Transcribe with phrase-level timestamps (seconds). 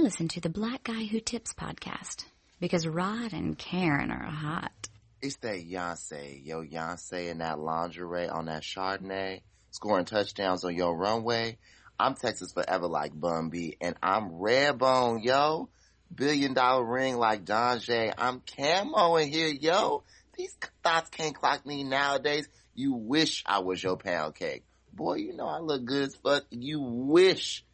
[0.00, 2.24] Listen to the Black Guy Who Tips podcast
[2.58, 4.88] because Rod and Karen are hot.
[5.20, 9.42] It's that Beyonce, yo Beyonce in that lingerie on that Chardonnay,
[9.72, 11.58] scoring touchdowns on your runway.
[11.98, 15.68] I'm Texas forever like Bun B, and I'm Redbone, yo.
[16.12, 18.10] Billion dollar ring like Don J.
[18.16, 20.02] I'm camo in here, yo.
[20.34, 22.48] These thoughts can't clock me nowadays.
[22.74, 24.64] You wish I was your pound cake.
[24.94, 26.44] Boy, you know I look good as fuck.
[26.48, 27.66] You wish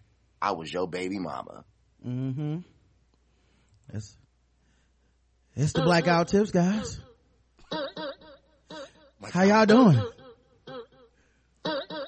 [0.42, 1.64] I was your baby mama.
[2.06, 2.58] Mm-hmm.
[3.92, 4.16] It's,
[5.54, 7.00] it's the Black Guy Who Tips, guys.
[9.32, 10.00] How y'all doing?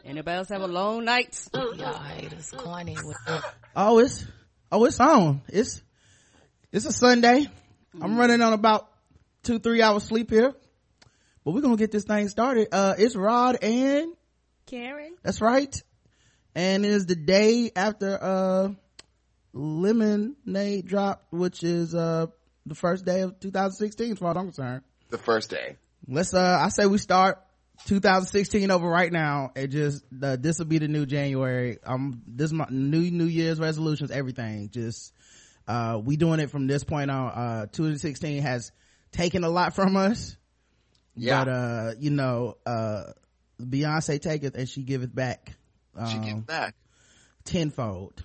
[0.05, 1.37] Anybody else have a long night?
[1.53, 3.43] Y'all haters corny with it.
[3.75, 4.25] Oh, it's
[4.71, 5.43] oh, it's on.
[5.49, 5.83] It's
[6.73, 7.47] it's a Sunday.
[8.01, 8.89] I'm running on about
[9.43, 10.55] two, three hours sleep here,
[11.45, 12.69] but we're gonna get this thing started.
[12.73, 14.15] Uh, it's Rod and
[14.67, 15.17] Karen.
[15.23, 15.75] that's right,
[16.55, 18.69] and it is the day after uh
[19.53, 22.27] Lemonade dropped, which is uh
[22.67, 24.83] the first day of 2016, as far as I'm concerned.
[25.11, 25.77] The first day.
[26.07, 27.39] let's uh i say we start
[27.87, 32.53] 2016 over right now it just uh, this will be the new january um this
[32.53, 35.13] my new new year's resolutions everything just
[35.67, 38.71] uh we doing it from this point on uh 2016 has
[39.13, 40.37] taken a lot from us
[41.17, 41.45] Yeah.
[41.45, 43.05] but uh you know uh
[43.61, 45.57] beyonce taketh and she giveth back
[46.09, 46.75] She um, gets back.
[47.45, 48.25] tenfold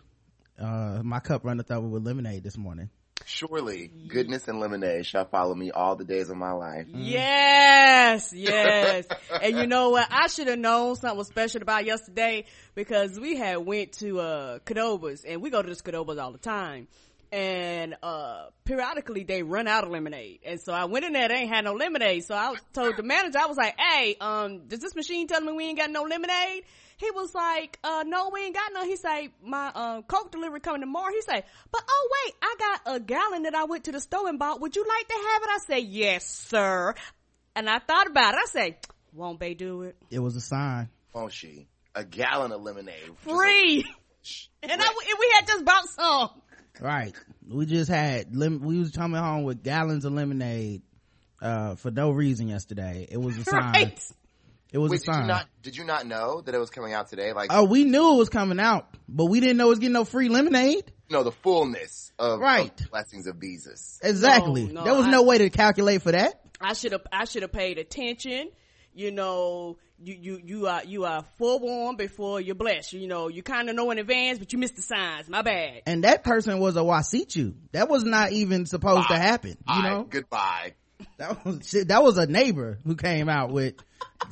[0.59, 2.89] uh my cup runneth over with lemonade this morning
[3.25, 6.87] Surely, goodness and lemonade shall follow me all the days of my life.
[6.89, 9.05] Yes, yes.
[9.41, 10.07] and you know what?
[10.11, 14.59] I should have known something was special about yesterday because we had went to, uh,
[14.59, 16.87] Cadobas and we go to this Cadobas all the time.
[17.33, 20.41] And, uh, periodically they run out of lemonade.
[20.45, 22.25] And so I went in there, they ain't had no lemonade.
[22.25, 25.41] So I was told the manager, I was like, hey, um, does this machine tell
[25.41, 26.63] me we ain't got no lemonade?
[26.97, 28.85] He was like, uh, no, we ain't got none.
[28.85, 31.11] He say, my, um, Coke delivery coming tomorrow.
[31.11, 34.29] He say, but oh wait, I got a gallon that I went to the store
[34.29, 34.61] and bought.
[34.61, 35.49] Would you like to have it?
[35.49, 36.93] I say, yes, sir.
[37.55, 38.41] And I thought about it.
[38.43, 38.77] I say,
[39.11, 39.95] won't they do it?
[40.11, 41.67] it was a sign Won't she?
[41.95, 42.93] A gallon of lemonade.
[43.05, 43.85] Just a- Free.
[44.63, 46.29] and I, and we had just bought some.
[46.81, 47.13] Right.
[47.47, 50.81] We just had lim- we was coming home with gallons of lemonade
[51.41, 53.07] uh for no reason yesterday.
[53.09, 53.73] It was a sign.
[53.73, 54.11] Right.
[54.71, 55.27] It was Wait, a did you sign.
[55.27, 55.47] not?
[55.61, 57.31] Did you not know that it was coming out today?
[57.33, 59.93] Like, oh, we knew it was coming out, but we didn't know it was getting
[59.93, 60.91] no free lemonade.
[61.11, 62.81] no, the fullness of, Right.
[62.81, 63.99] of blessings of Jesus.
[64.01, 64.65] Exactly.
[64.65, 66.39] No, no, there was I- no way to calculate for that.
[66.59, 68.49] I should have, I should have paid attention.
[68.95, 72.93] You know, you, you, you are, you are forewarned before you're blessed.
[72.93, 75.29] You know, you kind of know in advance, but you missed the signs.
[75.29, 75.81] My bad.
[75.85, 77.55] And that person was a Wasichu.
[77.71, 79.51] That was not even supposed to happen.
[79.51, 79.89] You Bye.
[79.89, 80.73] know, Goodbye.
[81.17, 83.75] That was shit, that was a neighbor who came out with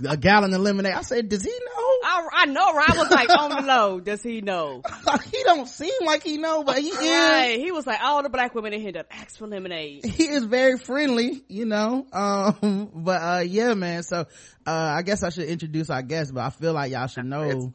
[0.07, 0.93] a gallon of lemonade.
[0.93, 1.91] I said, does he know?
[2.03, 2.89] I, I know, right?
[2.89, 3.99] I was like, on the low.
[3.99, 4.81] Does he know?
[5.31, 7.61] he don't seem like he know, but he is.
[7.61, 10.05] He was like, all the black women in here that ask for lemonade.
[10.05, 12.05] he is very friendly, you know.
[12.11, 14.03] Um, but uh, yeah, man.
[14.03, 14.25] So uh,
[14.65, 17.71] I guess I should introduce our guest, but I feel like y'all should know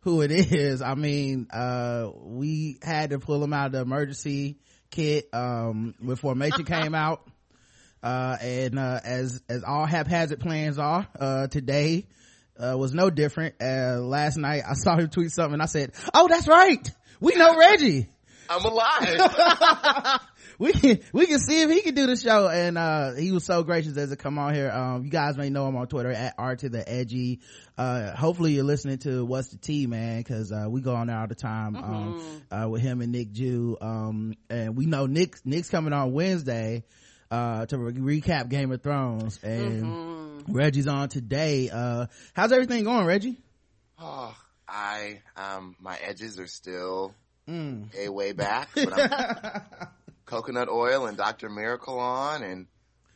[0.00, 0.82] who it is.
[0.82, 4.58] I mean, uh, we had to pull him out of the emergency
[4.90, 7.26] kit um, when formation came out.
[8.02, 12.06] Uh, and uh, as as all haphazard plans are, uh, today
[12.58, 13.56] uh, was no different.
[13.60, 16.90] Uh, last night I saw him tweet something, and I said, "Oh, that's right,
[17.20, 18.08] we know Reggie."
[18.50, 20.20] I'm alive.
[20.58, 22.48] we can we can see if he can do the show.
[22.48, 24.70] And uh he was so gracious as to come on here.
[24.72, 27.40] Um you guys may know him on twitter at r to the edgy.
[27.78, 30.18] Uh hopefully you're listening to what's the Tea, man?
[30.18, 33.30] Because uh we go on there all the time um uh with him and nick
[33.30, 33.76] jew.
[33.80, 36.82] Um and we know nick nick's coming on wednesday
[37.30, 43.06] uh to re- recap game of thrones and reggie's on today uh how's everything going
[43.06, 43.38] reggie
[43.98, 44.34] oh,
[44.66, 47.14] I um, my edges are still
[47.48, 47.92] Mm.
[47.98, 48.68] a way back.
[48.74, 49.88] But I'm
[50.26, 51.48] coconut oil and Dr.
[51.48, 52.66] Miracle on, and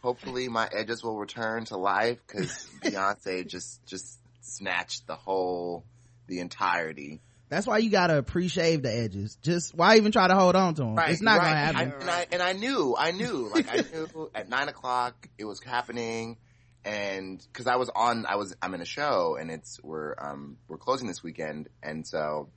[0.03, 5.85] hopefully my edges will return to life because Beyonce just just snatched the whole,
[6.27, 7.21] the entirety.
[7.49, 9.37] That's why you gotta pre-shave the edges.
[9.43, 11.77] Just why even try to hold on to them Right, it's not gonna happen.
[11.77, 15.45] I, and I and I knew, I knew, like I knew at nine o'clock it
[15.45, 16.39] was happening,
[16.85, 20.57] and because I was on, I was I'm in a show, and it's we're um
[20.69, 22.49] we're closing this weekend, and so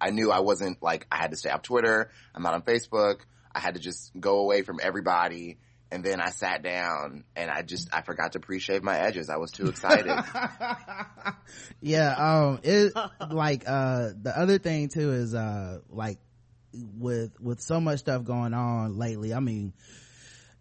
[0.00, 2.10] I knew I wasn't like I had to stay off Twitter.
[2.34, 3.20] I'm not on Facebook.
[3.54, 5.58] I had to just go away from everybody.
[5.92, 9.28] And then I sat down and I just, I forgot to pre-shave my edges.
[9.28, 10.10] I was too excited.
[11.80, 12.92] yeah um it
[13.30, 16.18] like uh the other thing too is uh like
[16.72, 19.72] with with so much stuff going on lately i mean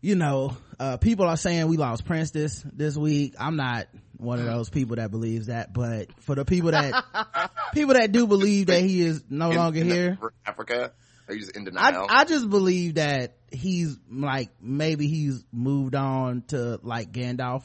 [0.01, 3.87] you know uh people are saying we lost prince this this week i'm not
[4.17, 7.05] one of those people that believes that but for the people that
[7.73, 10.91] people that do believe that he is no In- longer in here Africa.
[11.27, 12.07] Are you just in I, denial?
[12.09, 17.63] I just believe that he's like maybe he's moved on to like Gandalf.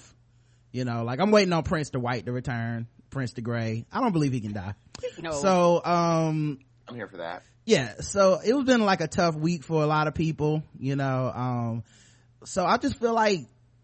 [0.73, 3.87] You know, like I'm waiting on Prince the White to return, Prince the Gray.
[3.91, 4.75] I don't believe he can die.
[5.19, 5.31] No.
[5.33, 7.43] So, um, I'm here for that.
[7.65, 10.97] yeah, so it was been like a tough week for a lot of people, you
[10.97, 11.33] know.
[11.35, 11.85] Um,
[12.45, 13.41] so I just feel like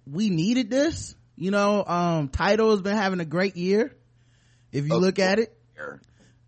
[0.07, 1.85] we needed this, you know.
[1.85, 3.95] Um, Tidal has been having a great year.
[4.71, 5.57] If you Oh, look at it,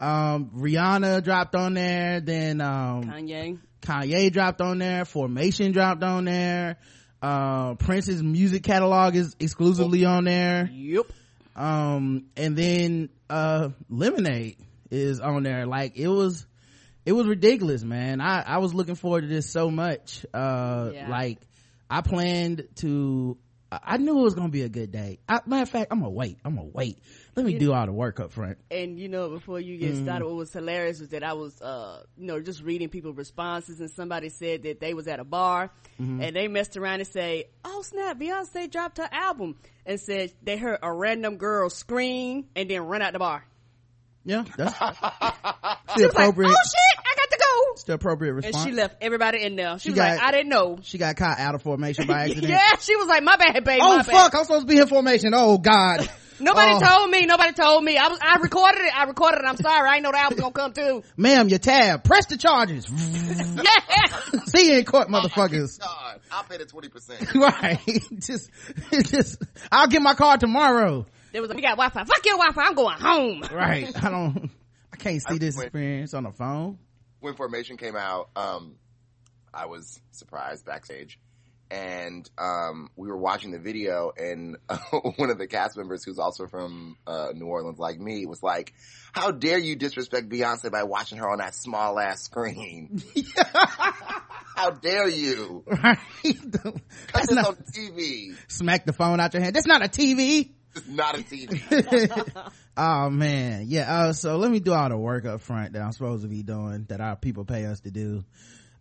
[0.01, 3.59] um, Rihanna dropped on there, then, um, Kanye.
[3.85, 6.79] Kanye dropped on there, Formation dropped on there,
[7.23, 10.69] uh, Prince's music catalog is exclusively on there.
[10.73, 11.07] Yep.
[11.57, 14.57] Um, and then, uh, Lemonade
[14.91, 15.67] is on there.
[15.67, 16.47] Like it was,
[17.07, 18.21] it was ridiculous, man.
[18.21, 20.25] I, I was looking forward to this so much.
[20.35, 21.09] Uh, Yeah.
[21.09, 21.39] like
[21.89, 23.37] I planned to,
[23.71, 25.19] I I knew it was gonna be a good day.
[25.29, 26.39] I, matter of fact, I'm gonna wait.
[26.45, 26.99] I'm gonna wait.
[27.37, 28.59] Let me do all the work up front.
[28.71, 32.05] And you know, before you get started, what was hilarious was that I was, uh,
[32.17, 35.71] you know, just reading people's responses, and somebody said that they was at a bar
[35.99, 40.57] and they messed around and say, "Oh snap, Beyonce dropped her album," and said they
[40.57, 43.45] heard a random girl scream and then run out the bar.
[44.25, 44.85] Yeah, that's the
[45.97, 46.51] She was like, appropriate.
[46.51, 46.94] "Oh shit,
[47.55, 48.57] I got to go," it's the appropriate response.
[48.57, 49.79] and she left everybody in there.
[49.79, 52.49] She, She was like, "I didn't know." She got caught out of formation by accident.
[52.49, 53.81] yeah, she was like, "My bad, baby.
[53.83, 54.35] Oh my bad." fuck!
[54.35, 55.33] I'm supposed to be in formation.
[55.35, 56.09] Oh god.
[56.41, 56.81] Nobody Oh.
[56.81, 57.27] told me.
[57.27, 57.97] Nobody told me.
[57.97, 58.19] I was.
[58.21, 58.99] I recorded it.
[58.99, 59.45] I recorded it.
[59.47, 59.89] I'm sorry.
[59.89, 61.05] I didn't know the album was gonna come too.
[61.17, 62.03] Ma'am, your tab.
[62.03, 62.89] Press the charges.
[62.91, 64.41] Yeah.
[64.47, 65.79] See you in court, motherfuckers.
[65.79, 67.35] God, I'll pay the 20%.
[67.35, 67.79] right.
[68.21, 68.51] just,
[68.91, 71.07] it's just, I'll get my car tomorrow.
[71.33, 71.51] There was.
[71.53, 72.03] A, we got Wi-Fi.
[72.05, 72.63] Fuck your Wi-Fi.
[72.63, 73.43] I'm going home.
[73.53, 73.93] Right.
[74.05, 74.51] I don't,
[74.93, 76.79] I can't see I this went- experience on the phone.
[77.25, 78.77] When Formation came out, um,
[79.53, 81.19] I was surprised backstage.
[81.71, 84.59] And um, we were watching the video, and
[85.17, 88.75] one of the cast members, who's also from uh, New Orleans, like me, was like,
[89.13, 93.03] "How dare you disrespect Beyonce by watching her on that small ass screen?
[94.57, 95.65] How dare you?
[95.67, 95.99] Right.
[97.13, 98.37] That's not, on TV.
[98.47, 99.57] smack the phone out your hand.
[99.57, 100.51] That's not a TV.
[100.75, 103.67] It's not a TV." oh man.
[103.69, 103.95] Yeah.
[103.95, 106.43] Uh, so let me do all the work up front that I'm supposed to be
[106.43, 108.25] doing that our people pay us to do.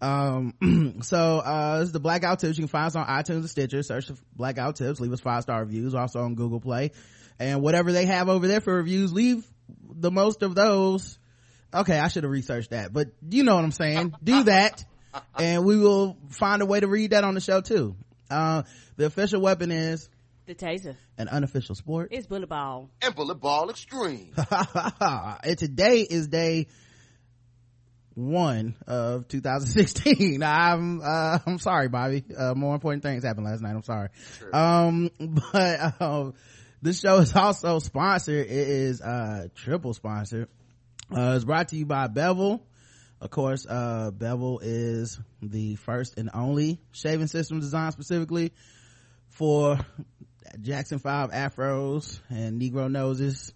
[0.01, 2.57] Um, so, uh, this is the Black Guy Who Tips.
[2.57, 3.83] You can find us on iTunes and Stitcher.
[3.83, 4.99] Search for Black Guy Who Tips.
[4.99, 5.95] Leave us five star reviews.
[5.95, 6.91] Also on Google Play.
[7.39, 9.45] And whatever they have over there for reviews, leave
[9.89, 11.17] the most of those.
[11.73, 14.13] Okay, I should have researched that, but you know what I'm saying.
[14.23, 14.85] Do that.
[15.37, 17.95] And we will find a way to read that on the show too.
[18.29, 18.63] Uh,
[18.97, 20.09] the official weapon is
[20.45, 20.97] The taser.
[21.17, 22.09] an unofficial sport.
[22.11, 22.89] It's bullet ball.
[23.01, 24.33] and Bullet Ball Extreme.
[24.99, 26.67] and today is day
[28.13, 30.43] one of 2016.
[30.45, 32.25] I'm, uh, I'm sorry, Bobby.
[32.37, 33.73] Uh, more important things happened last night.
[33.73, 34.09] I'm sorry.
[34.51, 35.09] Um,
[35.53, 36.33] but, um,
[36.81, 38.45] this show is also sponsored.
[38.45, 40.49] It is, uh, triple sponsored.
[41.09, 42.65] Uh, it's brought to you by Bevel.
[43.21, 48.51] Of course, uh, Bevel is the first and only shaving system designed specifically
[49.29, 49.79] for
[50.61, 53.53] Jackson 5 afros and Negro noses.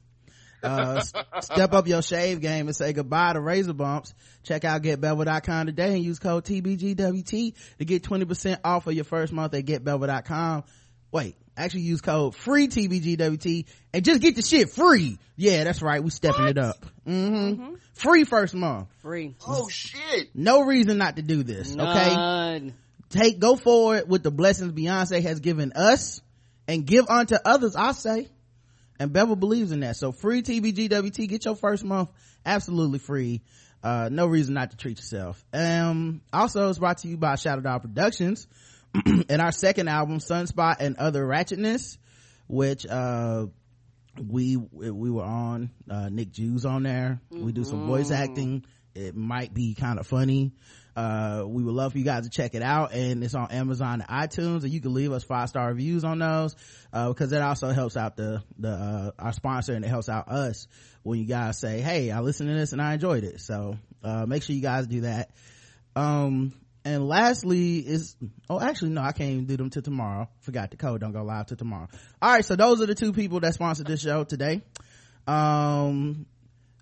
[0.63, 1.01] Uh,
[1.41, 4.13] step up your shave game and say goodbye to razor bumps.
[4.43, 9.31] Check out getbevel.com today and use code TBGWT to get 20% off of your first
[9.31, 10.63] month at getbevel.com.
[11.11, 15.19] Wait, actually use code free TBGWT and just get the shit free.
[15.35, 16.03] Yeah, that's right.
[16.03, 16.85] We stepping it up.
[17.05, 18.89] hmm Free first month.
[19.01, 19.35] Free.
[19.47, 20.35] oh shit!
[20.35, 21.75] No reason not to do this.
[21.75, 22.71] Okay
[23.09, 26.21] take go forward with the blessings Beyonce has given us
[26.67, 28.29] and give unto others, I say.
[28.99, 29.95] And Bevel believes in that.
[29.95, 32.09] So free TBGWT, get your first month
[32.45, 33.41] absolutely free.
[33.83, 35.43] Uh, no reason not to treat yourself.
[35.53, 38.47] Um, also it's brought to you by Shadow Dog Productions
[39.05, 41.97] and our second album, Sunspot and Other Ratchetness,
[42.47, 43.45] which, uh,
[44.19, 49.15] we we were on uh nick Jews on there we do some voice acting it
[49.15, 50.53] might be kind of funny
[50.97, 54.03] uh we would love for you guys to check it out and it's on amazon
[54.07, 56.55] and itunes and you can leave us five star reviews on those
[56.91, 60.27] uh because that also helps out the the uh our sponsor and it helps out
[60.27, 60.67] us
[61.03, 63.39] when you guys say hey i listened to this and i enjoyed it.
[63.39, 65.29] So uh make sure you guys do that.
[65.95, 68.15] Um and lastly is
[68.49, 70.27] oh actually no i can't even do them till tomorrow.
[70.41, 71.01] Forgot the code.
[71.01, 71.87] Don't go live till tomorrow.
[72.21, 74.63] All right so those are the two people that sponsored this show today.
[75.27, 76.25] Um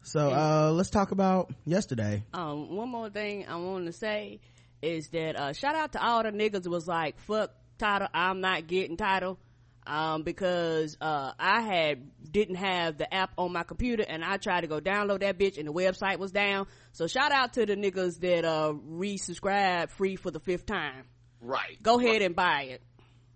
[0.06, 4.40] so uh let's talk about yesterday Um, one more thing I want to say
[4.82, 8.68] is that uh, shout out to all the niggas was like, "Fuck tidal, I'm not
[8.68, 9.40] getting tidal,"
[9.88, 14.62] um, because uh, I had didn't have the app on my computer and I tried
[14.62, 16.68] to go download that bitch and the website was down.
[16.92, 21.06] So shout out to the niggas that uh resubscribe free for the fifth time.
[21.42, 21.82] Right.
[21.82, 22.82] Go ahead and buy it.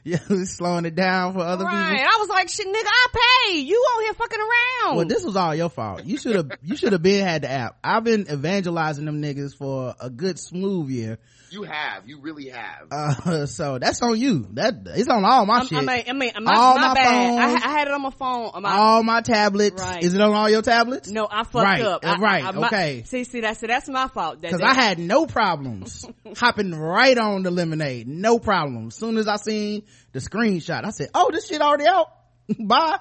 [0.29, 1.91] yeah, slowing it down for other right.
[1.91, 2.05] people.
[2.05, 3.07] I was like, shit, nigga, I
[3.49, 3.59] pay.
[3.59, 4.97] You on here fucking around.
[4.99, 6.05] Well, this was all your fault.
[6.05, 7.77] You should have, you should have been had the app.
[7.83, 11.19] I've been evangelizing them niggas for a good smooth year.
[11.57, 12.07] You have.
[12.07, 12.89] You really have.
[12.91, 14.47] Uh, so that's on you.
[14.53, 15.79] That, it's on all my I'm- shit.
[15.79, 17.07] I mean, I mean, my, All my my bad.
[17.39, 17.63] I, phones.
[17.65, 18.51] I had it on my phone.
[18.53, 19.81] On my, all my tablets.
[19.83, 20.03] Right.
[20.03, 21.09] Is it on all your tablets?
[21.09, 22.05] no, I fucked Right, up.
[22.05, 23.03] uh, I- right, I- I- my- okay.
[23.07, 24.43] See, see, that's see, that's my fault.
[24.43, 26.05] Cause I had no problems
[26.37, 28.07] hopping right on the lemonade.
[28.07, 28.89] No problem.
[28.89, 32.09] As soon as I seen the screenshot, I said, oh, this shit already out.
[32.61, 32.99] Bye.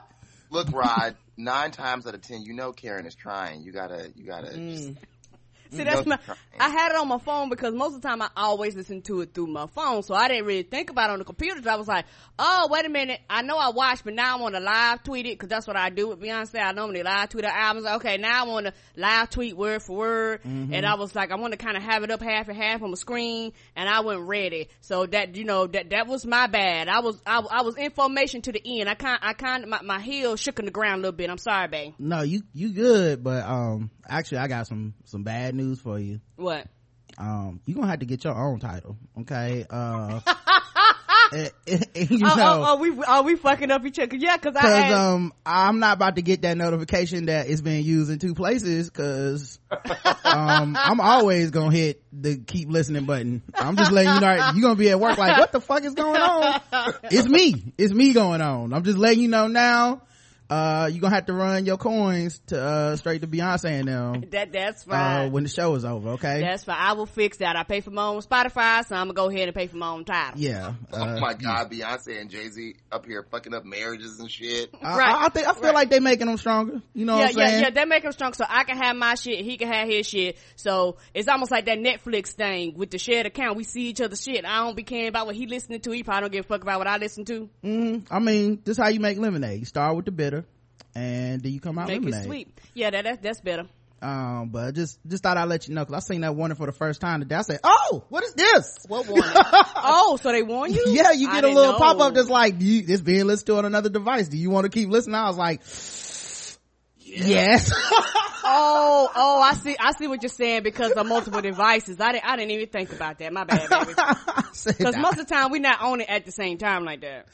[0.50, 1.18] Look, Rod.
[1.36, 3.64] nine times out of ten, you know Karen is trying.
[3.64, 4.14] You gotta.
[4.16, 4.48] You gotta.
[4.52, 4.72] Mm.
[4.72, 4.90] Just,
[5.72, 6.36] See, that's know my.
[6.60, 9.22] I had it on my phone because most of the time I always listen to
[9.22, 11.62] it through my phone, so I didn't really think about it on the computer.
[11.62, 12.06] So I was like,
[12.40, 13.20] "Oh, wait a minute!
[13.30, 15.76] I know I watched, but now I want to live tweet it because that's what
[15.76, 16.60] I do with Beyonce.
[16.64, 17.86] I normally live tweet her albums.
[17.98, 20.74] Okay, now I want to live tweet word for word, Mm-hmm.
[20.74, 22.82] and I was like, I want to kind of have it up half and half
[22.82, 24.70] on the screen, and I wasn't ready.
[24.82, 26.88] So that you know that that was my bad.
[26.88, 28.90] I was I, I was information to the end.
[28.90, 31.30] I kind I kind my my heel shook in the ground a little bit.
[31.30, 31.94] I'm sorry, babe.
[32.00, 36.20] No, you, you good, but, um, actually I got some, some bad news for you.
[36.36, 36.68] What?
[37.18, 38.98] Um, you gonna have to get your own tidal.
[39.22, 39.66] Okay.
[39.70, 40.20] Uh,
[41.32, 42.44] and- and- and you Oh, know.
[42.46, 44.16] oh, oh, we are we fucking up each other?
[44.18, 48.12] Yeah, because I um, I'm not about to get that notification that it's being used
[48.12, 49.60] in two places cause,
[50.26, 53.42] um, I'm always gonna hit the keep listening button.
[53.54, 55.94] I'm just letting you know, you're gonna be at work like, what the fuck is
[55.94, 56.62] going on?
[57.06, 57.74] It's me.
[57.78, 58.74] It's me going on.
[58.74, 60.02] I'm just letting you know now.
[60.50, 64.24] Uh, you're gonna have to run your coins to, uh, straight to Beyonce and them,
[64.32, 65.32] that that's uh, fine.
[65.32, 66.42] when the show is over, okay?
[66.42, 66.78] That's fine.
[66.80, 67.56] I will fix that.
[67.56, 69.90] I pay for my own Spotify, so I'm gonna go ahead and pay for my
[69.90, 70.40] own tidal.
[70.40, 70.74] yeah.
[70.94, 74.70] oh uh, my God, Beyonce and Jay Z up here fucking up marriages and shit.
[74.82, 75.16] I, Right.
[75.16, 75.74] I, I think, I feel Right.
[75.74, 76.82] like they making them stronger.
[76.94, 77.64] You know yeah, what I'm yeah, saying?
[77.64, 77.70] yeah.
[77.72, 80.38] They make him strong, so I can have my shit, he can have his shit.
[80.58, 83.58] So it's almost like that Netflix thing with the shared account.
[83.58, 84.46] We see each other's shit.
[84.46, 85.92] I don't be caring about what he listening to.
[85.92, 87.50] He probably don't give a fuck about what I listen to.
[87.64, 89.60] Mm, I mean, this is how you make lemonade.
[89.60, 90.45] You start with the bitter,
[90.96, 92.22] and then you come out Make lemonade.
[92.22, 92.60] it sweet.
[92.74, 93.68] Yeah, that, that that's better.
[94.02, 96.66] Um, but just just thought I'd let you know because I seen that warning for
[96.68, 97.36] the first time today.
[97.36, 99.32] I said, "Oh, what is this?" What warning?
[99.34, 100.84] oh, so they warn you?
[100.88, 103.66] yeah, you get a little pop up that's like, you, "This being listened to on
[103.66, 104.28] another device.
[104.28, 105.62] Do you want to keep listening?" I was like,
[107.16, 107.72] "Yes."
[108.48, 109.76] Oh, oh, I see.
[109.80, 112.00] I see what you're saying because of multiple devices.
[112.00, 112.26] I didn't.
[112.30, 113.34] I didn't even think about that.
[113.34, 113.94] My bad, baby.
[114.68, 117.26] Because most of the time we not on it at the same time like that.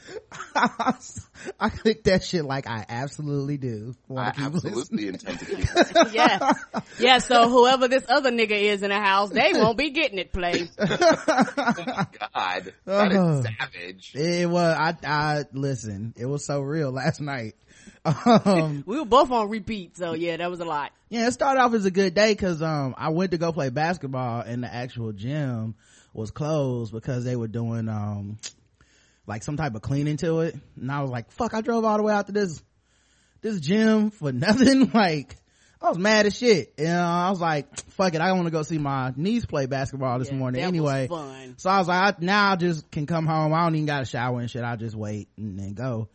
[1.60, 3.94] I click that shit like I absolutely do.
[4.08, 4.54] I Want listening.
[4.74, 6.12] absolutely intend to keep listening.
[6.14, 6.52] Yeah,
[6.98, 7.18] yeah.
[7.18, 10.70] So whoever this other nigga is in the house, they won't be getting it played.
[10.78, 10.86] Oh
[11.86, 13.38] my God, that Uh-huh.
[13.38, 14.12] is savage.
[14.14, 14.76] It was.
[14.78, 14.96] I.
[15.06, 16.14] I listen.
[16.16, 17.54] It was so real last night.
[18.04, 20.92] Um, We were both on repeat, so yeah, that was a lot.
[21.08, 23.70] yeah, it started off as a good day because um I went to go play
[23.70, 25.74] basketball and the actual gym
[26.12, 28.38] was closed because they were doing um
[29.26, 31.96] like some type of cleaning to it, and I was like, "Fuck!" I drove all
[31.96, 32.60] the way out to this
[33.40, 34.90] this gym for nothing.
[34.92, 35.36] like
[35.80, 38.50] I was mad as shit, and uh, I was like, "Fuck it!" I want to
[38.50, 41.08] go see my niece play basketball this Yeah, morning anyway.
[41.56, 43.52] So I was like, I, now I just can come home.
[43.52, 44.62] I don't even got a shower and shit.
[44.64, 46.08] I'll just wait and then go.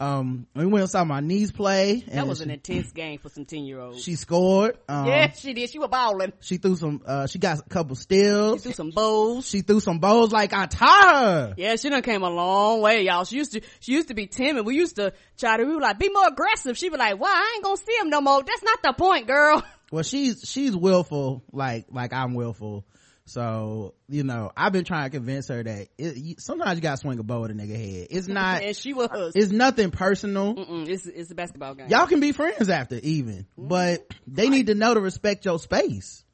[0.00, 2.04] Um, we went and saw my niece play.
[2.08, 4.00] That was she, an intense game for some ten year olds.
[4.02, 4.78] she scored.
[4.88, 5.70] Um, Yeah, she did.
[5.70, 6.32] She was balling.
[6.40, 8.58] she threw some, uh, she got a couple steals.
[8.58, 9.48] She threw some bowls.
[9.48, 11.54] She threw some bowls like I taught her.
[11.56, 13.24] Yeah, she done came a long way, y'all.
[13.24, 14.64] She used to, she used to be timid.
[14.64, 16.78] We used to try to, we were like, be more aggressive.
[16.78, 18.42] She was like, well, I ain't gonna see him no more.
[18.42, 19.64] That's not the point, girl.
[19.90, 22.84] Well, she's, she's willful, like, like I'm willful.
[23.28, 26.96] So, you know, I've been trying to convince her that it, you, sometimes you gotta
[26.96, 28.08] swing a bow at a nigga head.
[28.10, 29.32] It's not, and she was.
[29.34, 30.54] it's nothing personal.
[30.54, 31.88] Mm-mm, it's, it's a basketball game.
[31.88, 36.24] y'all can be friends after even but they need to know to respect your space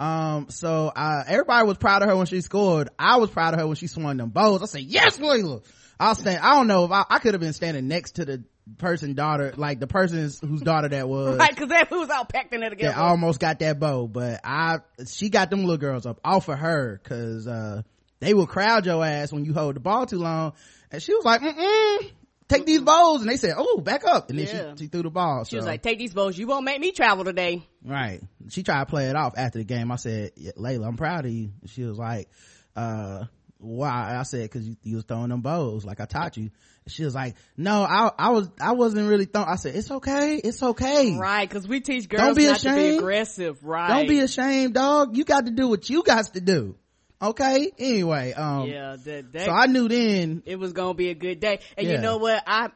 [0.00, 3.60] um so uh everybody was proud of her when she scored i was proud of
[3.60, 5.64] her when she swung them bows i said yes Layla.
[6.00, 8.44] i'll stand i don't know if i, I could have been standing next to the
[8.78, 12.54] person daughter like the person's whose daughter that was Right, cause that was all packed
[12.54, 12.98] in there that together.
[12.98, 16.98] almost got that bow but i she got them little girls up off of her
[17.02, 17.82] because uh
[18.20, 20.54] they will crowd your ass when you hold the ball too long
[20.90, 22.10] and she was like mm
[22.46, 24.72] take these bows and they said oh back up and then Yeah.
[24.76, 26.36] she, she threw the ball she was like, take these bows.
[26.36, 27.66] You won't make me travel today.
[27.82, 28.20] Right.
[28.50, 29.90] She tried to play it off after the game.
[29.90, 31.52] I said, yeah, Layla, I'm proud of you.
[31.66, 32.28] She was like,
[32.76, 33.24] uh,
[33.58, 34.16] why?
[34.18, 36.50] I said, cause you, you was throwing them bows like I taught you.
[36.86, 39.48] She was like, no, I, I was, I wasn't really throwing.
[39.48, 40.36] I said, it's okay.
[40.36, 41.16] It's okay.
[41.16, 43.64] Right, cause we teach girls Don't be not to be aggressive.
[43.64, 43.88] Right.
[43.88, 45.16] Don't be ashamed, dog.
[45.16, 46.76] You got to do what you got to do.
[47.22, 47.72] Okay.
[47.78, 51.40] Anyway, um, Yeah, that, that so I knew then, it was gonna be a good
[51.40, 51.60] day.
[51.78, 52.42] And you know what?
[52.46, 52.68] I,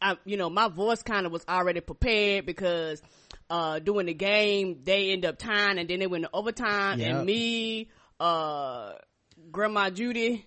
[0.00, 3.02] I you know, my voice kind of was already prepared because,
[3.50, 7.10] uh, during the game, they end up tying and then they went to overtime Yep.
[7.16, 7.88] and me,
[8.20, 8.92] uh,
[9.50, 10.46] Grandma Judy,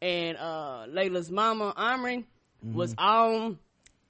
[0.00, 2.24] and uh Layla's mama Omri
[2.74, 3.04] was Mm-hmm.
[3.06, 3.58] on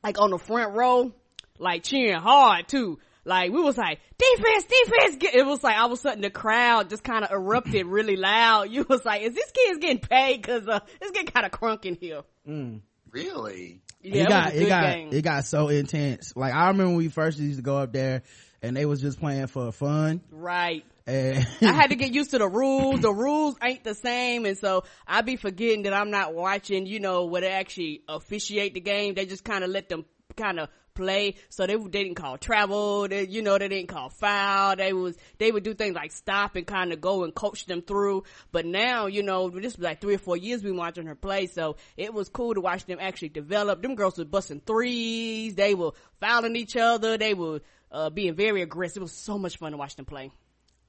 [0.02, 1.12] like on the front row,
[1.58, 2.98] like cheering hard too.
[3.24, 5.16] Like we was like defense, defense.
[5.16, 8.16] Get-" It was like all of a sudden the crowd just kind of erupted really
[8.16, 8.70] loud.
[8.70, 10.42] You was like, is this kid's getting paid?
[10.44, 12.22] Cause uh, it's getting kind of crunk in here.
[12.48, 12.80] Mm.
[13.10, 13.80] Really?
[14.02, 15.08] Yeah, it got was a it got game.
[15.12, 16.34] it got so intense.
[16.36, 18.22] Like I remember when we first used to go up there,
[18.62, 20.20] and they was just playing for fun.
[20.30, 20.84] right.
[21.06, 23.00] And I had to get used to the rules.
[23.00, 26.86] The rules ain't the same, and so I be forgetting that I'm not watching.
[26.86, 29.14] You know, what they actually officiate the game.
[29.14, 30.04] They just kind of let them
[30.36, 31.36] kind of play.
[31.48, 33.06] So they, they didn't call travel.
[33.06, 34.74] They, you know, they didn't call foul.
[34.74, 37.82] They was they would do things like stop and kind of go and coach them
[37.82, 38.24] through.
[38.50, 41.14] But now, you know, this was like three or four years we been watching her
[41.14, 43.82] play, so it was cool to watch them actually develop.
[43.82, 45.54] Them girls were busting threes.
[45.54, 47.16] They were fouling each other.
[47.16, 47.60] They were
[47.92, 48.98] uh, being very aggressive.
[48.98, 50.32] It was so much fun to watch them play.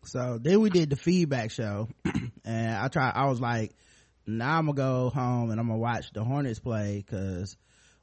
[0.04, 1.90] So then we did the feedback show,
[2.46, 3.12] and I tried.
[3.16, 3.74] I was like,
[4.28, 7.56] now I'm gonna go home and I'm gonna watch the Hornets play because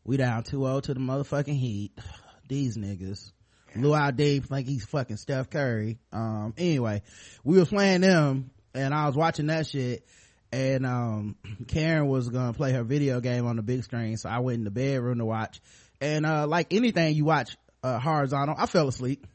[0.05, 1.93] we down 2-0 to the motherfucking Heat.
[2.49, 3.33] These niggas.
[3.75, 5.99] Luol Deng like he's fucking Steph Curry.
[6.13, 7.03] Um, anyway,
[7.43, 10.07] we were playing them and I was watching that shit
[10.53, 11.37] and, um,
[11.69, 14.17] Karen was gonna play her video game on the big screen.
[14.17, 15.61] So I went in the bedroom to watch
[16.01, 19.27] and, uh, like anything you watch, uh, horizontal, I fell asleep.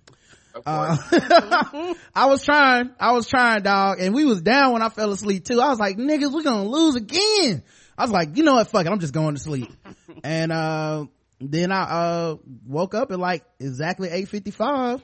[0.66, 0.98] Uh.
[2.16, 5.46] I was trying, I was trying, dog, and we was down when I fell asleep
[5.46, 5.62] too.
[5.62, 7.64] I was like, niggas, we're gonna lose again.
[7.98, 9.72] I was like, you know what, fuck it, I'm just going to sleep.
[10.24, 11.06] and, uh,
[11.42, 15.02] then I, uh, woke up at like exactly 8.55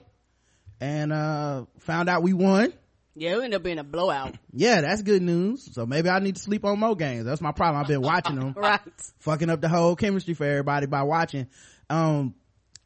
[0.79, 2.73] and, uh, found out we won.
[3.17, 4.35] Yeah, it ended up being a blowout.
[4.51, 5.73] Yeah, that's good news.
[5.73, 7.23] So maybe I need to sleep on more games.
[7.23, 7.81] That's my problem.
[7.81, 8.81] I've been watching them right.
[9.19, 11.47] fucking up the whole chemistry for everybody by watching.
[11.89, 12.35] Um,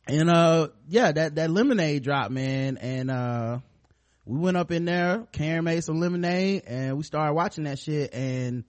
[0.09, 2.77] and, uh, yeah, that, that lemonade drop, man.
[2.77, 3.59] And, uh,
[4.29, 8.13] we went up in there, Karen made some lemonade and we started watching that shit
[8.13, 8.63] and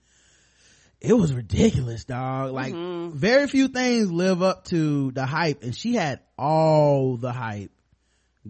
[1.02, 2.52] it was ridiculous, dog.
[2.52, 7.72] Like very few things live up to the hype and she had all the hype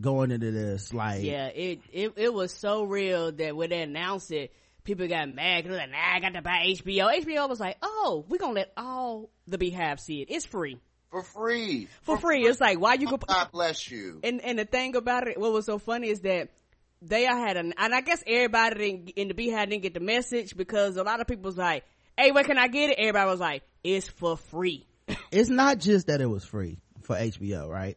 [0.01, 0.95] going into this.
[0.95, 4.53] Like, Yeah, it, it it was so real that when they announced it,
[4.85, 5.65] people got mad.
[5.65, 7.13] They were like, nah, I got to buy HBO.
[7.25, 10.29] HBO was like, oh, we're going to let all the BeyHive see it.
[10.31, 10.79] It's free.
[11.11, 11.89] For free.
[12.03, 12.47] For free.
[12.47, 13.17] It's like, why you go...
[13.17, 14.21] God bless you.
[14.23, 16.51] And, and the thing about it, what was so funny is that
[17.03, 20.01] they I had an, and I guess everybody didn't, in the BeyHive didn't get the
[20.01, 21.85] message because a lot of people was like,
[22.17, 22.99] hey, where can I get it?
[22.99, 24.87] Everybody was like, it's for free.
[25.33, 27.97] it's not just that it was free for HBO, right?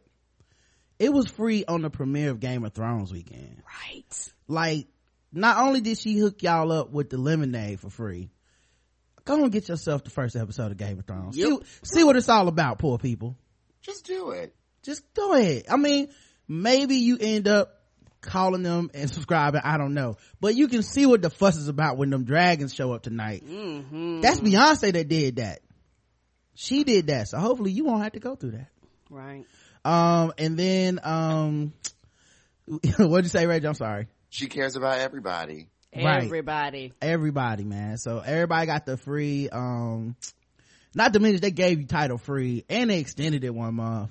[0.98, 3.62] It was free on the premiere of Game of Thrones weekend.
[3.84, 4.32] Right.
[4.48, 4.86] Like,
[5.32, 8.30] not only did she hook y'all up with the lemonade for free,
[9.24, 11.36] go and get yourself the first episode of Game of Thrones.
[11.36, 11.48] Yep.
[11.82, 13.36] See, see what it's all about, poor people.
[13.82, 14.54] Just do it.
[14.82, 15.64] Just go ahead.
[15.70, 16.08] I mean,
[16.48, 17.80] maybe you end up
[18.20, 19.60] calling them and subscribing.
[19.64, 22.74] I don't know, but you can see what the fuss is about when them dragons
[22.74, 23.42] show up tonight.
[23.44, 25.60] That's Beyonce that did that.
[26.54, 27.28] She did that.
[27.28, 28.68] So hopefully you won't have to go through that.
[29.10, 29.44] Right.
[29.84, 31.72] Um, and then, um,
[32.66, 33.64] what'd you say, Reg?
[33.64, 34.08] I'm sorry.
[34.30, 35.68] She cares about everybody.
[35.96, 36.24] Right.
[36.24, 36.92] Everybody.
[37.00, 37.98] Everybody, man.
[37.98, 40.16] So everybody got the free, um,
[40.96, 44.10] not to mention they gave you tidal free and they extended it one month.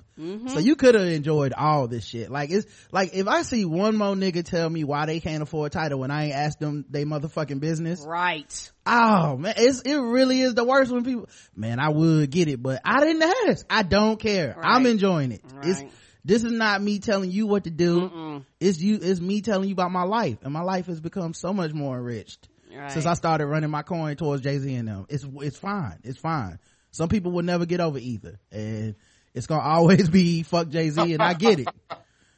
[0.50, 2.30] So you could have enjoyed all this shit.
[2.30, 5.72] Like it's, like if I see one more nigga tell me why they can't afford
[5.72, 8.04] tidal when I ain't asked them they motherfucking business.
[8.06, 8.72] Right.
[8.86, 12.62] Oh man, it's, it really is the worst when people, man, I would get it,
[12.62, 13.66] but I didn't ask.
[13.70, 14.56] I don't care.
[14.62, 15.42] I'm enjoying it.
[15.64, 15.92] It's, Right.
[16.26, 18.10] This is not me telling you what to do.
[18.10, 18.46] Mm-mm.
[18.60, 21.54] It's you, it's me telling you about my life and my life has become so
[21.54, 22.92] much more enriched Right.
[22.92, 25.06] since I started running my coin towards Jay-Z and them.
[25.10, 26.00] It's, it's fine.
[26.04, 26.58] It's fine.
[26.90, 28.96] Some people will never get over either and
[29.34, 31.68] it's gonna always be fuck Jay-Z and I get it.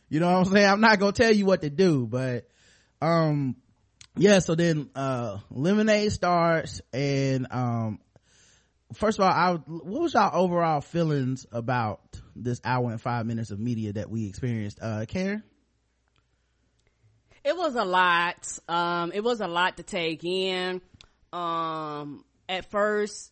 [0.08, 0.69] You know what I'm saying?
[0.69, 2.48] I'm not gonna tell you what to do, but,
[3.02, 3.56] um,
[4.15, 8.00] yeah, so then, uh, Lemonade starts and, um,
[8.93, 13.52] first of all, I, what was y'all overall feelings about this hour and five minutes
[13.52, 14.80] of media that we experienced?
[14.82, 15.43] Uh, Karen?
[17.43, 18.60] It was a lot.
[18.67, 20.82] Um, it was a lot to take in.
[21.32, 23.32] Um, at first,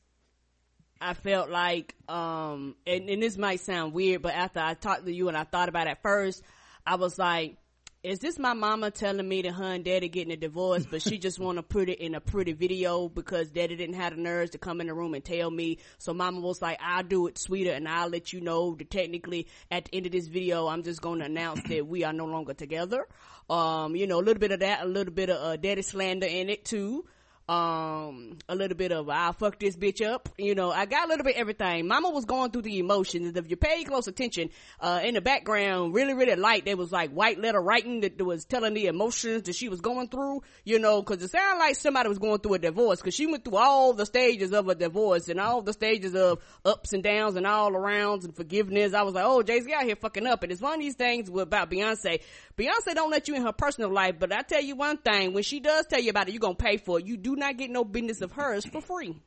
[1.01, 5.13] I felt like, um, and, and this might sound weird, but after I talked to
[5.13, 6.43] you and I thought about it first,
[6.85, 7.57] I was like,
[8.03, 11.17] is this my mama telling me that her and daddy getting a divorce, but she
[11.17, 14.51] just want to put it in a pretty video because daddy didn't have the nerves
[14.51, 15.77] to come in the room and tell me.
[15.99, 19.47] So mama was like, I'll do it sweeter and I'll let you know that technically
[19.71, 22.25] at the end of this video, I'm just going to announce that we are no
[22.25, 23.07] longer together.
[23.49, 26.27] Um, you know, a little bit of that, a little bit of uh, daddy slander
[26.27, 27.05] in it too.
[27.49, 30.29] Um a little bit of I'll fuck this bitch up.
[30.37, 31.87] You know, I got a little bit everything.
[31.87, 33.35] Mama was going through the emotions.
[33.35, 37.11] If you pay close attention, uh in the background, really, really light, there was like
[37.11, 41.03] white letter writing that was telling the emotions that she was going through, you know,
[41.03, 43.93] cause it sounded like somebody was going through a divorce cause she went through all
[43.93, 47.71] the stages of a divorce and all the stages of ups and downs and all
[47.71, 48.93] arounds and forgiveness.
[48.93, 50.43] I was like, oh, Jay-Z out here fucking up.
[50.43, 52.21] And it's one of these things about Beyonce.
[52.57, 55.43] Beyonce don't let you in her personal life, but I tell you one thing, when
[55.43, 57.05] she does tell you about it, you're gonna pay for it.
[57.05, 59.21] You do not get no business of hers for free.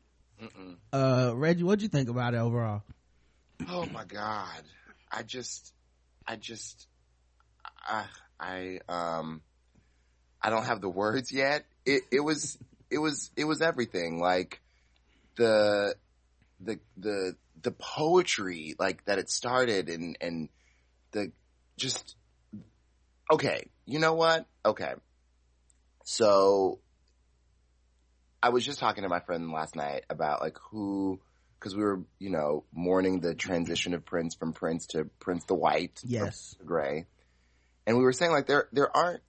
[0.93, 2.83] uh reggie what'd you think about it overall
[3.69, 4.63] Oh my god.
[5.11, 5.73] I just,
[6.27, 6.87] I just,
[7.83, 8.05] I,
[8.39, 9.43] I, um,
[10.43, 11.65] I don't have the words yet.
[11.85, 12.59] It, it was,
[12.91, 14.21] it was, it was everything.
[14.21, 14.61] Like
[15.37, 15.95] the,
[16.61, 20.49] the, the, the poetry, like that it started and, and
[21.13, 21.33] the,
[21.77, 22.17] just,
[23.33, 23.71] okay.
[23.87, 24.47] You know what?
[24.65, 24.93] Okay.
[26.05, 26.81] So
[28.43, 31.21] I was just talking to my friend last night about like who,
[31.59, 35.55] because we were, you know, mourning the transition of Prince from Prince to Prince the
[35.55, 37.07] White, yes Gray,
[37.87, 39.23] and we were saying like there there aren't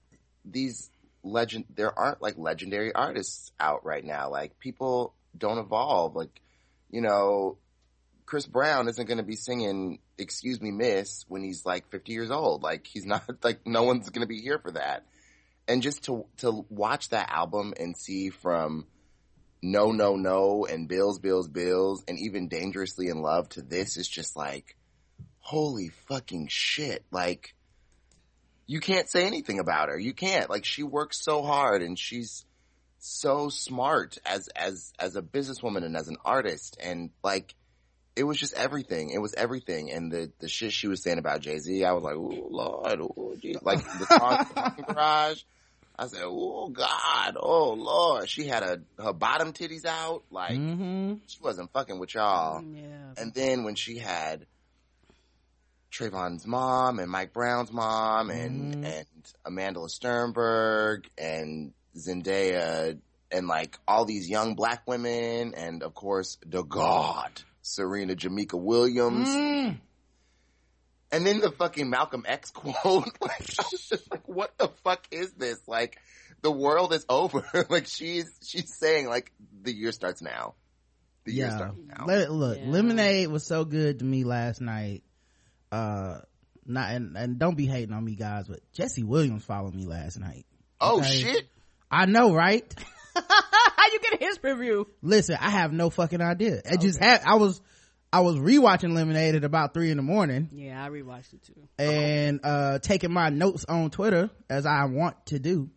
[0.45, 0.89] these
[1.23, 4.29] legend there aren't like legendary artists out right now.
[4.29, 6.15] Like people don't evolve.
[6.15, 6.41] Like
[6.89, 7.57] you know,
[8.25, 12.31] Chris Brown isn't going to be singing "Excuse Me, Miss" when he's like fifty years
[12.31, 12.63] old.
[12.63, 15.05] Like he's not like no one's going to be here for that.
[15.67, 18.85] And just to to watch that album and see from
[19.61, 24.07] no, no, no, and bills, bills, bills, and even dangerously in love to this is
[24.07, 24.75] just like,
[25.39, 27.03] holy fucking shit.
[27.11, 27.55] Like,
[28.65, 29.97] you can't say anything about her.
[29.97, 30.49] You can't.
[30.49, 32.45] Like, she works so hard and she's
[32.99, 36.77] so smart as, as, as a businesswoman and as an artist.
[36.81, 37.55] And like,
[38.15, 39.11] it was just everything.
[39.11, 39.91] It was everything.
[39.91, 43.35] And the, the shit she was saying about Jay-Z, I was like, oh Lord, oh,
[43.39, 43.57] geez.
[43.61, 45.43] like the song Garage.
[45.99, 51.15] I said, "Oh God, oh Lord!" She had a her bottom titties out, like mm-hmm.
[51.25, 52.63] she wasn't fucking with y'all.
[52.63, 53.13] Yeah.
[53.17, 54.45] And then when she had
[55.91, 58.85] Trayvon's mom and Mike Brown's mom and Mhm.
[58.85, 59.07] and
[59.45, 62.99] Amandla Stenberg and Zendaya
[63.31, 69.29] and like all these young black women and of course the God Serena Jameka Williams
[69.29, 69.79] Mm.
[71.11, 75.07] And then the fucking Malcolm X quote, like, I was just like, what the fuck
[75.11, 75.59] is this?
[75.67, 75.97] Like,
[76.41, 77.43] the world is over.
[77.69, 80.55] like, she's, she's saying, like, the year starts now.
[81.25, 82.05] The year yeah starts now.
[82.05, 82.69] Let- look Yeah.
[82.69, 85.03] lemonade was so good to me last night
[85.73, 86.19] uh
[86.65, 90.17] not and, and don't be hating on me guys but jesse williams followed me last
[90.17, 90.45] night
[90.79, 91.45] oh, shit.
[91.91, 92.73] i know right
[93.13, 94.87] How you get his review?
[95.01, 97.59] listen i have no fucking idea i just had i was
[98.13, 101.67] i was rewatching lemonade at about three in the morning Yeah, I rewatched it too.
[101.77, 105.69] and uh taking my notes on twitter as i want to do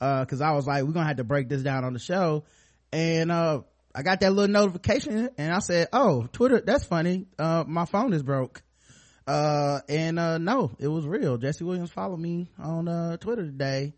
[0.00, 2.44] uh because i was like we're gonna have to break this down on the show
[2.92, 3.60] and uh
[3.94, 8.12] i got that little notification and i said oh twitter that's funny uh my phone
[8.12, 8.62] is broke
[9.26, 13.92] uh and uh no it was real jesse williams followed me on uh twitter today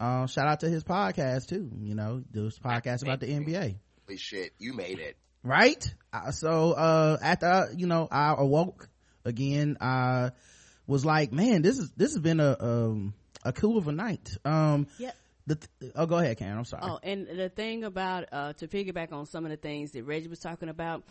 [0.00, 3.76] uh shout out to his podcast too you know this podcast about the nba
[4.08, 4.52] Holy shit.
[4.58, 5.16] You made it.
[5.42, 5.84] Right?
[6.12, 8.88] Uh, so uh after you know i awoke
[9.24, 10.30] again i
[10.86, 14.36] was like man this is this has been a um a cool of a night.
[14.44, 15.16] Um Yep.
[15.48, 16.58] the th- oh go ahead karen.
[16.58, 16.82] I'm sorry.
[16.84, 20.28] Oh, and the thing about uh to piggyback on some of the things that Reggie
[20.28, 21.02] was talking about,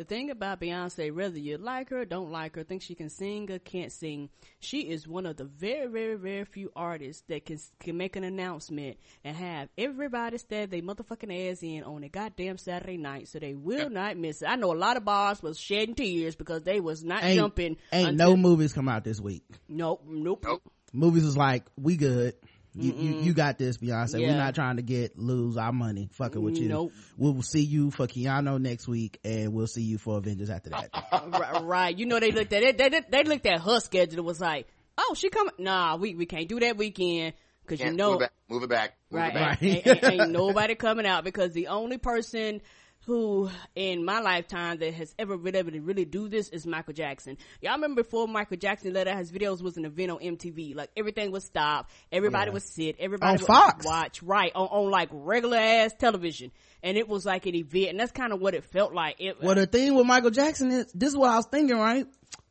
[0.00, 3.50] the thing about Beyonce, whether you like her, don't like her, think she can sing
[3.50, 7.58] or can't sing, she is one of the very, very, very few artists that can
[7.80, 12.56] can make an announcement and have everybody stand their motherfucking ass in on a goddamn
[12.56, 14.46] Saturday night, so they will not miss it.
[14.46, 17.76] I know a lot of bars was shedding tears because they was not ain't, jumping.
[17.92, 20.62] ain't until- no movies come out this week nope, nope, Nope.
[20.94, 22.34] movies is like we good
[22.74, 24.28] you, you you got this beyonce Yeah.
[24.28, 26.92] we're not trying to get lose our money fucking with you Nope.
[27.16, 30.90] we'll see you for keanu next week and we'll see you for avengers after that
[31.32, 31.98] right, right.
[31.98, 32.78] You know they looked at it.
[32.78, 35.54] They, they, they looked at her schedule and was like, "Oh, she coming?
[35.58, 37.34] Nah, we we can't do that weekend
[37.66, 38.32] because you know, move it back.
[38.48, 38.96] Move it back.
[39.10, 39.30] Move right?
[39.30, 39.60] it back.
[39.60, 39.62] Right.
[39.62, 42.60] Ain't, ain't- ain't nobody coming out because the only person
[43.06, 46.92] who in my lifetime that has ever been able to really do this is Michael
[46.92, 47.38] Jackson.
[47.60, 50.74] Y'all remember before Michael Jackson let out his videos was an event on MTV.
[50.74, 52.52] Like everything was stopped, everybody Yeah.
[52.54, 53.84] would sit, everybody On would Fox.
[53.86, 58.00] watch, right on, on like regular ass television, and it was like an event, and
[58.00, 59.16] that's kind of what it felt like.
[59.18, 62.06] It, Well, the thing with Michael Jackson is, this is what I was thinking, right?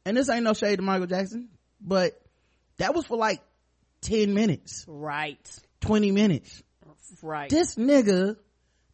[0.05, 2.19] And this ain't no shade to Michael Jackson, but
[2.77, 3.39] that was for like
[4.01, 5.37] 10 minutes, right,
[5.81, 6.63] 20 minutes.
[7.21, 7.49] right.
[7.49, 8.37] This nigga,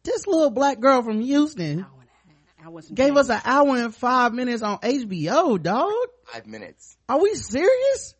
[0.06, 2.66] this little black girl from Houston hour and a half.
[2.66, 3.18] I wasn't gave paying.
[3.18, 5.92] us an hour and five minutes on HBO, dog.
[6.32, 6.96] Five minutes.
[7.08, 8.14] Are we serious?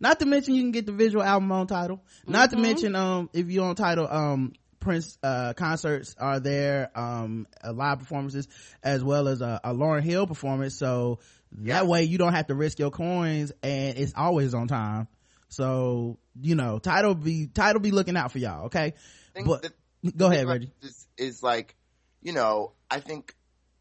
[0.00, 2.02] Not to mention you can get the visual album on tidal.
[2.26, 2.62] Not to Mm-hmm.
[2.62, 7.98] mention, um, if you're on tidal, um, prince uh concerts are there um uh, live
[7.98, 8.46] performances
[8.80, 11.18] as well as a, a lauryn hill performance so
[11.62, 15.08] that way you don't have to risk your coins and it's always on time
[15.48, 18.94] so you know tidal be tidal be looking out for y'all okay
[19.34, 19.72] think but that-
[20.16, 21.74] go ahead reggie Is, is like,
[22.22, 23.34] you know, I think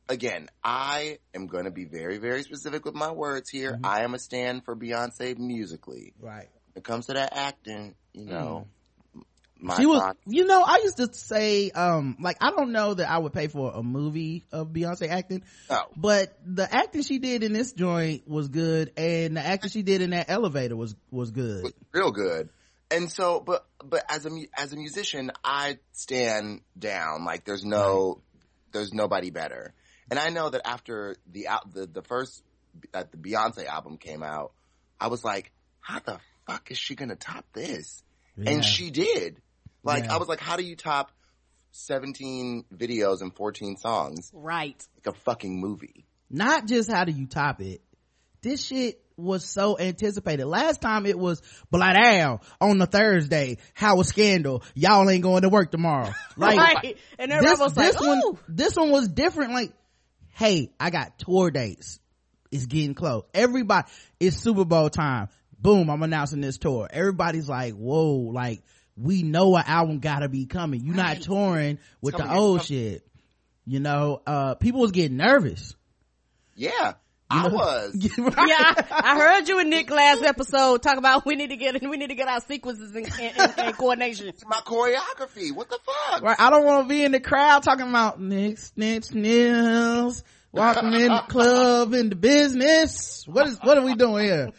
[0.10, 3.74] again, I am going to be very, very specific with my words here.
[3.74, 3.86] Mm-hmm.
[3.86, 6.14] I am a stand for Beyonce musically.
[6.20, 8.68] right When it comes to that acting, you know,
[9.60, 9.78] my Mm.
[9.80, 13.10] she was thoughts- you know i used to say um like i don't know that
[13.10, 15.82] i would pay for a movie of beyonce acting no.
[15.96, 20.04] but the acting she did in this joint was good and the acting she did
[20.04, 22.50] in that elevator was was good was real good.
[22.90, 27.26] And so, but, but as a, mu- as a musician, I stand down.
[27.26, 28.22] Like there's no,
[28.72, 29.74] there's nobody better.
[30.10, 32.44] And I know that after the out, the, the first,
[32.94, 34.54] that the Beyonce album came out,
[35.00, 38.02] I was like, how the fuck is she gonna top this?
[38.38, 38.52] Yeah.
[38.52, 39.42] And she did.
[39.84, 40.16] Like, Yeah.
[40.16, 41.12] I was like, how do you top
[41.72, 44.32] 17 videos and 14 songs?
[44.34, 44.82] Right.
[44.96, 46.06] Like a fucking movie.
[46.30, 47.82] not just how do you top it
[48.42, 50.46] this shit was so anticipated.
[50.46, 51.42] Last time it was
[51.74, 53.58] Al on the thursday.
[53.74, 54.64] How was scandal.
[54.76, 56.14] Y'all ain't going to work tomorrow.
[56.40, 56.98] Like right.
[57.18, 58.38] And everybody this, was like, this one Ooh.
[58.48, 59.54] this one was different.
[59.54, 59.74] Like
[60.30, 62.00] hey i got tour dates.
[62.52, 63.24] It's getting close.
[63.34, 63.88] Everybody
[64.20, 65.30] it's super bowl time.
[65.60, 66.88] Boom i'm announcing this tour.
[66.92, 68.62] Everybody's like whoa like
[68.96, 70.86] we know an album gotta be coming.
[70.86, 73.04] You're not touring with the old shit.
[73.66, 75.76] You know uh people was getting nervous.
[76.54, 76.94] Yeah.
[77.30, 77.96] I was.
[78.18, 81.82] yeah, I, I heard you and Nick last episode talk about we need to get
[81.82, 84.32] we need to get our sequences and, in, in, in coordination.
[84.48, 85.54] My choreography.
[85.54, 86.22] What the fuck?
[86.22, 90.94] Right, I don't want to be in the crowd talking about Nick Snitch Nils walking
[90.94, 93.24] in the club in the business.
[93.28, 94.52] What is what are we doing here?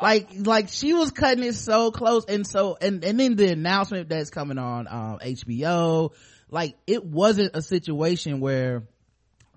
[0.00, 4.08] Like like she was cutting it so close and so and and then the announcement
[4.08, 6.12] that's coming on um HBO,
[6.50, 8.82] like it wasn't a situation where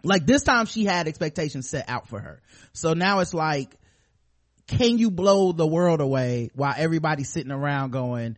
[0.04, 2.42] like this time she had expectations set out for her.
[2.74, 3.76] So now it's like
[4.68, 8.38] can you blow the world away while everybody's sitting around going,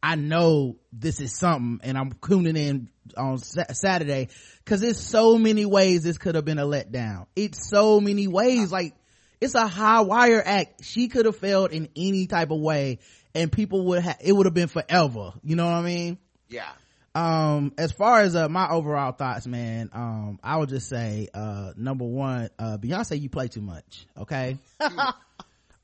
[0.00, 4.28] I know this is something and I'm tuning in on Sa- Saturday
[4.64, 7.26] cause there's so many ways this could have been a letdown.
[7.34, 8.70] It's so many ways.
[8.70, 8.94] Like
[9.40, 10.84] it's a high wire act.
[10.84, 13.00] She could have failed in any type of way
[13.34, 15.32] and people would have, it would have been forever.
[15.42, 16.18] You know what I mean?
[16.48, 16.70] Yeah.
[17.14, 21.72] Um as far as uh, my overall thoughts man um i would just say uh
[21.76, 24.58] number one uh beyonce you play too much okay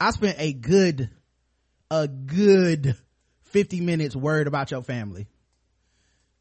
[0.00, 1.10] i spent a good
[1.90, 2.96] a good
[3.42, 5.26] 50 minutes worried about your family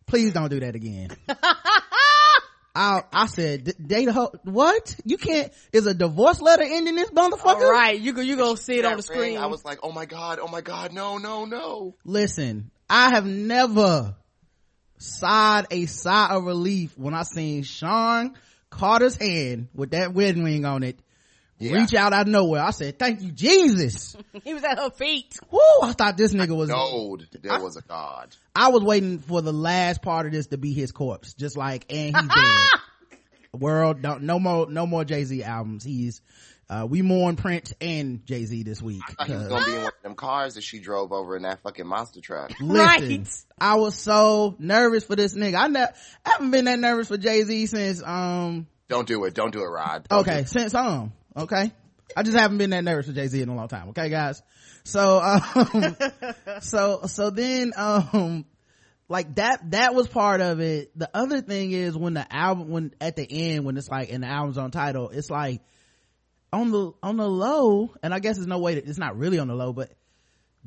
[0.06, 1.10] please don't do that again
[2.80, 4.96] I, I said, "D- date ho- what?
[5.04, 7.56] You can't, is a divorce letter ending this motherfucker?
[7.64, 9.38] All right, you go you go see it on the That ring, screen.
[9.40, 11.96] I was like, oh my god, oh my god, no, no, no.
[12.06, 14.16] Listen, I have never
[14.98, 18.34] sighed a sigh of relief when I seen Sean
[18.70, 21.00] Carter's hand with that wedding ring on it
[21.60, 21.74] Yeah.
[21.74, 22.62] reach out out of nowhere.
[22.62, 24.16] I said, thank you, Jesus.
[24.44, 25.38] he was at her feet.
[25.52, 28.36] Woo, I thought this nigga was, No, there was a god.
[28.56, 31.34] I was waiting for the last part of this to be his corpse.
[31.34, 32.80] Just like, and he's dead.
[33.54, 35.84] World, don't, no more, no more Jay-Z albums.
[35.84, 36.22] He's,
[36.70, 39.02] uh, we mourn Prince and Jay-Z this week.
[39.08, 41.12] I thought he was 'cause- gonna be in one of them cars that she drove
[41.12, 42.52] over in that fucking monster truck.
[42.60, 43.30] Listen, Right.
[43.60, 45.56] I was so nervous for this nigga.
[45.56, 45.94] I never,
[46.26, 49.34] I haven't been that nervous for Jay-Z since, um, Don't do it.
[49.34, 50.08] Don't do it, Rod.
[50.10, 51.72] Don't okay, do since, um, okay.
[52.16, 53.90] I just haven't been that nervous for Jay-Z in a long time.
[53.90, 54.42] Okay, guys.
[54.84, 55.96] So, um,
[56.62, 58.46] so, so then, um,
[59.10, 60.98] like that, that was part of it.
[60.98, 64.24] The other thing is when the album, when at the end, when it's like, and
[64.24, 65.62] the album's on tidal, it's like,
[66.52, 69.40] on the, on the low, and I guess there's no way that it's not really
[69.40, 69.92] on the low, but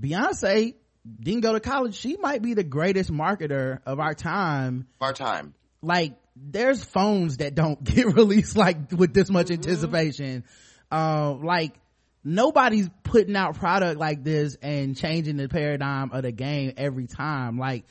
[0.01, 0.75] Beyonce
[1.21, 1.95] didn't go to college.
[1.95, 4.87] She might be the greatest marketer of our time.
[5.01, 5.55] Our time.
[5.83, 10.45] Like, there's phones that don't get released like with this much anticipation.
[10.91, 11.75] Uh, like,
[12.25, 17.59] nobody's putting out product like this and changing the paradigm of the game every time.
[17.59, 17.85] Like,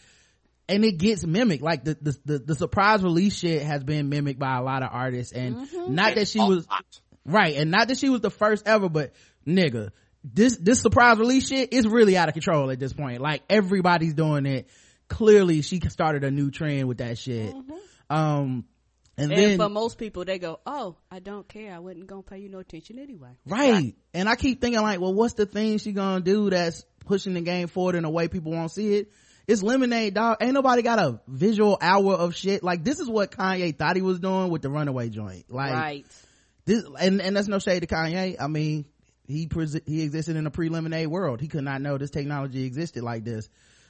[0.67, 1.63] and it gets mimicked.
[1.63, 4.89] Like the, the, the, the surprise release shit has been mimicked by a lot of
[4.91, 6.85] artists and not that she was, lot.
[7.29, 9.13] Right, and not that she was the first ever, but
[9.47, 9.91] nigga,
[10.23, 13.21] this this surprise release shit is really out of control at this point.
[13.21, 14.67] Like everybody's doing it.
[15.07, 17.53] Clearly, she started a new trend with that shit.
[18.09, 18.65] Um,
[19.17, 21.73] and, And then for most people, they go, "Oh, I don't care.
[21.73, 25.13] I wasn't gonna pay you no attention anyway." right, and I keep thinking like, well,
[25.13, 28.51] what's the thing she gonna do that's pushing the game forward in a way people
[28.51, 29.11] won't see it?
[29.47, 30.37] It's lemonade, dog.
[30.41, 32.63] Ain't nobody got a visual hour of shit.
[32.63, 35.45] Like this is what Kanye thought he was doing with the Runaway joint.
[35.49, 36.05] Like right.
[36.69, 38.35] This and and that's no shade to Kanye.
[38.39, 38.85] I mean,
[39.27, 41.41] he pre- he existed in a pre lemonade world.
[41.41, 43.49] He could not know this technology existed like this.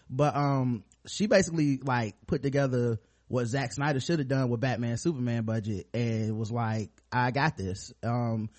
[0.09, 4.97] But um, she basically like put together what Zack Snyder should have done with Batman
[4.97, 7.93] Superman budget and was like, I got this.
[8.01, 8.49] Um,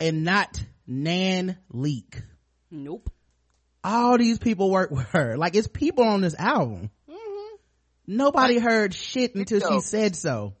[0.00, 2.20] and not Nan Leak.
[2.70, 3.10] Nope.
[3.84, 5.36] All these people work with her.
[5.36, 6.90] Like it's people on this album.
[8.06, 10.54] Nobody heard shit until she said so.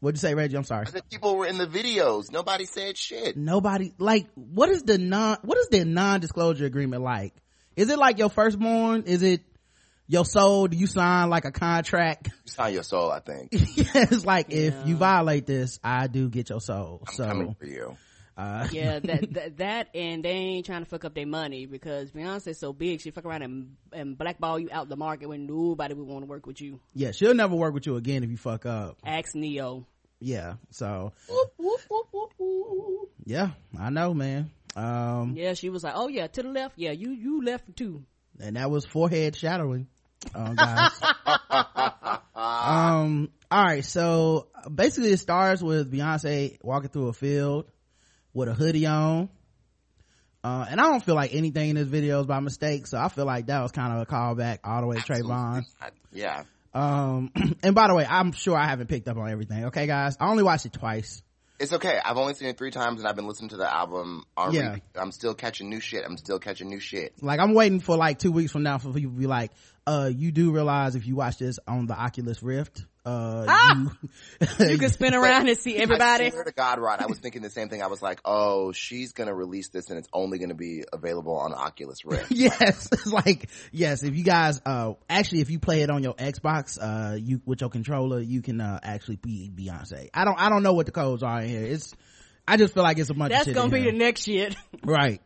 [0.00, 0.56] What'd you say, Reggie?
[0.56, 0.86] I'm sorry.
[0.86, 2.30] I said people were in the videos.
[2.30, 3.36] Nobody said shit.
[3.36, 7.34] Nobody like what is the non what is the non-disclosure agreement like?
[7.74, 9.02] Is it like your firstborn?
[9.04, 9.42] Is it
[10.06, 10.68] your soul?
[10.68, 12.30] Do you sign like a contract?
[12.44, 13.50] You sign your soul, I think.
[13.52, 17.02] it's like if you violate this, I do get your soul.
[17.06, 17.96] I'm So coming for you.
[18.38, 22.10] Uh Yeah, that, that that and they ain't trying to fuck up their money because
[22.12, 25.92] Beyonce's so big, she fuck around and and blackball you out the market when nobody
[25.94, 26.80] would want to work with you.
[26.94, 28.96] yeah, she'll never work with you again if you fuck up.
[29.04, 29.86] Ask Neo.
[30.20, 30.54] Yeah.
[30.70, 31.12] So
[33.24, 34.50] yeah, I know, man.
[34.76, 36.78] Um Yeah, she was like, "Oh yeah, to the left.
[36.78, 38.04] Yeah, you you left too."
[38.40, 39.88] and that was forehead shadowing
[40.32, 40.92] um, guys
[42.36, 47.66] um all right so basically it starts with beyonce walking through a field
[48.34, 49.28] with a hoodie on
[50.44, 53.08] uh, and I don't feel like anything in this video is by mistake, so I
[53.08, 55.64] feel like that was kind of a callback all the way to Trayvon.
[55.80, 56.44] I- yeah.
[56.72, 59.66] Um, and by the way, I'm sure I haven't picked up on everything.
[59.66, 61.22] Okay, guys, I only watched it twice.
[61.58, 61.98] It's okay.
[62.02, 64.76] I've only seen it three times and I've been listening to the album on Yeah.
[64.94, 66.04] I'm still catching new shit.
[66.04, 67.14] I'm still catching new shit.
[67.20, 69.50] Like I'm waiting for like two weeks from now for people to be like,
[69.88, 73.74] uh, you do realize if you watch this on the Oculus Rift, uh, Ah!
[74.40, 76.26] you, You can spin around and see everybody.
[76.26, 77.80] I swear to God, Rod, I was thinking the same thing.
[77.82, 81.54] I was like, oh, she's gonna release this and it's only gonna be available on
[81.54, 82.30] Oculus Rift.
[82.30, 86.14] yes, it's like, yes, if you guys, uh, actually, if you play it on your
[86.14, 90.10] Xbox, uh, you, with your controller, you can, uh, actually be Beyonce.
[90.12, 91.62] I don't, I don't know what the codes are in here.
[91.64, 91.94] It's,
[92.46, 93.92] I just feel like it's a bunch of That's shit gonna be here.
[93.92, 94.54] the next shit.
[94.84, 95.22] right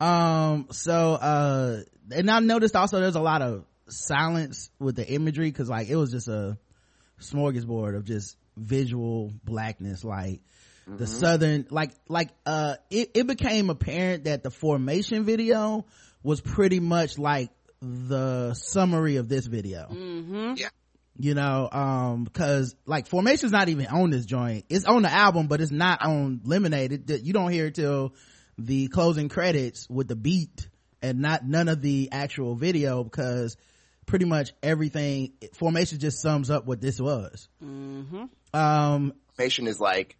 [0.00, 5.50] um so uh and i noticed also there's a lot of silence with the imagery
[5.50, 6.56] because like it was just a
[7.20, 10.40] smorgasbord of just visual blackness like
[10.86, 15.86] the southern like like uh it, it became apparent that the formation video
[16.22, 19.88] was pretty much like the summary of this video.
[20.56, 20.68] Yeah.
[21.16, 24.64] you know um because like formation's not even on this joint.
[24.68, 27.08] It's on the album but it's not on lemonade.
[27.10, 28.14] It, you don't hear it till
[28.58, 30.68] the closing credits with the beat
[31.00, 33.56] and not none of the actual video because
[34.12, 35.32] pretty much everything.
[35.54, 37.48] Formation just sums up what this was.
[37.62, 40.18] Um Formation is like,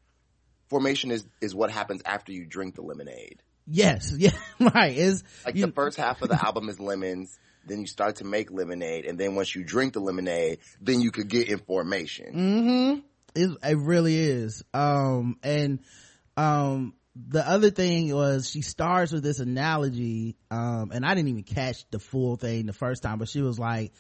[0.71, 3.43] formation is, is what happens after you drink the lemonade.
[3.67, 4.11] yes.
[4.19, 4.31] Yeah.
[4.59, 4.97] Right.
[4.97, 8.25] Is Like you, the first half of the album is lemons, then you start to
[8.25, 12.33] make lemonade, and then once you drink the lemonade, then you could get in formation.
[12.35, 13.01] mm-hmm.
[13.35, 14.63] It, it really is.
[14.73, 15.81] Um and
[16.39, 21.43] um the other thing was she starts with this analogy um and i didn't even
[21.43, 23.93] catch the full thing the first time but she was like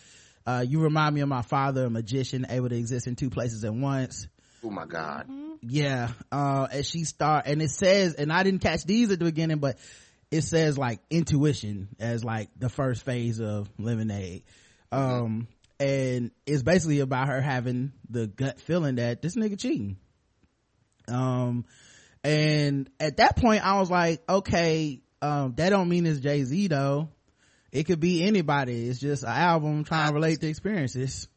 [0.46, 3.64] uh you remind me of my father a magician able to exist in two places
[3.64, 4.26] at once.
[4.64, 5.28] Oh my God.
[5.60, 9.24] yeah uh and she start and it says and i didn't catch these at the
[9.24, 9.76] beginning but
[10.30, 14.42] it says like intuition as like the first phase of lemonade.
[14.90, 15.46] Um
[15.78, 19.98] and it's basically about her having the gut feeling that this nigga cheating.
[21.08, 21.66] Um
[22.24, 27.08] and at that point i was like okay um that don't mean it's jay-z though
[27.72, 31.28] it could be anybody it's just an album trying to relate to experiences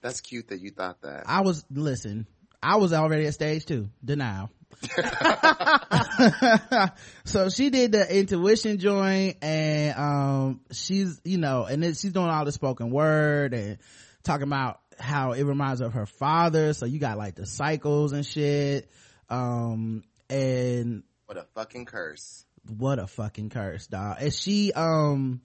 [0.00, 1.24] That's cute that you thought that.
[1.26, 2.26] I was listen.
[2.62, 4.50] I was already at stage two, denial.
[7.24, 12.28] so she did the intuition joint, and um, she's you know, and then she's doing
[12.28, 13.78] all the spoken word and
[14.22, 16.72] talking about how it reminds her of her father.
[16.74, 18.90] So you got like the cycles and shit.
[19.28, 22.44] Um, and What a fucking curse.
[22.76, 24.16] what a fucking curse, dog.
[24.20, 25.40] And she, um,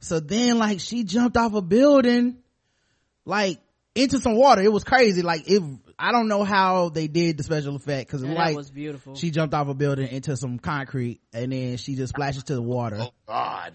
[0.00, 2.38] so then like she jumped off a building,
[3.24, 3.58] like
[3.94, 4.62] into some water.
[4.62, 5.22] It was crazy.
[5.22, 5.62] Like it,
[5.98, 9.14] I don't know how they did the special effect because And like was beautiful.
[9.14, 12.62] she jumped off a building into some concrete and then she just splashes to the
[12.62, 12.98] water.
[13.00, 13.72] Oh God.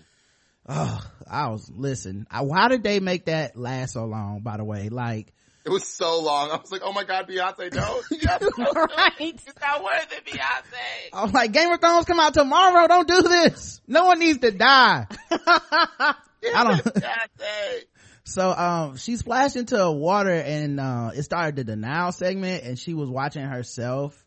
[0.69, 4.63] Oh, I was, listen, I, why did they make that last so long, by the
[4.63, 4.89] way?
[4.89, 6.49] Like, It was so long.
[6.51, 8.01] I was like, oh my God, Beyonce, no.
[8.11, 8.71] Yes, no, no.
[8.73, 9.11] right.
[9.19, 11.13] It's not worth it, Beyonce.
[11.13, 12.87] I was like, Game of Thrones come out tomorrow.
[12.87, 13.79] Don't do this.
[13.87, 15.05] No one needs to die.
[15.31, 17.83] I don't- Beyonce.
[18.23, 22.93] So um she splashed into water and uh it started the denial segment and she
[22.93, 24.23] was watching herself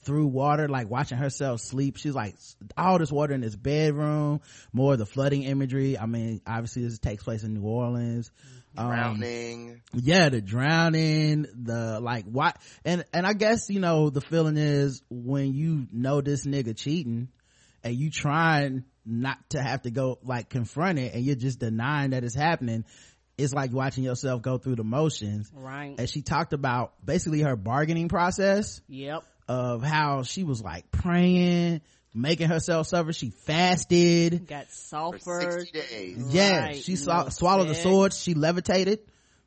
[0.00, 1.96] through water, like watching herself sleep.
[1.98, 2.34] She's like
[2.78, 4.40] all this water in this bedroom,
[4.72, 5.98] more of the flooding imagery.
[5.98, 8.30] I mean, obviously this takes place in New Orleans.
[8.30, 9.82] Um, Um, drowning.
[9.94, 15.02] yeah, the drowning, the like what and and I guess, you know, the feeling is
[15.10, 17.28] when you know this nigga cheating
[17.84, 22.10] and you trying not to have to go like confront it and you're just denying
[22.10, 22.84] that it's happening
[23.38, 25.94] it's like watching yourself go through the motions Right.
[25.98, 29.22] and she talked about basically her bargaining process Yep.
[29.46, 31.82] of how she was like praying
[32.16, 33.12] making herself suffer.
[33.12, 34.46] She fasted.
[34.46, 35.64] Got sulfur.
[36.30, 37.82] yeah Right, she you swa- know, swallowed the sex.
[37.84, 38.12] sword.
[38.14, 39.00] She levitated.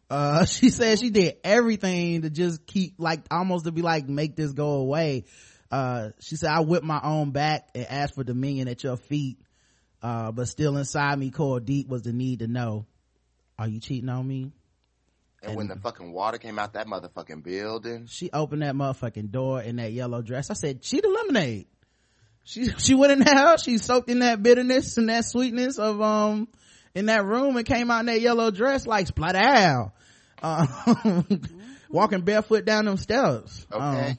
[0.09, 4.35] Uh she said she did everything to just keep like almost to be like make
[4.35, 5.25] this go away.
[5.71, 9.37] Uh she said i whipped my own back and asked for dominion at your feet
[10.01, 12.87] uh but still inside me core deep was the need to know
[13.59, 14.51] are you cheating on me?
[15.43, 19.61] And when the fucking water came out that motherfucking building, she opened that motherfucking door
[19.61, 20.49] in that yellow dress.
[20.49, 21.67] I said cheat the lemonade
[22.49, 26.47] she she went in there she soaked in that bitterness and that sweetness of um
[26.95, 29.93] in that room and came out in that yellow dress like splat out
[30.41, 30.65] uh,
[31.89, 33.67] walking barefoot down them steps.
[33.71, 34.09] Okay.
[34.11, 34.17] Um,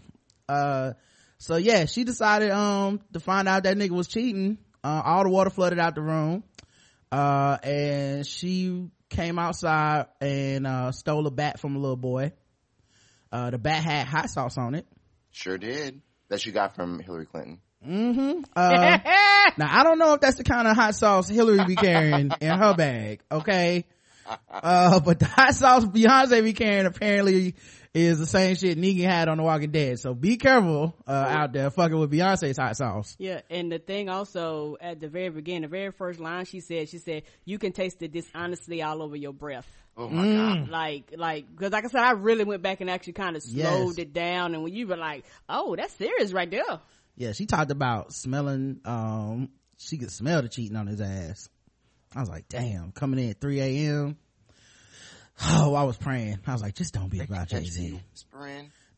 [0.49, 0.93] uh
[1.39, 4.59] so yeah she decided um to find out that nigga was cheating.
[4.85, 6.45] Uh all the water flooded out the room.
[7.11, 12.33] Uh and she came outside and uh stole a bat from a little boy.
[13.33, 14.87] Uh the bat had hot sauce on it.
[15.31, 16.03] Sure did.
[16.29, 17.61] That she got from Hillary Clinton.
[17.87, 18.43] Mm-hmm.
[18.57, 18.99] Uh,
[19.57, 22.59] now I don't know if that's the kind of hot sauce Hillary be carrying in
[22.59, 23.21] her bag.
[23.31, 23.85] Okay.
[24.51, 27.55] Uh, but the hot sauce Beyonce be carrying apparently
[27.95, 29.99] is the same shit Negan had on The Walking Dead.
[29.99, 33.17] So be careful, uh, out there fucking with Beyonce's hot sauce.
[33.19, 36.89] Yeah, and the thing also at the very beginning, the very first line she said,
[36.89, 39.67] she said, "You can taste the dishonesty all over your breath."
[39.97, 40.37] Oh my Mm.
[40.61, 40.69] god.
[40.71, 43.97] Like, like, because like I said, I really went back and actually kind of slowed
[43.97, 43.99] Yes.
[43.99, 46.79] it down, and when you were like, "Oh, that's serious right there,"
[47.21, 51.51] Yeah, she talked about smelling, um, she could smell the cheating on his ass.
[52.17, 54.17] I was like, damn, coming in at 3 a.m.
[55.45, 56.39] Oh, I was praying.
[56.47, 57.91] I was like, just don't be about Catch Jay-Z.
[57.93, 58.01] me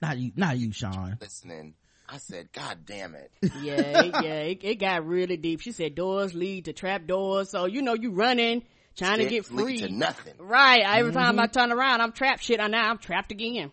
[0.00, 1.18] Not you, not you, Sean.
[1.20, 1.74] listening.
[2.08, 3.32] I said, God damn it.
[3.60, 5.60] yeah, it, yeah, it, it got really deep.
[5.60, 8.62] She said doors lead to trap doors, so you know you running,
[8.96, 9.88] trying to get Sticks lead free.
[9.88, 10.34] to nothing.
[10.38, 10.82] Right.
[10.86, 11.40] Every time Mm-hmm.
[11.40, 12.44] I turn around, I'm trapped.
[12.44, 13.72] Shit, I now I'm trapped again.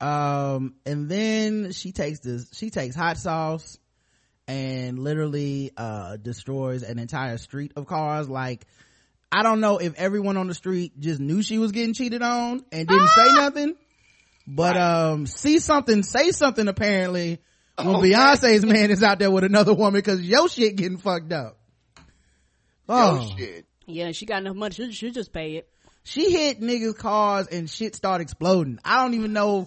[0.00, 3.78] Um and then she takes this she takes hot sauce
[4.46, 8.66] and literally uh destroys an entire street of cars like
[9.32, 12.62] i don't know if everyone on the street just knew she was getting cheated on
[12.72, 13.74] and didn't say nothing
[14.46, 17.40] but um see something say something apparently
[17.78, 18.10] when Okay.
[18.10, 21.56] beyonce's man is out there with another woman because yo shit getting fucked up
[22.88, 23.66] oh Yo, shit.
[23.88, 24.74] Yeah, she got enough money.
[24.74, 25.68] She should just pay it.
[26.04, 29.66] she hit niggas cars and shit start exploding i don't even know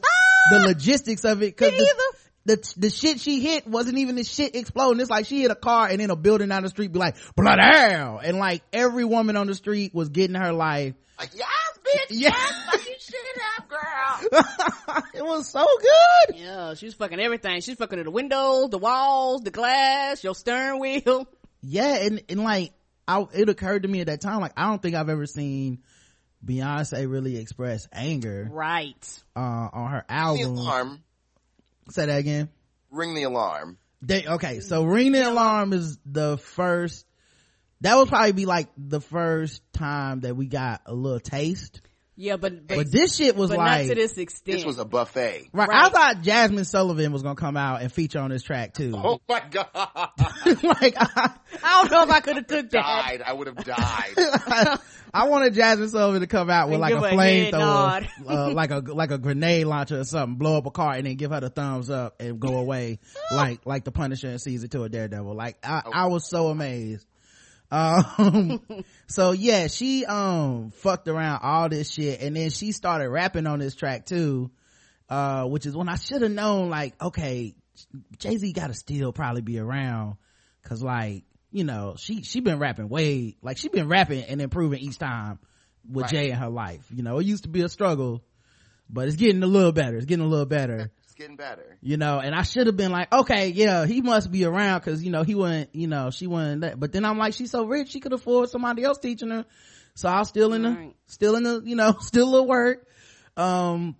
[0.52, 4.56] the logistics of it because the, the, the shit she hit wasn't even the shit
[4.56, 7.00] exploding it's like she hit a car and then a building down the street be
[7.00, 11.30] like blood hell and like every woman on the street was getting her life Like,
[11.36, 11.48] yes,
[11.84, 12.06] bitch.
[12.10, 12.34] yeah
[12.72, 13.16] Fucking shit
[13.58, 15.04] up, girl.
[15.14, 17.62] it was so good Yeah, she was fucking everything.
[17.62, 21.28] She's fucking the windows, the walls, the glass, your steering wheel.
[21.62, 22.72] yeah and, and like
[23.08, 25.80] I, it occurred to me at that time like i don't think i've ever seen
[26.46, 29.22] beyonce really expressed anger Right.
[29.36, 29.40] uh
[29.74, 30.56] on her album.
[30.56, 31.04] the alarm.
[31.90, 32.50] say that again
[32.92, 33.78] Ring the alarm.
[34.02, 37.06] They, okay, so ring the alarm is the first.
[37.82, 41.82] That would probably be like the first time that we got a little taste.
[42.22, 44.58] Yeah, but but, But this shit was but like, not to this extent.
[44.58, 45.48] This was a buffet.
[45.54, 45.86] right, right.
[45.86, 48.92] I thought Jazmine Sullivan was gonna come out and feature on this track too.
[48.94, 49.70] Oh my god.
[50.46, 51.32] like, I,
[51.64, 52.84] I don't know if I could have took that.
[52.84, 53.22] died.
[53.26, 54.80] I would have died.
[55.14, 57.54] I wanted Jazmine Sullivan to come out with And like a give her a head
[57.54, 61.08] flamethrower, uh, like a like a grenade launcher or something, blow up a car and
[61.08, 63.00] then give her the thumbs up and go away,
[63.32, 65.34] like like the Punisher in season two of Daredevil.
[65.34, 67.06] Like I, I was so amazed.
[67.72, 68.62] Um,
[69.08, 73.60] so yeah, she um fucked around all this shit, and then she started rapping on
[73.60, 74.52] this track too,
[75.10, 76.70] uh, which is when I should have known.
[76.70, 77.56] Like, okay,
[78.18, 80.16] Jay Z got to still probably be around,
[80.64, 84.80] cause like you know she she been rapping way like she been rapping and improving
[84.80, 85.40] each time
[85.90, 86.12] with Right.
[86.12, 86.86] Jay in her life.
[86.94, 88.24] You know, it used to be a struggle,
[88.90, 89.98] but it's getting a little better.
[89.98, 91.78] It's getting a little better getting better.
[91.82, 95.04] you know and i should have been like okay yeah he must be around because
[95.04, 97.66] you know he wasn't you know she wasn't that but then i'm like she's so
[97.66, 99.46] rich she could afford somebody else teaching her
[99.96, 100.96] so i was still in the Right.
[101.08, 102.88] still in the you know still at work
[103.36, 103.98] um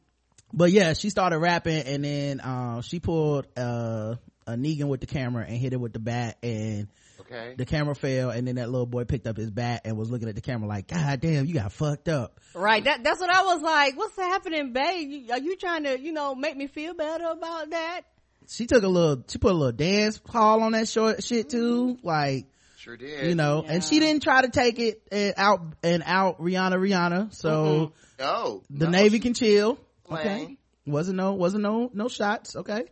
[0.54, 4.16] but yeah she started rapping and then uh, she pulled uh
[4.48, 6.88] a negan with the camera and hit it with the bat and
[7.32, 7.54] Okay.
[7.58, 10.30] the camera fell and then that little boy picked up his bat and was looking
[10.30, 12.84] at the camera like god damn you got fucked up Right.
[12.84, 13.96] That that's what I was like.
[13.96, 15.30] What's happening, babe?
[15.32, 18.02] Are you trying to, you know, make me feel better about that?
[18.48, 21.98] she took a little she put a little dance hall on that short shit too
[21.98, 22.08] mm-hmm.
[22.08, 23.28] like Sure did.
[23.28, 27.32] you know and she didn't try to take it and out and out rihanna rihanna
[27.34, 28.64] so No.
[28.72, 30.28] the no, navy can chill playing.
[30.44, 30.58] okay
[30.88, 32.86] wasn't no wasn't no no shots okay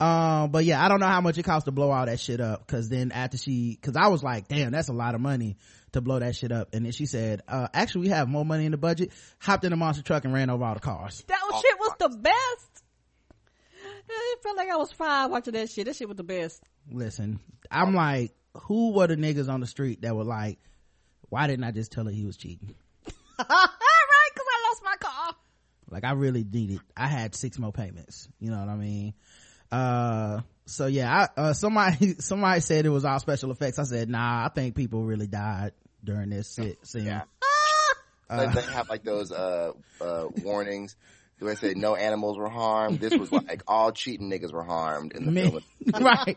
[0.00, 2.40] Um, but yeah, I don't know how much it costs to blow all that shit
[2.40, 2.66] up.
[2.66, 5.58] Cause then after she, cause I was like, damn, that's a lot of money
[5.92, 6.70] to blow that shit up.
[6.72, 9.74] And then she said, uh, actually we have more money in the budget, hopped in
[9.74, 11.22] a monster truck and ran over all the cars.
[11.28, 12.84] That was, shit was the best.
[14.08, 15.84] It felt like I was five watching that shit.
[15.84, 16.62] That shit was the best.
[16.90, 17.38] Listen,
[17.70, 18.32] I'm like,
[18.62, 20.58] who were the niggas on the street that were like,
[21.28, 22.74] why didn't I just tell her he was cheating?
[23.38, 25.34] All right, cause I lost my car.
[25.90, 28.28] Like I really needed, I had six more payments.
[28.38, 29.14] You know what I mean?
[29.70, 33.78] Uh, so yeah, I, uh, somebody, somebody said it was all special effects.
[33.78, 35.72] I said, nah, I think people really died
[36.04, 36.76] during this scene.
[36.94, 37.22] Yeah.
[38.28, 40.94] Like, they have like those uh uh warnings
[41.40, 43.00] where they say no animals were harmed.
[43.00, 45.62] This was like all cheating niggas were harmed in the Many, film.
[46.04, 46.36] right.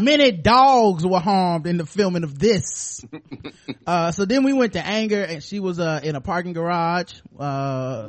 [0.00, 3.04] Many dogs were harmed in the filming of this.
[3.86, 7.14] uh, so then we went to anger and she was, uh, in a parking garage,
[7.38, 8.08] uh,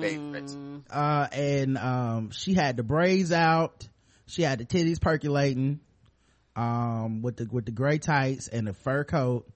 [0.00, 0.56] Favorites.
[0.90, 3.86] uh, and, um, she had the braids out.
[4.26, 5.80] She had the titties percolating,
[6.56, 9.48] um, with the, with the gray tights and the fur coat.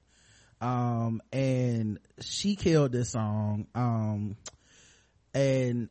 [0.61, 3.67] Um, and she killed this song.
[3.75, 4.37] Um,
[5.35, 5.89] and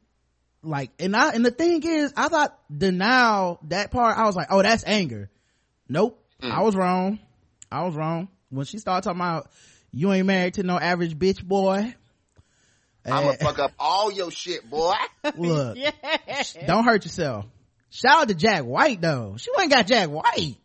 [0.63, 4.35] like and I and the thing is I thought the now that part I was
[4.35, 5.29] like oh that's anger
[5.87, 7.19] nope I was wrong
[7.71, 9.49] I was wrong when she started talking about
[9.91, 11.95] you ain't married to no average bitch boy
[13.05, 14.93] I'm gonna fuck up all your shit, boy.
[15.37, 15.77] look
[16.27, 16.43] Yeah.
[16.65, 17.45] don't hurt yourself
[17.97, 19.35] shout out to Jack White though.
[19.37, 20.57] She ain't got Jack White.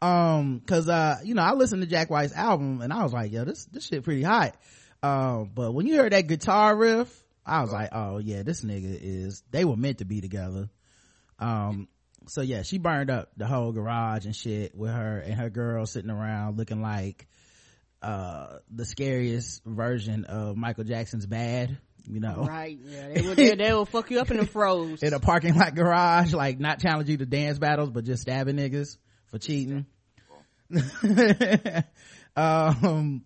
[0.00, 3.32] Um cause uh you know I listened to Jack White's album and I was like
[3.32, 4.54] yo this this shit pretty hot.
[5.02, 8.98] Um but when you heard that guitar riff I was like oh yeah this nigga
[9.00, 10.68] is they were meant to be together.
[11.38, 11.88] Um
[12.28, 15.86] so yeah she burned up the whole garage and shit with her and her girl
[15.86, 17.26] sitting around looking like
[18.02, 21.78] uh the scariest version of Michael Jackson's bad
[22.10, 22.78] you know Right.
[22.82, 23.08] Yeah.
[23.08, 25.02] They would, they, they will fuck you up in the froze.
[25.02, 28.56] in a parking lot garage, like not challenge you to dance battles, but just stabbing
[28.56, 28.96] niggas
[29.26, 29.86] for cheating.
[32.36, 33.24] um,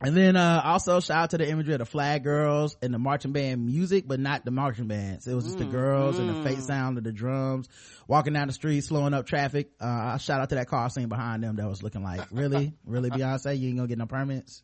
[0.00, 2.98] and then, uh, also shout out to the imagery of the flag girls and the
[2.98, 5.26] marching band music, but not the marching bands.
[5.26, 7.68] It was just the girls and the fake sound of the drums
[8.06, 9.70] walking down the street, slowing up traffic.
[9.80, 13.10] Uh, shout out to that car scene behind them that was looking like, really, really
[13.14, 14.62] Beyonce, you ain't gonna get no permits.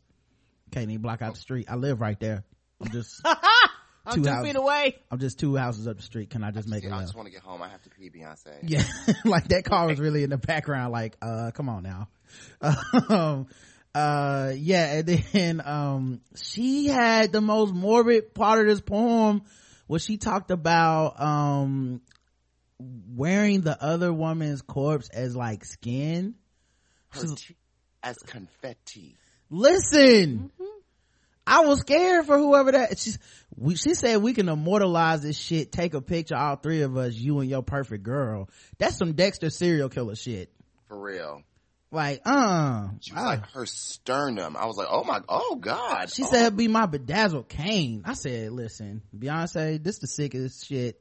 [0.72, 1.66] Can't even block out the street.
[1.68, 2.44] I live right there.
[2.80, 3.20] I'm just,
[4.14, 4.46] two two houses.
[4.46, 4.96] feet away.
[5.10, 6.30] I'm just two houses up the street.
[6.30, 7.62] Can I just make it I just want to get home.
[7.62, 8.58] I have to pee, Beyonce.
[8.62, 8.82] Yeah,
[9.24, 10.92] like that car was really in the background.
[10.92, 12.08] Like, uh, come on now.
[13.08, 13.48] Um,
[13.92, 19.42] uh, yeah, and then, um, she had the most morbid part of this poem
[19.88, 22.00] where she talked about, um,
[22.78, 26.36] wearing the other woman's corpse as like skin.
[27.08, 27.56] Her teeth
[28.02, 29.16] as confetti.
[29.50, 30.50] Listen,
[31.46, 32.98] I was scared for whoever that.
[32.98, 33.18] She's,
[33.56, 35.72] we, she said we can immortalize this shit.
[35.72, 38.48] Take a picture, all three of us, you and your perfect girl.
[38.78, 40.52] That's some Dexter serial killer shit.
[40.88, 41.42] For real.
[41.92, 44.56] Like, uh, She was I- like her sternum.
[44.56, 46.10] I was like, oh my, oh god.
[46.10, 46.30] she oh.
[46.30, 48.02] said it'd be my bedazzled cane.
[48.04, 51.00] I said, listen, Beyonce, this the sickest shit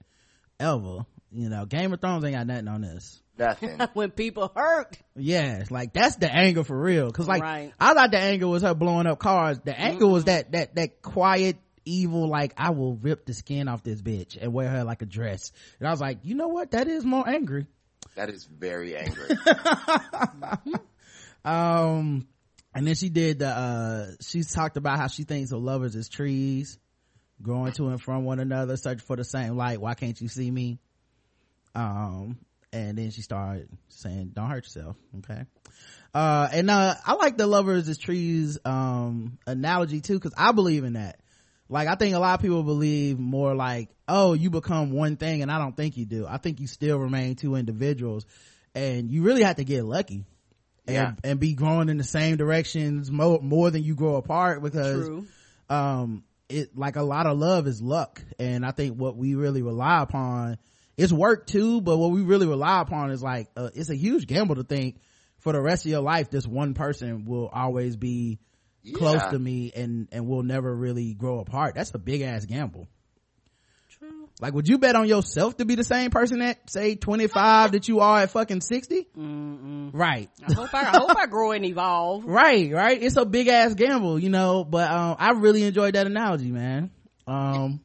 [0.59, 1.05] ever.
[1.32, 3.21] You know, Game of Thrones ain't got nothing on this.
[3.38, 3.80] nothing.
[3.93, 4.97] when people hurt.
[5.15, 7.11] Yeah, it's like that's the anger for real.
[7.11, 7.73] Cause like Right.
[7.80, 9.59] I thought the anger was her blowing up cars.
[9.63, 13.84] The anger was that that that quiet evil like I will rip the skin off
[13.84, 15.51] this bitch and wear her like a dress.
[15.80, 16.71] And I was like, you know what?
[16.71, 17.67] That is more angry.
[18.15, 19.30] That is very angry.
[21.45, 22.27] Um
[22.75, 26.09] and then she did the uh she talked about how she thinks of lovers as
[26.09, 26.77] trees
[27.41, 29.80] growing to and from one another, searching for the same light.
[29.80, 30.80] Why can't you see me?
[31.76, 32.38] Um
[32.72, 35.45] and then she started saying, Don't hurt yourself, okay?
[36.13, 40.84] Uh and uh I like the lovers as trees um analogy too, because I believe
[40.84, 41.20] in that.
[41.67, 45.41] Like I think a lot of people believe more like, oh, you become one thing
[45.43, 46.26] and I don't think you do.
[46.28, 48.26] I think you still remain two individuals
[48.74, 50.26] and you really have to get lucky
[50.88, 51.13] and, Yeah.
[51.24, 55.26] and be growing in the same directions more, more than you grow apart because True.
[55.70, 59.61] um it like a lot of love is luck and i think what we really
[59.61, 60.57] rely upon
[61.00, 64.28] is work too but what we really rely upon is like uh, it's a huge
[64.28, 65.00] gamble to think
[65.39, 68.39] for the rest of your life this one person will always be
[68.93, 71.76] close to me and and we'll never really grow apart.
[71.76, 72.88] That's a big ass gamble.
[73.97, 74.30] True.
[74.39, 77.88] like would you bet on yourself to be the same person at say 25 that
[77.89, 80.30] you are at fucking 60 right.
[80.47, 82.24] I hope I, I hope I grow and evolve.
[82.28, 83.02] right right.
[83.02, 86.91] It's a big ass gamble you know but um i really enjoyed that analogy man.
[87.28, 87.82] Um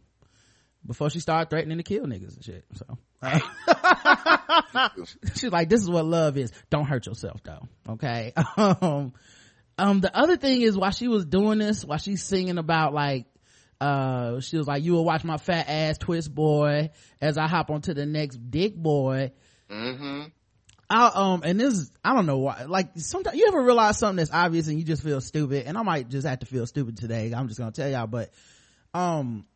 [0.86, 2.98] before she started threatening to kill niggas and shit so.
[3.22, 4.88] Uh,
[5.34, 6.52] she's like this is what love is.
[6.70, 7.68] Don't hurt yourself though.
[7.88, 8.32] Okay?
[8.56, 9.12] Um
[9.76, 13.26] um the other thing is while she was doing this while she's singing about like
[13.80, 17.70] uh she was like you will watch my fat ass twist boy as i hop
[17.70, 19.32] onto the next dick boy.
[19.68, 20.24] Mm-hmm.
[20.88, 24.30] I, um, and this, I don't know why, like, sometimes you ever realize something that's
[24.30, 27.32] obvious and you just feel stupid, and I might just have to feel stupid today,
[27.34, 28.30] I'm just gonna tell y'all, but,
[28.92, 29.46] um,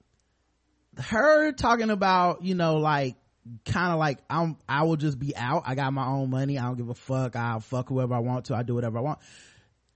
[0.99, 3.16] her talking about, you know, like,
[3.64, 6.64] kind of like, I'm, I will just be out, I got my own money, I
[6.64, 9.18] don't give a fuck, I'll fuck whoever I want to, I do whatever I want.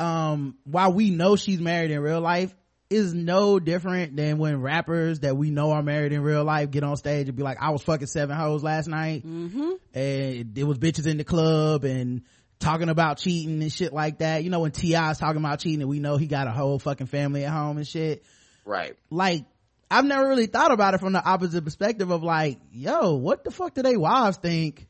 [0.00, 2.54] Um, while we know she's married in real life,
[2.92, 6.84] is no different than when rappers that we know are married in real life get
[6.84, 9.26] on stage and be like, I was fucking seven hoes last night.
[9.26, 9.70] Mm-hmm.
[9.94, 12.22] And it was bitches in the club and
[12.60, 14.44] talking about cheating and shit like that.
[14.44, 15.10] You know, when T.I.
[15.10, 17.78] is talking about cheating and we know he got a whole fucking family at home
[17.78, 18.24] and shit.
[18.64, 18.94] Right.
[19.10, 19.46] Like,
[19.92, 23.50] I've never really thought about it from the opposite perspective of like, yo, what the
[23.50, 24.86] fuck do they wives think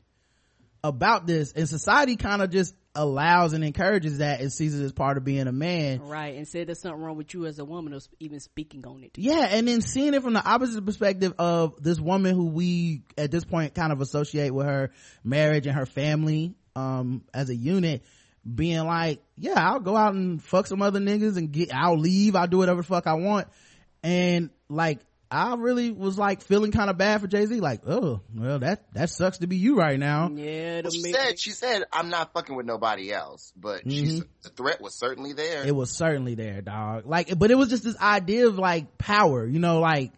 [0.83, 1.51] about this?
[1.51, 5.23] And society kind of just allows and encourages that and sees it as part of
[5.23, 5.99] being a man.
[5.99, 6.35] Right.
[6.35, 9.11] And said there's something wrong with you as a woman or even speaking on it.
[9.17, 9.47] Yeah.
[9.49, 13.43] And then seeing it from the opposite perspective of this woman who we at this
[13.43, 14.91] point kind of associate with her
[15.23, 18.03] marriage and her family, um, as a unit
[18.55, 22.35] being like, yeah, I'll go out and fuck some other niggas and get, I'll leave.
[22.35, 23.47] I'll do whatever the fuck I want.
[24.03, 24.99] And like,
[25.31, 27.59] I really was like feeling kind of bad for Jay Z.
[27.59, 30.29] Like, oh, well, that that sucks to be you right now.
[30.29, 34.21] Yeah, Well, she ma- said she said I'm not fucking with nobody else, but she's
[34.43, 35.65] the threat was certainly there.
[35.65, 37.07] It was certainly there, dog.
[37.07, 40.11] Like, but it was just this idea of like power, you know, like,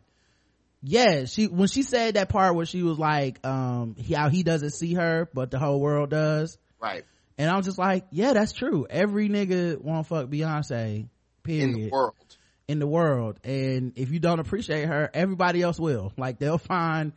[0.83, 4.43] yeah, she, when she said that part where she was like, um, he, how he
[4.43, 6.57] doesn't see her, but the whole world does.
[6.81, 7.05] right
[7.37, 8.85] And I was just like, yeah, that's true.
[8.89, 11.07] Every nigga want fuck Beyonce,
[11.43, 11.63] period.
[11.63, 12.15] in the world.
[12.67, 13.39] In the world.
[13.43, 16.13] And if you don't appreciate her, everybody else will.
[16.17, 17.13] Like they'll find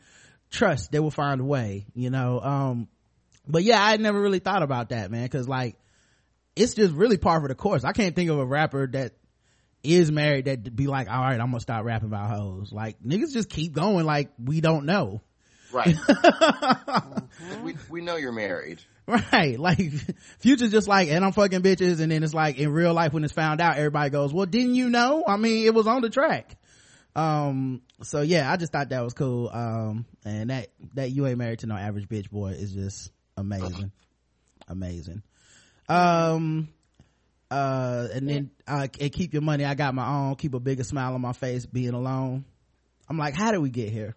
[0.51, 0.93] trust.
[0.93, 2.41] They will find a way, you know?
[2.41, 2.89] Um,
[3.47, 5.29] but yeah, I never really thought about that, man.
[5.29, 5.77] Cause like,
[6.55, 7.85] it's just really par for the course.
[7.85, 9.13] I can't think of a rapper that
[9.83, 12.73] is married that be like, all right, I'm gonna stop rapping about hoes.
[12.73, 15.23] Like niggas just keep going like we don't know.
[15.73, 15.97] Right.
[17.63, 18.81] we we know you're married.
[19.33, 19.59] Right.
[19.59, 19.81] Like
[20.39, 22.01] Future's just like, and I'm fucking bitches.
[22.01, 24.75] And then it's like in real life when it's found out, everybody goes, well, didn't
[24.75, 25.25] you know?
[25.27, 26.57] I mean, it was on the track.
[27.17, 29.49] Um, so yeah, I just thought that was cool.
[29.51, 33.93] Um, and that, that you ain't married to no average bitch boy is just amazing.
[34.69, 35.23] amazing.
[35.89, 36.69] Um,
[37.51, 39.65] uh, and then, uh, and keep your money.
[39.65, 42.45] I got my own, keep a bigger smile on my face being alone.
[43.09, 44.15] I'm like, how did we get here?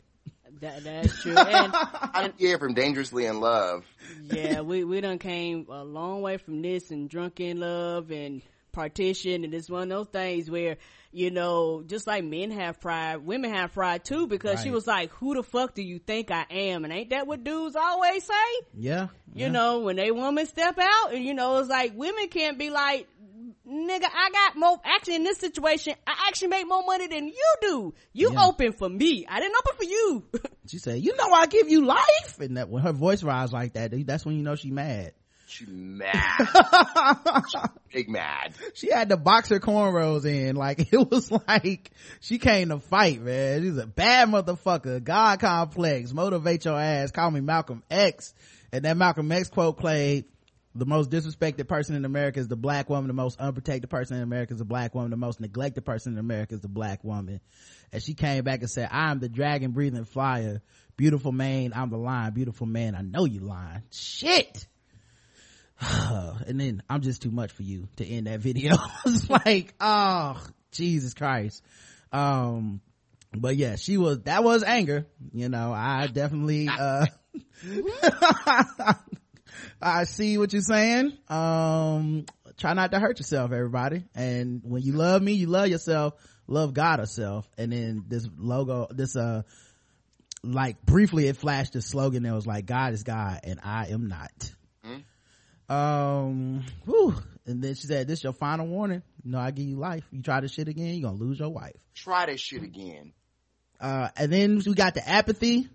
[0.61, 1.35] That, that's true.
[1.37, 1.73] And
[2.15, 3.83] didn't hear from Dangerously in Love.
[4.31, 8.41] yeah, we we done came a long way from this and drunk in love and
[8.71, 10.77] partition and it's one of those things where
[11.11, 15.11] you know just like men have pride women have pride too because she was like
[15.15, 18.65] who the fuck do you think i am and ain't that what dudes always say
[18.77, 19.07] Yeah.
[19.33, 22.69] you know when they woman step out and you know it's like women can't be
[22.69, 23.09] like
[23.67, 27.53] nigga i got more actually in this situation i actually make more money than you
[27.61, 28.45] do you Yeah.
[28.47, 30.23] open for me i didn't open for you
[30.67, 32.39] She said, you know, I give you life.
[32.39, 35.11] And that when her voice rises like that, that's when you know she mad.
[35.47, 36.13] She mad.
[37.51, 37.57] She
[37.91, 38.53] big mad.
[38.73, 40.55] she had the boxer cornrows in.
[40.55, 41.91] Like, it was like,
[42.21, 43.63] she came to fight, man.
[43.63, 45.03] She's a bad motherfucker.
[45.03, 46.13] God complex.
[46.13, 47.11] Motivate your ass.
[47.11, 48.33] Call me Malcolm X.
[48.71, 50.23] And that Malcolm X quote played,
[50.73, 53.07] the most disrespected person in America is the black woman.
[53.07, 55.11] The most unprotected person in America is the black woman.
[55.11, 57.41] The most neglected person in America is the black woman.
[57.91, 60.61] And she came back and said, I am the dragon breathing flyer.
[60.95, 61.73] Beautiful man.
[61.75, 62.33] I'm the lion.
[62.33, 62.95] Beautiful man.
[62.95, 63.83] I know you lying.
[63.91, 64.65] Shit.
[65.81, 68.75] and then I'm just too much for you to end that video.
[69.05, 70.41] it's like, oh,
[70.71, 71.63] Jesus Christ.
[72.13, 72.81] Um,
[73.33, 75.05] but yeah, she was, that was anger.
[75.33, 77.07] You know, I definitely, uh,
[79.81, 81.17] I see what you're saying.
[81.27, 82.25] Um,
[82.57, 84.03] try not to hurt yourself, everybody.
[84.15, 86.13] And when you love me, you love yourself,
[86.47, 87.49] love God herself.
[87.57, 89.43] And then this logo, this, uh,
[90.43, 94.07] like briefly it flashed a slogan that was like, God is God and I am
[94.07, 94.51] not.
[95.71, 97.15] Um, whew.
[97.45, 99.03] And then she said, this is your final warning.
[99.23, 100.03] You know, I give you life.
[100.11, 101.77] You try this shit again, you're gonna lose your wife.
[101.95, 103.13] Try this shit again.
[103.79, 105.69] Uh, and then we got the apathy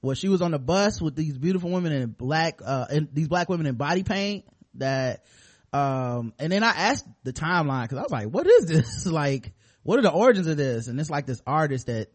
[0.00, 3.28] where she was on the bus with these beautiful women in black, uh, and these
[3.28, 4.44] black women in body paint
[4.74, 5.24] that,
[5.72, 9.06] um, and then I asked the timeline cause I was like, what is this?
[9.10, 10.88] like, what are the origins of this?
[10.88, 12.08] And it's like this artist that,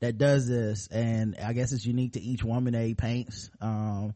[0.00, 3.50] that does this and I guess it's unique to each woman that he paints.
[3.60, 4.14] Um,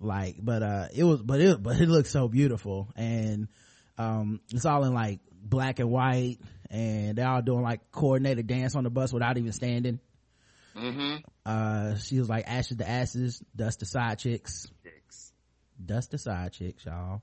[0.00, 3.48] like, but, uh, it was, but it, but it looks so beautiful and,
[3.96, 6.38] um, it's all in like black and white
[6.70, 10.00] and they're all doing like coordinated dance on the bus without even standing.
[10.76, 11.16] Mm-hmm.
[11.46, 14.66] Uh, she was like ashes to asses, dust to side chicks,
[15.84, 17.22] dust to side chicks, y'all.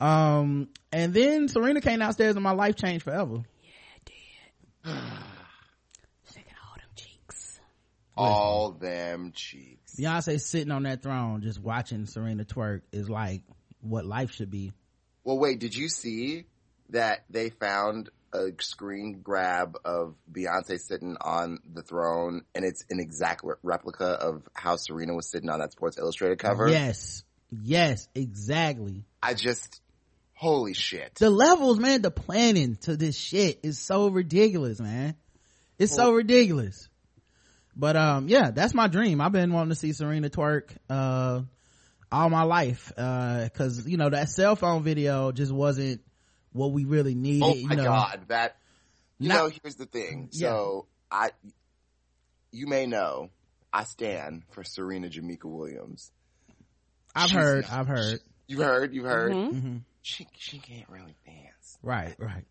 [0.00, 3.42] Um, and then Serena came downstairs and my life changed forever.
[3.62, 4.92] Yeah, it did.
[6.34, 7.60] Shaking all them cheeks.
[8.16, 9.96] all them cheeks.
[9.98, 13.42] Beyonce sitting on that throne, just watching Serena twerk is like
[13.80, 14.72] what life should be.
[15.24, 16.46] Well, wait, did you see
[16.90, 23.00] that they found a screen grab of Beyonce sitting on the throne and it's an
[23.00, 26.68] exact re- replica of how Serena was sitting on that Sports Illustrated cover?
[26.68, 27.24] Yes.
[27.50, 29.04] Yes, exactly.
[29.22, 29.80] I just,
[30.34, 31.16] holy shit.
[31.16, 35.16] The levels, man, the planning to this shit is so ridiculous, man.
[35.78, 36.88] It's so ridiculous.
[37.74, 39.20] But um, yeah, that's my dream.
[39.20, 41.40] I've been wanting to see Serena twerk uh
[42.12, 42.92] all my life.
[42.96, 46.02] Uh, cause you know, that cell phone video just wasn't
[46.52, 47.42] what we really needed.
[47.44, 47.84] Oh you my know.
[47.84, 48.56] god, that,
[49.18, 50.28] you Not- know, here's the thing.
[50.32, 51.30] So, I,
[52.52, 53.30] you may know,
[53.72, 56.10] I stand for Serena Jameka Williams.
[57.14, 58.20] I've She's heard, not- I've heard.
[58.46, 59.32] You've heard, you've heard.
[59.32, 61.78] hmm She, she can't really dance.
[61.82, 62.44] Right, right.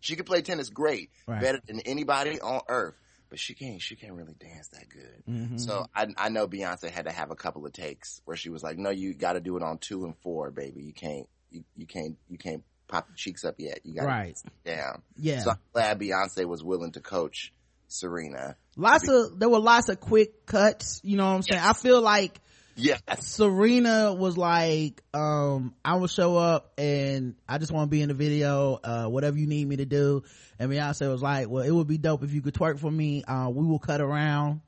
[0.00, 1.40] She could play tennis great, Right.
[1.40, 2.94] better than anybody on earth,
[3.28, 3.80] but she can't.
[3.80, 5.22] She can't really dance that good.
[5.28, 5.56] Mm-hmm.
[5.58, 8.62] So I, I know Beyonce had to have a couple of takes where she was
[8.62, 10.82] like, "No, you got to do it on two and four, baby.
[10.82, 13.80] You can't, you, you can't, you can't pop your cheeks up yet.
[13.84, 14.38] You got Right.
[14.64, 15.40] down." Yeah.
[15.40, 17.52] So I'm glad Beyonce was willing to coach
[17.88, 18.56] Serena.
[18.76, 21.00] lots of, there were lots of quick cuts.
[21.02, 21.62] You know what I'm saying?
[21.62, 22.40] I feel like
[22.76, 28.00] Yes, Serena was like, um, I will show up and I just want to be
[28.00, 30.22] in the video, uh, whatever you need me to do.
[30.58, 33.22] And Beyonce was like, well, it would be dope if you could twerk for me.
[33.24, 34.62] Uh, we will cut around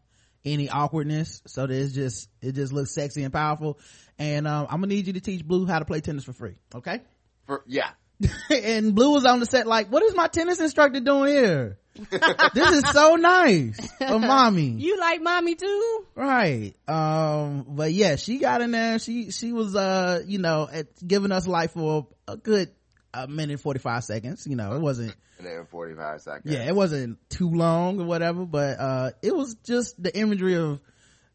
[0.45, 3.79] any awkwardness so that it's just, it just looks sexy and powerful.
[4.19, 6.57] And, um, I'm gonna need you to teach Blue how to play tennis for free.
[6.75, 7.01] Okay.
[7.47, 7.91] for yeah.
[8.51, 11.79] and Blue was on the set like, what is my tennis instructor doing here?
[12.55, 14.71] this is so nice for mommy.
[14.71, 16.07] You like mommy too?
[16.15, 16.75] Right.
[16.89, 18.99] Um, but yeah, she got in there.
[18.99, 22.71] She, she was, uh, you know, at, giving us life for a good
[23.13, 24.47] a minute, 45 seconds.
[24.47, 26.55] You know, it wasn't, And then 45 seconds.
[26.55, 30.81] yeah, it wasn't too long or whatever, but, uh, it was just the imagery of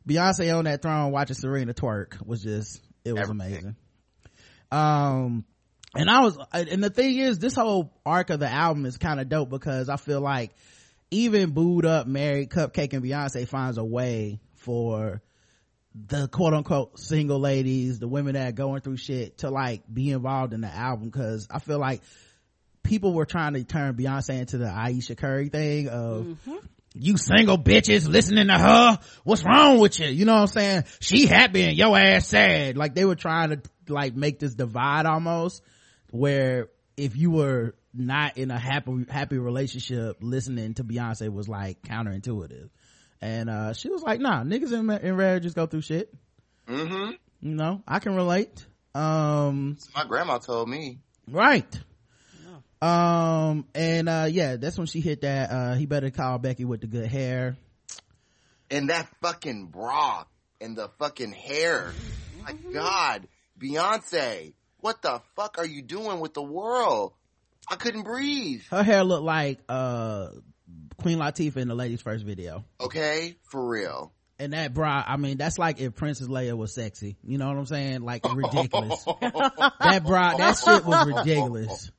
[0.10, 3.42] Beyonce on that throne watching Serena twerk was just, it was Everything.
[3.52, 3.76] amazing.
[4.72, 5.46] Um,
[5.98, 9.20] and I was, and the thing is, this whole arc of the album is kind
[9.20, 10.52] of dope because I feel like
[11.12, 15.22] even booed up, married, cupcake and Beyonce finds a way for
[16.08, 20.12] the quote unquote single ladies, the women that are going through shit to like be
[20.12, 21.12] involved in the album.
[21.12, 22.02] Cause I feel like
[22.84, 26.56] people were trying to turn Beyonce into the Ayesha Curry thing of, mm-hmm.
[26.94, 29.00] you single bitches listening to her.
[29.24, 30.08] What's wrong with you?
[30.08, 30.84] You know what I'm saying?
[31.00, 32.78] She happy and your ass sad.
[32.78, 35.64] Like they were trying to like make this divide almost
[36.12, 41.82] where if you were not in a happy, happy relationship, listening to Beyonce was like
[41.82, 42.70] counterintuitive.
[43.22, 46.14] And, uh, she was like, nah, niggas in, in just go through shit.
[46.68, 47.12] Mm-hmm.
[47.42, 48.66] You know, I can relate.
[48.94, 51.00] Um, My grandma told me.
[51.30, 51.80] right.
[52.80, 56.82] Um, and, uh, yeah, that's when she hit that, uh, he better call Becky with
[56.82, 57.58] the good hair.
[58.70, 60.26] And that fucking bra
[60.62, 61.92] and the fucking hair.
[62.44, 63.28] My God,
[63.60, 67.14] Beyonce, what the fuck are you doing with the world?
[67.70, 68.62] I couldn't breathe.
[68.70, 70.30] Her hair looked like, uh,
[70.98, 72.64] Queen Latifah in the ladies first video.
[72.80, 74.12] Okay, for real.
[74.40, 77.18] And that bra, I mean, that's like if Princess Leia was sexy.
[77.24, 78.02] You know what I'm saying?
[78.02, 79.04] Like ridiculous.
[79.04, 81.92] that bra, that shit was ridiculous.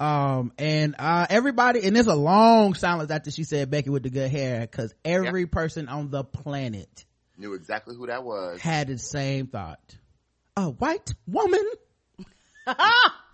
[0.00, 4.10] Um, and, uh, everybody, and there's a long silence after she said Becky with the
[4.10, 7.04] good hair, cause every person on the planet
[7.36, 8.60] Knew exactly who that was.
[8.60, 9.80] had the same thought.
[10.56, 11.64] A white woman?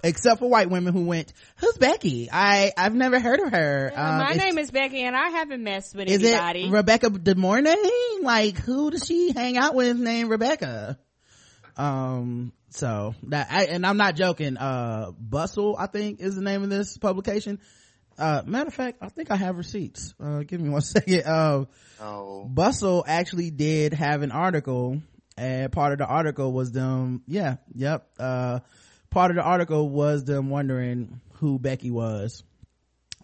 [0.02, 2.28] Except for white women who went, who's Becky?
[2.32, 3.92] I, I've never heard of her.
[3.94, 6.64] Um, My name is Becky, and I haven't messed with is anybody.
[6.68, 7.76] it Rebecca De Mornay?
[8.22, 10.98] Like, who does she hang out with named Rebecca?
[11.76, 16.62] Um, so that, I, and I'm not joking, uh, Bustle, I think is the name
[16.62, 17.58] of this publication.
[18.18, 20.14] Uh, matter of fact, I think I have receipts.
[20.22, 21.24] Uh, give me one second.
[21.24, 21.64] Uh,
[22.02, 25.02] Oh, Bustle actually did have an article
[25.36, 28.60] and part of the article was them, yeah, yep, uh,
[29.10, 32.42] part of the article was them wondering who Becky was.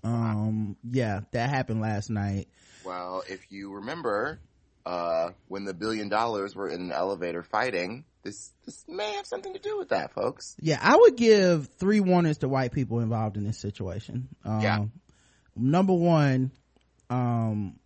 [0.04, 2.48] Um, yeah, that happened last night.
[2.84, 4.38] well, if you remember,
[4.84, 9.52] uh, when the billion dollars were in an elevator fighting, this, this may have something
[9.52, 10.56] to do with that, folks.
[10.60, 14.28] Yeah, I would give three warnings to white people involved in this situation.
[14.44, 14.84] Um, Yeah.
[15.56, 16.52] number one,
[17.10, 17.78] um,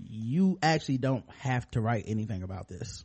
[0.00, 3.04] you actually don't have to write anything about this.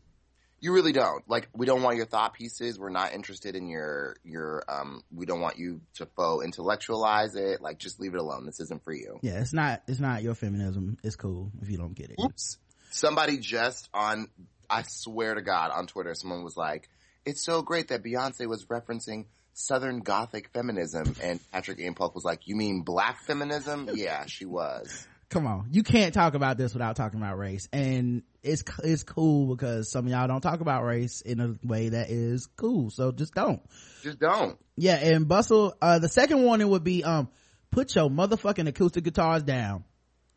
[0.63, 1.27] You really don't.
[1.27, 2.79] Like, we don't want your thought pieces.
[2.79, 7.59] We're not interested in your, your, um, we don't want you to faux intellectualize it.
[7.59, 8.45] Like, just leave it alone.
[8.45, 9.19] This isn't for you.
[9.21, 10.97] Yeah, it's not, it's not your feminism.
[11.03, 12.15] It's cool if you don't get it.
[12.23, 12.59] Oops.
[12.91, 14.29] Somebody just on,
[14.69, 16.87] I swear to God, on Twitter, someone was like,
[17.25, 21.13] it's so great that Beyonce was referencing Southern Gothic feminism.
[21.21, 23.89] And Patrick Ian Polk was like, you mean black feminism?
[23.95, 25.07] yeah, she was.
[25.33, 25.67] Come on.
[25.71, 27.67] You can't talk about this without talking about race.
[27.73, 31.89] And it's it's cool because some of y'all don't talk about race in a way
[31.89, 32.91] that is cool.
[32.91, 33.61] So just don't.
[34.03, 34.57] Just don't.
[34.75, 37.29] yeah and bustle uh the second warning would be um
[37.71, 39.83] put your motherfucking acoustic guitars down.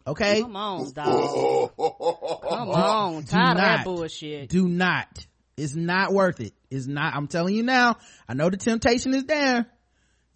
[0.06, 0.40] Okay?
[0.40, 1.72] Come on, dog.
[1.76, 3.20] Come on.
[3.22, 4.48] Do Tired of that bullshit.
[4.48, 5.26] do not.
[5.56, 6.52] It's not worth it.
[6.70, 7.96] It's not i'm telling you now.
[8.28, 9.66] I know the temptation is there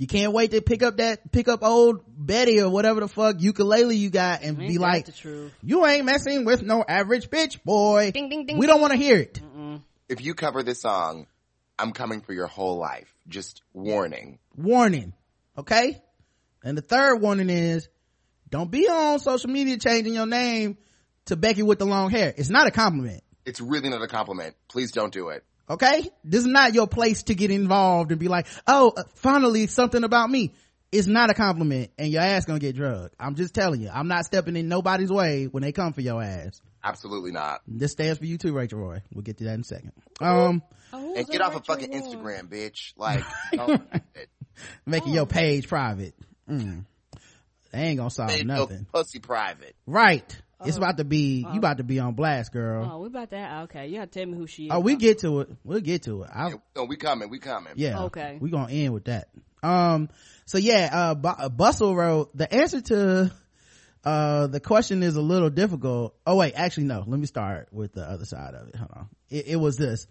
[0.00, 3.36] you can't wait to pick up that pick up old betty or whatever the fuck
[3.40, 5.52] ukulele you got and Ain't be like the truth.
[5.62, 8.98] you ain't messing with no average bitch boy Ding, ding, ding, we don't want to
[8.98, 9.40] hear it
[10.08, 11.26] If you cover this song,
[11.78, 13.14] I'm coming for your whole life.
[13.28, 14.38] Just warning.
[14.56, 15.12] warning
[15.58, 16.00] okay
[16.64, 17.88] and the third warning is
[18.48, 20.78] don't be on social media changing your name
[21.26, 24.54] to becky with the long hair it's not a compliment It's really not a compliment.
[24.68, 25.42] Please don't do it.
[25.70, 26.10] Okay?
[26.24, 30.04] This is not your place to get involved and be like oh uh, finally something
[30.04, 30.52] about me.
[30.92, 33.14] It's not a compliment and your ass gonna get drugged.
[33.18, 33.90] I'm just telling you.
[33.92, 36.60] I'm not stepping in nobody's way when they come for your ass.
[36.82, 37.60] Absolutely not.
[37.68, 39.02] this stands for you too rachel roy.
[39.12, 39.92] We'll get to that in a second.
[40.20, 40.62] Um
[40.92, 42.94] Oh, And get off of fucking Instagram, bitch.
[42.96, 44.28] Like, don't do it.
[44.84, 46.14] making your page private.
[46.50, 46.84] Mm.
[47.70, 48.86] they ain't gonna solve Made your nothing.
[48.92, 49.76] pussy private.
[49.86, 52.88] right it's about to be you about to be on blast girl.
[52.92, 53.62] Oh, we about that.
[53.64, 54.70] Okay, you gotta tell me who she is.
[54.72, 55.48] oh we get to it.
[55.64, 56.30] We'll get to it.
[56.32, 57.30] I, Yeah, no, we coming.
[57.30, 57.72] We coming.
[57.76, 58.02] yeah.
[58.04, 58.38] Okay.
[58.40, 59.28] we gonna end with that.
[59.62, 60.08] Um
[60.46, 63.32] so yeah uh, Bu- uh bustle wrote the answer to
[64.04, 66.14] uh the question is a little difficult.
[66.26, 67.04] Oh wait actually no.
[67.06, 68.76] Let me start with the other side of it.
[68.76, 69.08] Hold on.
[69.28, 70.06] It, it was this.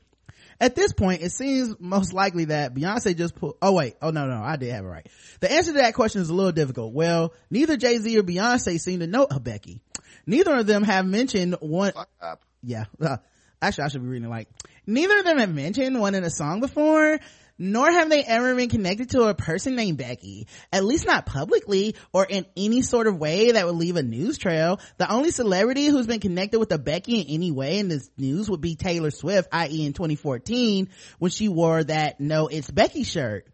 [0.62, 3.95] At this point it seems most likely that beyonce just put oh wait.
[4.02, 5.08] Oh no no i did have it right.
[5.39, 6.93] The answer to that question is a little difficult.
[6.93, 9.82] Well neither jay-z or beyonce seem to know a becky
[10.30, 12.45] neither of them have mentioned one Fuck up.
[12.61, 13.17] yeah uh,
[13.61, 14.47] actually i should be reading like
[14.86, 17.19] neither of them have mentioned one in a song before
[17.61, 21.95] nor have they ever been connected to a person named becky at least not publicly
[22.13, 24.80] or in any sort of way that would leave a news trail.
[24.97, 28.49] The only celebrity who's been connected with a becky in any way in this news
[28.49, 30.88] would be taylor swift i.e in 2014
[31.19, 33.45] when she wore that no it's becky shirt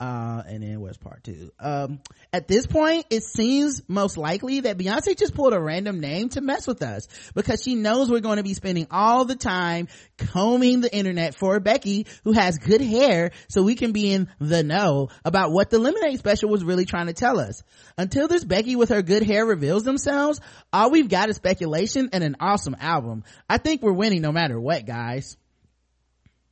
[0.00, 1.52] uh, and then where's part two?
[1.60, 2.00] Um,
[2.32, 6.40] at this point, it seems most likely that Beyonce just pulled a random name to
[6.40, 10.80] mess with us because she knows we're going to be spending all the time combing
[10.80, 15.10] the internet for Becky, who has good hair, so we can be in the know
[15.24, 17.62] about what the Lemonade special was really trying to tell us.
[17.98, 20.40] Until this Becky with her good hair reveals themselves,
[20.72, 23.22] all we've got is speculation and an awesome album.
[23.50, 25.36] I think we're winning no matter what, guys.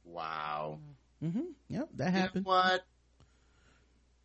[0.04, 0.80] Wow.
[1.22, 2.44] Yep, that You happened.
[2.44, 2.84] what?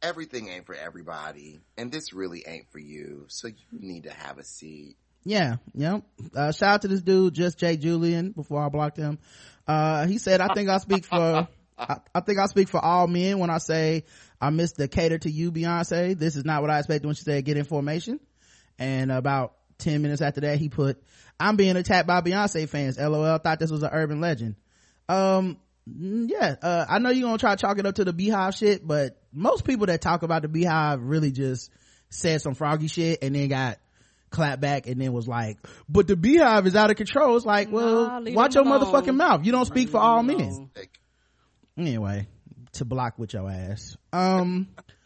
[0.03, 3.25] Everything ain't for everybody, and this really ain't for you.
[3.29, 4.97] So you need to have a seat.
[5.23, 5.99] Yeah, yeah.
[6.35, 9.19] Uh, shout out to this dude, just Jay Julian, before I blocked him.
[9.65, 11.47] Uh, he said, I think I speak for,
[11.77, 14.03] I, I think I speak for all men when I say
[14.41, 16.19] I miss the cater to you, Beyonce.
[16.19, 18.19] This is not what I expected when she said get information.
[18.77, 21.01] And about 10 minutes after that, he put,
[21.39, 22.97] I'm being attacked by Beyonce fans.
[22.97, 24.55] LOL, thought this was an urban legend.
[25.07, 25.57] Um,
[25.89, 28.57] mm, yeah, uh, I know you're gonna try to chalk it up to the BeyHive
[28.57, 31.71] shit, but most people that talk about the BeyHive really just
[32.09, 33.79] said some froggy shit and then got
[34.29, 35.57] clapped back and then was like,
[35.87, 37.37] but the BeyHive is out of control.
[37.37, 39.45] It's like, well, Nah, watch your them motherfucking mouth.
[39.45, 40.69] You don't speak for all men.
[40.75, 40.99] Like,
[41.77, 42.27] Anyway,
[42.73, 43.97] to block with your ass.
[44.11, 44.67] Um,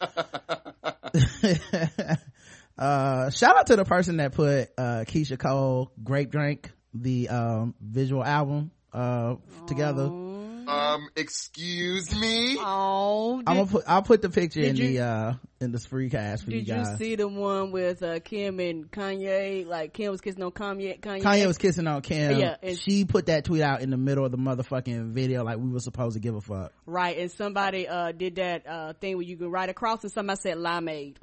[2.78, 7.74] uh, shout out to the person that put, uh, Keyshia Cole Grape Drink, the, um,
[7.80, 10.10] visual album, uh, together.
[10.68, 12.56] Um, excuse me.
[12.60, 16.10] Oh, I'm gonna put I'll put the picture in did the, uh, in the free
[16.10, 19.66] cast for you did you see the one with uh, Kim and Kanye?
[19.66, 21.00] Like Kim was kissing on Kanye.
[21.00, 22.38] Kanye, Kanye was kissing on Kim.
[22.38, 25.58] Yeah, and- she put that tweet out in the middle of the motherfucking video like
[25.58, 26.72] we were supposed to give a fuck.
[26.86, 30.38] right, and somebody uh did that uh thing where you can write across, and somebody
[30.42, 31.16] said limeade.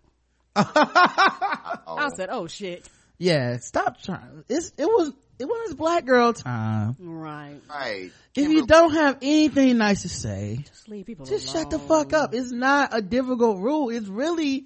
[0.55, 0.63] Oh,
[1.97, 2.87] I said, oh shit.
[3.17, 4.43] Yeah, stop trying.
[4.49, 6.95] It's, it was, it was black girl time.
[6.99, 8.11] Right, right.
[8.35, 11.63] If you don't have anything nice to say, just leave people just alone.
[11.63, 12.33] shut the fuck up.
[12.33, 13.89] It's not a difficult rule.
[13.89, 14.65] It's really,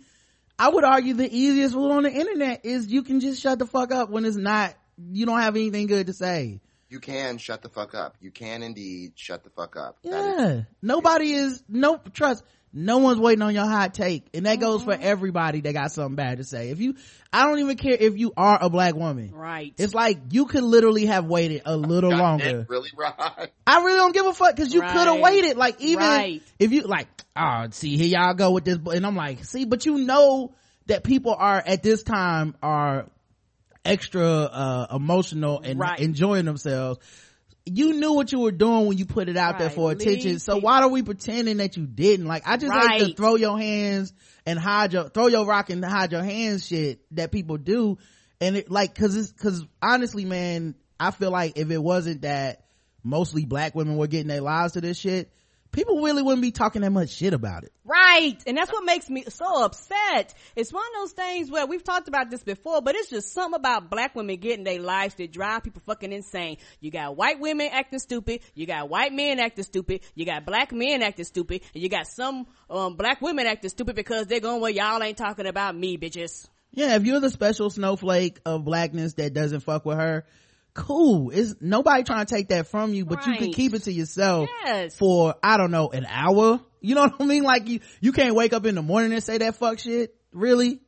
[0.57, 3.67] I would argue the easiest rule on the internet is you can just shut the
[3.67, 4.73] fuck up when it's not,
[5.11, 6.59] you don't have anything good to say.
[6.89, 8.15] You can shut the fuck up.
[8.19, 9.97] You can indeed shut the fuck up.
[10.03, 10.61] That is- Yeah.
[10.81, 14.27] Nobody is, no, trust, no one's waiting on your hot take.
[14.33, 16.69] And that goes for everybody that got something bad to say.
[16.69, 16.95] If you,
[17.33, 19.31] I don't even care if you are a black woman.
[19.31, 19.73] Right.
[19.77, 22.65] It's like you could literally have waited a little God, longer.
[22.69, 23.49] really right.
[23.65, 24.91] I really don't give a fuck because you Right.
[24.91, 25.57] could have waited.
[25.57, 26.41] Like even Right.
[26.59, 29.85] if you like, oh, see here y'all go with this, and I'm like, see, but
[29.85, 30.53] you know
[30.87, 33.07] that people are at this time are
[33.85, 35.99] extra uh emotional and Right.
[35.99, 36.99] enjoying themselves.
[37.75, 40.31] You knew what you were doing when you put it out there for attention.
[40.31, 42.25] Leave So people- why are we pretending that you didn't?
[42.27, 44.13] Like I just hate to throw your hands
[44.45, 47.97] and hide your throw your rock and hide your hands shit that people do.
[48.41, 52.63] and it like cause it's cause honestly man i feel like if it wasn't that
[53.03, 55.29] mostly black women were getting their lives to this shit
[55.71, 58.37] people really wouldn't be talking that much shit about it Right.
[58.45, 60.35] And that's what makes me so upset.
[60.55, 63.59] It's one of those things where we've talked about this before, but it's just something
[63.59, 66.57] about black women getting their lives that drive people fucking insane.
[66.81, 68.41] You got white women acting stupid.
[68.53, 70.01] You got white men acting stupid.
[70.13, 71.63] You got black men acting stupid.
[71.73, 75.17] And you got some, um, black women acting stupid because they're going, well, y'all ain't
[75.17, 76.47] talking about me, bitches.
[76.71, 80.25] yeah if you're the special snowflake of blackness that doesn't fuck with her
[80.79, 83.91] cool it's nobody trying to take that from you but you can keep it to
[83.91, 84.95] yourself Yes.
[84.95, 88.33] for i don't know an hour you know what i mean like you you can't
[88.35, 90.81] wake up in the morning and say that fuck shit really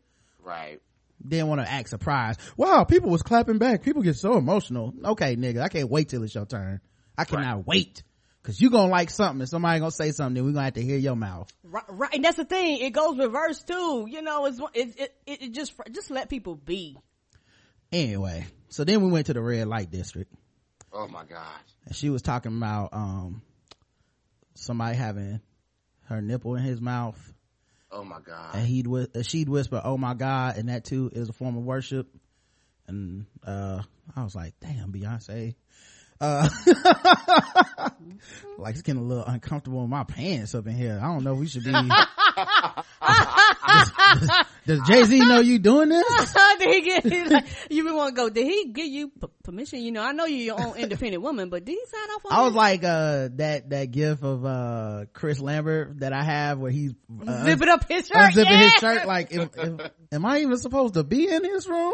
[0.43, 0.79] Right.
[1.23, 2.39] then want to act surprised.
[2.57, 3.83] Wow, people was clapping back.
[3.83, 4.91] People get so emotional.
[5.05, 6.81] Okay, nigga, I can't wait till it's your turn.
[7.15, 8.01] I cannot wait.
[8.43, 10.81] Cause you gonna like something and somebody gonna say something then we gonna have to
[10.81, 11.53] hear your mouth.
[11.63, 12.13] Right, right.
[12.15, 12.79] And that's the thing.
[12.81, 14.07] It goes reverse too.
[14.09, 16.97] You know, it's, it, it, it, it just, just let people be.
[17.91, 20.33] Anyway, so then we went to the red light district
[20.91, 21.59] Oh my God.
[21.85, 23.41] and she was talking about, um,
[24.55, 25.39] somebody having
[26.07, 27.17] her nipple in his mouth
[27.91, 28.55] Oh my God.
[28.55, 30.55] and he'd, uh, she'd whisper, oh my God.
[30.57, 32.07] And that too is a form of worship.
[32.87, 33.81] And, uh,
[34.15, 35.55] I was like, damn, Beyonce.
[36.21, 36.47] Uh,
[38.59, 40.99] like it's getting a little uncomfortable in my pants up in here.
[41.01, 41.33] I don't know.
[41.33, 41.71] We should be.
[44.11, 44.29] does
[44.67, 46.05] does Jay Z know you doing this?
[46.59, 49.81] did he get, he's like, you want to go, did he give you p- permission?
[49.81, 52.31] You know, I know you're your own independent woman, but did he sign off on
[52.31, 52.57] I was that?
[52.59, 56.93] like, uh, that, that gif of, uh, Chris Lambert that I have where he's,
[57.27, 58.17] uh, Zipping up his shirt.
[58.17, 58.57] unzipping yeah.
[58.61, 61.93] his shirt like if, if- am i even supposed to be in his room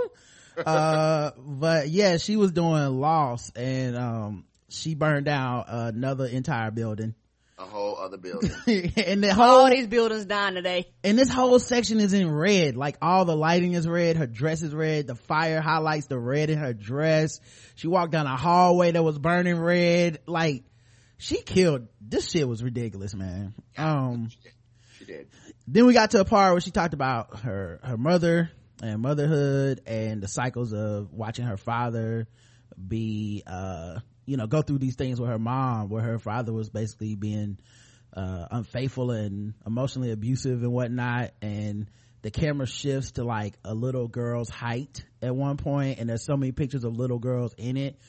[0.65, 7.15] uh but yeah she was doing loss and um she burned down another entire building.
[7.59, 8.51] A whole other building.
[8.97, 10.87] and the All whole these buildings dying today.
[11.03, 12.75] and this whole section is in red.
[12.75, 14.15] Like all the lighting is red.
[14.17, 15.07] Her dress is red.
[15.07, 17.39] The fire highlights the red in her dress.
[17.75, 20.19] She walked down a hallway that was burning red.
[20.27, 20.65] Like
[21.17, 23.53] she killed this shit was ridiculous man.
[23.77, 24.29] Um
[24.99, 25.27] she did.
[25.67, 28.51] then we got to a part where she talked about her her mother
[28.81, 32.27] and motherhood and the cycles of watching her father
[32.87, 36.69] be uh you know go through these things with her mom where her father was
[36.69, 37.57] basically being
[38.15, 41.31] uh unfaithful and emotionally abusive and whatnot.
[41.41, 41.89] And
[42.21, 46.35] the camera shifts to like a little girl's height at one point and there's so
[46.35, 47.99] many pictures of little girls in it.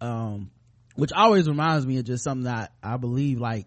[0.00, 0.50] Um
[0.96, 3.66] which always reminds me of just something that i believe like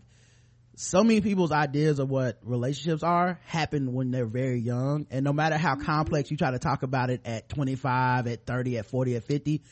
[0.80, 5.34] so many people's ideas of what relationships are happen when they're very young and no
[5.34, 9.16] matter how complex you try to talk about it at 25 at 30 at 40
[9.16, 9.64] at 50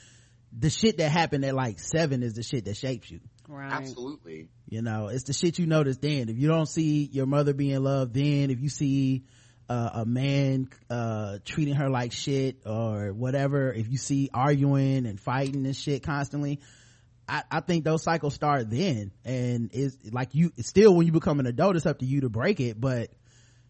[0.57, 3.71] the shit that happened at like seven is the shit that shapes you Right.
[3.71, 4.47] Absolutely.
[4.67, 7.83] you know it's the shit you notice then if you don't see your mother being
[7.83, 9.25] loved then if you see
[9.69, 15.19] uh, a man uh, treating her like shit or whatever if you see arguing and
[15.19, 16.59] fighting and shit constantly
[17.27, 19.11] I, I think those cycles start then.
[19.23, 22.21] And it's like you it's still when you become an adult it's up to you
[22.21, 23.09] to break it but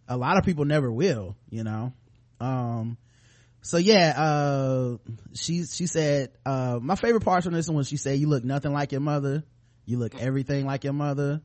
[0.07, 1.93] a lot of people never will you know?
[2.39, 2.97] Um
[3.61, 4.97] so yeah uh
[5.33, 8.73] she she said uh my favorite parts from this one she said you look nothing
[8.73, 9.43] like your mother.
[9.85, 11.41] You look everything like your mother.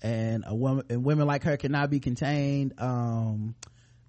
[0.00, 2.74] And a woman and women like her cannot be contained.
[2.78, 3.54] Um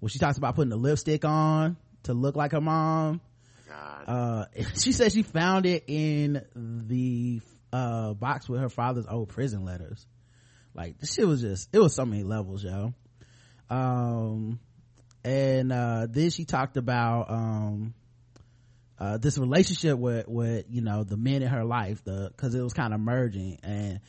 [0.00, 3.20] when she talks about putting the lipstick on to look like her mom
[3.70, 4.04] God.
[4.08, 4.44] uh
[4.76, 7.40] she said she found it in the
[7.72, 10.06] uh box with her father's old prison letters.
[10.74, 12.94] Like this shit was just it was so many levels yo.
[13.68, 14.58] Um
[15.24, 17.94] and uh then she talked about um
[18.98, 22.62] uh this relationship with with you know the men in her life the because it
[22.62, 23.58] was kind of merging.
[23.62, 24.00] And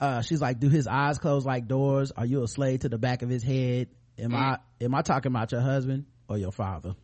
[0.00, 2.12] uh she's like do his eyes close like doors?
[2.12, 3.88] Are you a slave to the back of his head?
[4.18, 6.94] Am i am i talking about your husband or your father?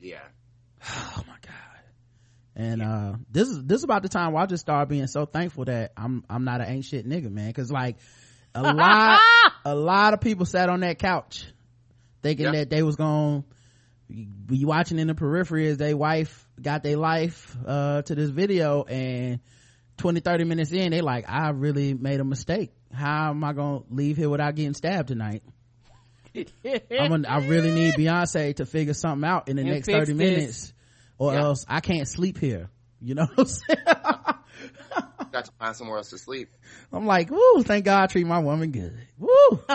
[0.00, 0.20] Yeah.
[0.88, 1.52] oh my god.
[2.56, 5.26] And uh this is this is about the time where i just started being so
[5.26, 7.48] thankful that i'm i'm not an ain't shit nigga man.
[7.48, 7.96] Because like
[8.54, 9.20] a lot
[9.64, 11.46] a lot of people sat on that couch
[12.22, 12.52] thinking Yeah.
[12.52, 13.44] that they was gonna
[14.08, 18.84] be watching in the periphery as their wife got their life uh to this video.
[18.84, 19.40] And
[19.96, 22.70] 20 30 minutes in they like i really made a mistake.
[22.92, 25.42] How am i gonna leave here without getting stabbed tonight?
[26.36, 30.12] I'm gonna, I really need Beyonce to figure something out in the And next 30
[30.12, 30.16] this.
[30.16, 30.73] minutes
[31.18, 31.42] or Yeah.
[31.42, 32.70] else I can't sleep here.
[33.00, 33.78] You know what I'm saying?
[35.32, 36.48] Got to find somewhere else to sleep.
[36.92, 38.96] I'm like, woo, thank God I treat my woman good.
[39.18, 39.60] Woo!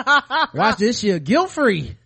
[0.54, 1.96] Watch this shit guilt free.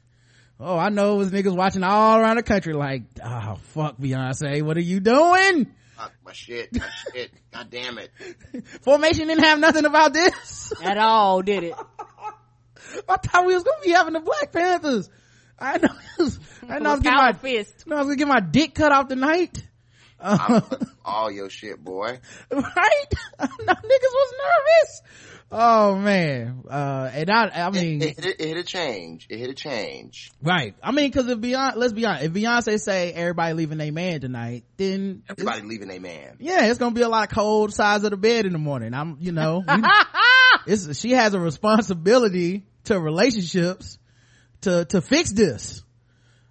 [0.58, 4.62] Oh, I know it was niggas watching all around the country like, oh, fuck Beyonce,
[4.62, 5.72] what are you doing?
[5.96, 6.72] Fuck my shit.
[6.74, 7.30] My shit.
[7.52, 8.10] God damn it.
[8.82, 10.72] Formation didn't have nothing about this.
[10.82, 11.74] At all, did it?
[13.08, 15.08] I thought we was gonna be having the Black Panthers.
[15.58, 15.88] I know.
[16.68, 16.90] I know.
[16.90, 17.84] I was With getting our my, fist.
[17.90, 19.62] I was gonna get my dick cut off tonight.
[20.20, 20.62] I'm
[21.04, 22.18] all your shit, boy.
[22.50, 23.12] right?
[23.40, 25.02] no, niggas was nervous.
[25.52, 26.62] Oh man.
[26.68, 29.26] Uh, and I, I mean, It, it, it hit a change.
[29.28, 30.32] It hit a change.
[30.42, 30.74] right.
[30.82, 34.20] I mean, cause if Beyonce, let's be honest, if Beyonce say everybody leaving their man
[34.22, 36.36] tonight, then Everybody leaving a man.
[36.40, 38.94] yeah, it's gonna be a lot of cold sides of the bed in the morning.
[38.94, 39.82] I'm, you know, we-
[40.66, 43.98] it's, she has a responsibility to relationships
[44.64, 45.82] to, to fix this.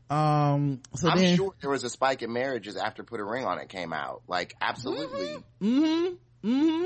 [0.10, 3.46] Um, so I'm then, sure there was a spike in marriages after Put a Ring
[3.46, 4.24] on It came out.
[4.28, 5.38] Like, absolutely.
[5.62, 6.86] mm-hmm, mm-hmm.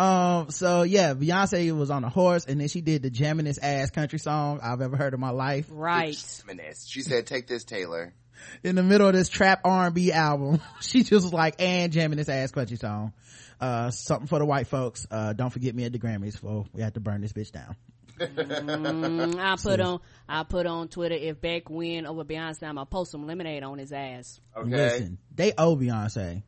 [0.00, 3.90] Um, so yeah, Beyonce was on a horse and then she did the jamminest ass
[3.90, 5.66] country song I've ever heard in my life.
[5.70, 6.16] Right.
[6.16, 6.90] Feminist.
[6.90, 8.12] She said, take this, Taylor.
[8.62, 10.60] in the middle of this trap R&B album.
[10.80, 13.12] she just was like, and jamming this ass country song.
[13.60, 15.06] Uh, something for the white folks.
[15.10, 17.76] Uh, don't forget me at the Grammys for we had to burn this bitch down.
[18.18, 22.86] Mm, I put on I put on Twitter if Beck win over Beyonce, I'm gonna
[22.86, 24.40] post some lemonade on his ass.
[24.56, 24.70] Okay.
[24.70, 26.42] Listen, they owe Beyonce.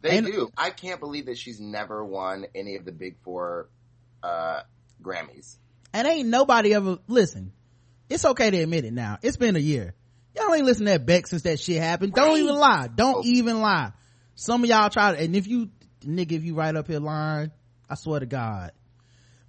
[0.00, 0.50] They And- do.
[0.56, 3.68] I can't believe that she's never won any of the big four,
[4.22, 4.60] uh,
[5.02, 5.56] Grammys.
[5.92, 7.52] And ain't nobody ever, listen,
[8.08, 9.18] it's okay to admit it now.
[9.22, 9.94] It's been a year.
[10.36, 12.12] Y'all ain't listened to that Beck since that shit happened.
[12.12, 12.88] Don't even lie.
[12.94, 13.22] Don't Oh.
[13.24, 13.92] even lie.
[14.36, 15.70] Some of y'all try to, and if you,
[16.02, 17.50] nigga, if you write up here lying,
[17.90, 18.70] I swear to God.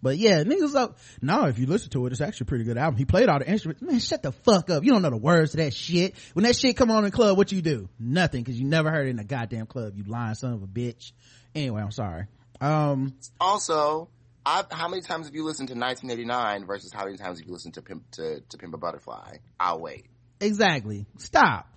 [0.02, 0.98] But yeah, niggas up.
[1.22, 2.98] No, if you listen to it, it's actually a pretty good album.
[2.98, 3.82] He played all the instruments.
[3.82, 4.84] Man, shut the fuck up.
[4.84, 6.16] You don't know the words to that shit.
[6.34, 7.90] When that shit come on in the club, what you do?
[8.00, 9.94] Nothing, cause you never heard it in a goddamn club.
[9.96, 11.12] You lying son of a bitch.
[11.54, 12.28] Anyway, I'm sorry.
[12.62, 14.10] Um, Also,
[14.46, 17.54] I, how many times have you listened to 1989 versus how many times have you
[17.54, 19.38] listened to Pimp, to, to Pimp a Butterfly?
[19.60, 20.06] I'll wait.
[20.40, 21.06] exactly.
[21.18, 21.68] Stop.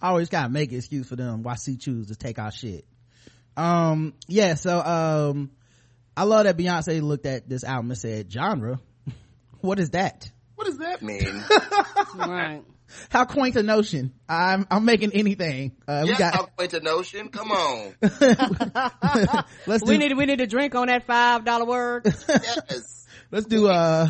[0.00, 2.84] I always gotta make an excuse for them why she choose to take our shit.
[3.56, 5.50] Um, yeah, so, um,
[6.16, 8.80] I love that Beyonce looked at this album and said, genre?
[9.60, 10.30] what is that?
[10.54, 11.44] What does that mean?
[12.16, 12.62] right.
[13.10, 14.14] How quaint a notion.
[14.28, 15.72] I'm, I'm making anything.
[15.86, 17.28] Uh, we yes, got, I'll wait to Notion.
[17.30, 17.94] Come on.
[19.66, 22.06] let's do, We need we need to drink on that five dollar word.
[22.28, 23.06] Yes.
[23.32, 24.08] let's do, uh,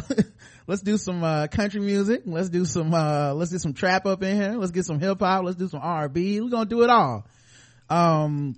[0.67, 2.23] let's do some, uh, country music.
[2.27, 4.53] Let's do some, uh, let's do some trap up in here.
[4.53, 5.45] Let's get some hip hop.
[5.45, 6.43] Let's do some R&B.
[6.43, 7.27] We're gonna do it all.
[7.89, 8.57] Um,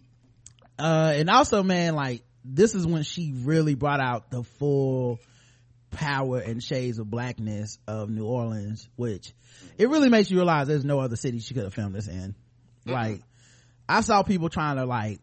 [0.78, 2.22] uh, and also, man, like,
[2.54, 5.18] this is when she really brought out the full
[5.90, 9.32] power and shades of blackness of New Orleans, which
[9.76, 12.34] it really makes you realize there's no other city she could have filmed this in.
[12.86, 13.20] Like,
[13.88, 15.20] I saw people trying to like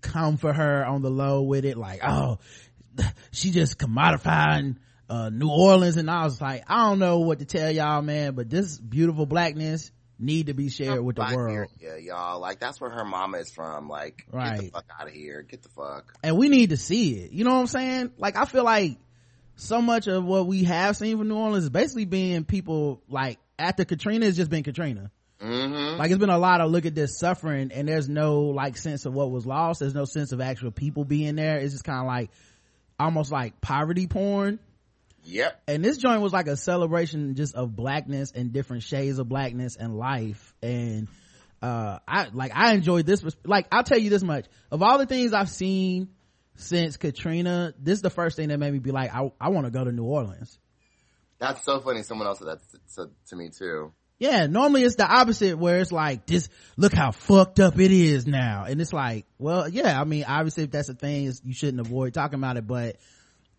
[0.00, 2.38] come for her on the low with it, like, oh,
[3.32, 4.76] she just commodifying
[5.08, 8.34] uh New Orleans, and I was like, I don't know what to tell y'all, man,
[8.34, 9.90] but this beautiful blackness
[10.22, 11.68] need to be shared with the world.
[11.80, 12.40] Yeah, y'all.
[12.40, 13.88] Like, that's where her mama is from.
[13.88, 14.72] Like, get the Right.
[14.72, 15.42] fuck out of here.
[15.42, 16.14] Get the fuck.
[16.22, 17.32] and we need to see it.
[17.32, 18.12] You know what I'm saying?
[18.18, 18.98] Like I feel like
[19.56, 23.38] so much of what we have seen from New Orleans is basically being people like
[23.58, 25.10] after Katrina has just been Katrina.
[25.40, 25.98] Mm-hmm.
[25.98, 29.06] Like it's been a lot of look at this suffering and there's no like sense
[29.06, 29.80] of what was lost.
[29.80, 31.58] There's no sense of actual people being there.
[31.58, 32.30] It's just kind of like
[32.98, 34.58] almost like poverty porn.
[35.24, 35.62] Yep.
[35.68, 39.76] And this joint was like a celebration just of blackness and different shades of blackness
[39.76, 40.54] and life.
[40.62, 41.08] And
[41.60, 44.46] uh I like I enjoyed this like I'll tell you this much.
[44.70, 46.08] Of all the things I've seen
[46.56, 49.66] since Katrina, this is the first thing that made me be like, I, I want
[49.66, 50.58] to go to New Orleans.
[51.38, 52.02] That's so funny.
[52.02, 52.60] Someone else said that
[52.96, 53.92] to, to me too.
[54.18, 58.24] Yeah, normally it's the opposite where it's like, this, look how fucked up it is
[58.24, 58.66] now.
[58.68, 62.14] And it's like, well, yeah, I mean, obviously if that's a thing, you shouldn't avoid
[62.14, 62.98] talking about it, but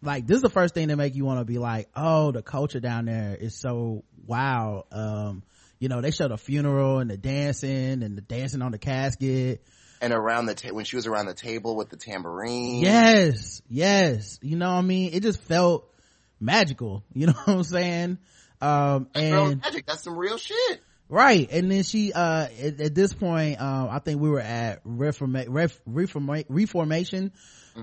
[0.04, 2.42] like, this is the first thing that make you want to be like, oh, the
[2.42, 4.86] culture down there is so wow.
[4.92, 5.44] Um,
[5.80, 9.64] you know, they show the funeral and the dancing and the dancing on the casket.
[10.02, 12.82] And around the ta- when she was around the table with the tambourine.
[12.82, 14.40] Yes, yes.
[14.42, 15.14] You know what I mean?
[15.14, 15.90] It just felt
[16.40, 17.04] magical.
[17.14, 18.18] You know what I'm saying?
[18.62, 19.86] Um, and magic.
[19.86, 20.82] That's some real shit.
[21.10, 21.50] right.
[21.52, 25.46] And then she, uh, at, at this point, um, I think we were at reforma-
[25.50, 27.32] ref- reforma- reformation.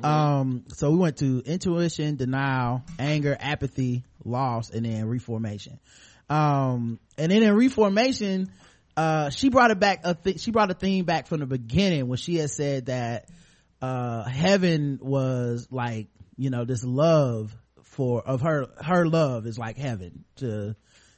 [0.02, 5.80] Um, so we went to intuition, denial, anger, apathy, loss, and then reformation.
[6.28, 8.52] Um, and then in reformation,
[8.96, 12.06] uh, she brought it back, a th- she brought a theme back from the beginning
[12.06, 13.28] when she had said that,
[13.82, 19.76] uh, heaven was like, you know, this love for, of her, her love is like
[19.76, 20.76] heaven to,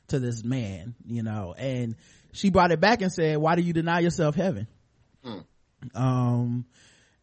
[0.08, 1.96] to this man, you know, and
[2.32, 4.66] she brought it back and said, why do you deny yourself heaven?
[5.94, 6.64] Um,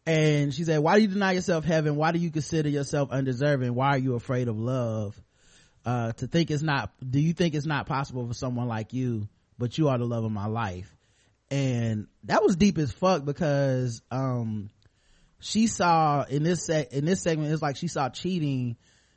[0.06, 1.96] and she said, why do you deny yourself heaven?
[1.96, 3.74] Why do you consider yourself undeserving?
[3.74, 5.20] Why are you afraid of love?
[5.84, 9.28] Uh, to think it's not, do you think it's not possible for someone like you,
[9.58, 10.94] but you are the love of my life?
[11.50, 14.70] And that was deep as fuck because, um,
[15.40, 18.76] she saw in this in this segment, it's like she saw cheating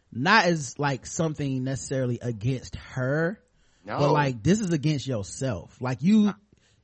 [0.10, 3.40] not as like something necessarily against her,
[3.86, 4.00] No.
[4.00, 6.34] but like this is against yourself like you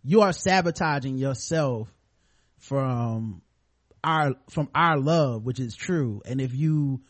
[0.03, 1.89] you are sabotaging yourself
[2.57, 3.41] from
[4.03, 6.21] our from our love which is true.
[6.25, 7.01] And if you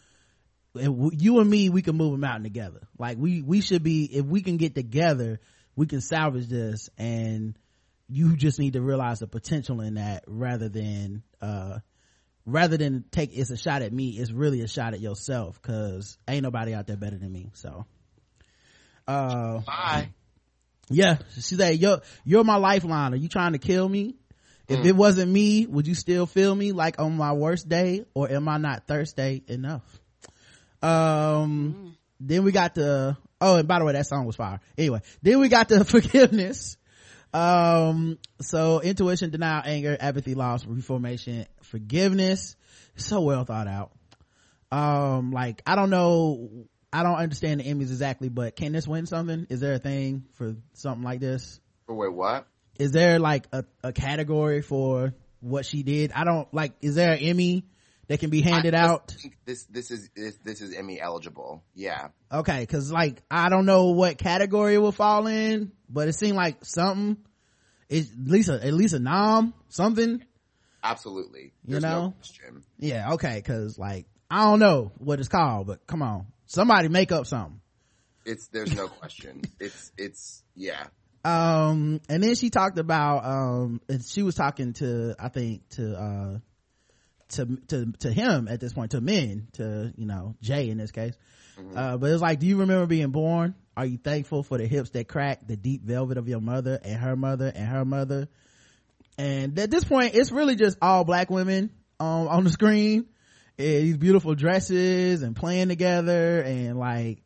[0.75, 2.81] if you and me we can move a mountain together.
[2.97, 5.39] Like we we should be if we can get together
[5.75, 6.89] we can salvage this.
[6.97, 7.57] And
[8.07, 11.79] you just need to realize the potential in that rather than uh
[12.45, 14.09] rather than take it's a shot at me.
[14.09, 17.51] It's really a shot at yourself because ain't nobody out there better than me.
[17.53, 17.85] So
[19.07, 20.09] uh Bye.
[20.89, 23.13] yeah she said you're you're my lifeline.
[23.13, 24.15] Are you trying to kill me
[24.69, 24.85] if Mm.
[24.85, 28.47] it wasn't me would you still feel me like on my worst day or am
[28.47, 29.83] i not Thursday enough?
[30.81, 34.59] Um then we got the oh and by the way that song was fire.
[34.77, 36.77] Anyway then we got the forgiveness.
[37.33, 42.55] Um so intuition denial anger apathy loss reformation forgiveness.
[42.95, 43.91] So well thought out.
[44.71, 49.05] Um like i don't know i don't understand the Emmys exactly but can this win
[49.05, 49.47] something?
[49.49, 51.59] Is there a thing for something like this?
[51.85, 52.47] For wait, what?
[52.79, 57.11] Is there like a, a category for what she did i don't like is there
[57.13, 57.65] an emmy
[58.07, 61.63] that can be handed I out think This this is this, this is Emmy eligible.
[61.75, 62.07] Yeah.
[62.31, 66.35] okay because like i don't know what category it will fall in but it seemed
[66.35, 67.17] like something
[67.87, 70.23] it's at least a, at least a nom something
[70.81, 71.51] Absolutely.
[71.67, 72.13] You know?
[72.49, 76.87] no yeah okay because like i don't know what it's called but come on somebody
[76.87, 77.59] make up something
[78.25, 79.41] It's there's no question.
[79.59, 80.87] it's it's yeah.
[81.25, 85.93] Um and then she talked about um and she was talking to i think to
[85.93, 86.37] uh
[87.29, 90.91] to to to him at this point to men to you know jay in this
[90.91, 91.13] case.
[91.75, 93.53] Uh but it's like do you remember being born?
[93.75, 96.99] Are you thankful for the hips that crack the deep velvet of your mother and
[96.99, 98.27] her mother and her mother?
[99.17, 101.69] And at this point it's really just all black women
[101.99, 103.05] um on the screen.
[103.57, 107.21] And these beautiful dresses and playing together and like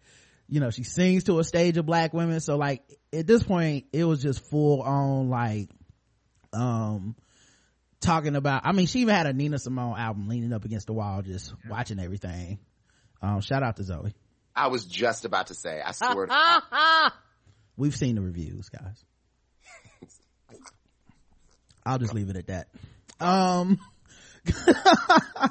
[0.48, 2.40] you know she sings to a stage of black women.
[2.40, 2.82] So like
[3.14, 5.70] at this point it was just full on like
[6.52, 7.16] um
[8.00, 10.94] talking about i mean she even had a nina simone album leaning up against the
[10.94, 12.60] wall just watching everything.
[13.22, 14.14] Um shout out to zoe.
[14.56, 15.82] I was just about to say.
[15.84, 16.28] I swear.
[17.78, 19.04] we've seen the reviews guys.
[21.86, 22.68] I'll just leave it at that.
[23.20, 23.80] Um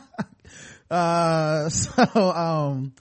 [0.90, 2.94] uh so um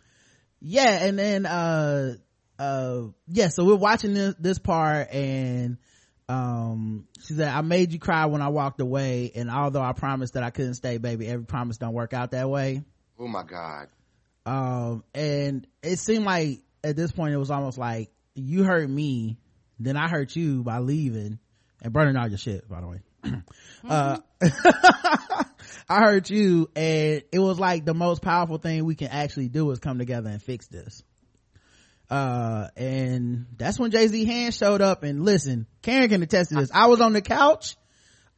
[0.62, 2.14] yeah and then uh
[2.60, 5.78] uh yeah so we're watching this this part and
[6.30, 10.36] um she said i made you cry when i walked away and although i promised
[10.36, 12.84] that i couldn't stay baby every promise don't work out that way.
[13.20, 13.88] Oh my god.
[14.46, 19.38] um and it seemed like at this point it was almost like you hurt me
[19.80, 21.40] then i hurt you by leaving
[21.82, 23.02] and burning all your shit by the way.
[23.90, 24.20] Uh
[25.89, 29.69] i hurt you and it was like the most powerful thing we can actually do
[29.72, 31.03] is come together and fix this.
[32.10, 36.72] Uh and that's when jay-z hand showed up and listen karen can attest to this.
[36.73, 37.76] I was on the couch.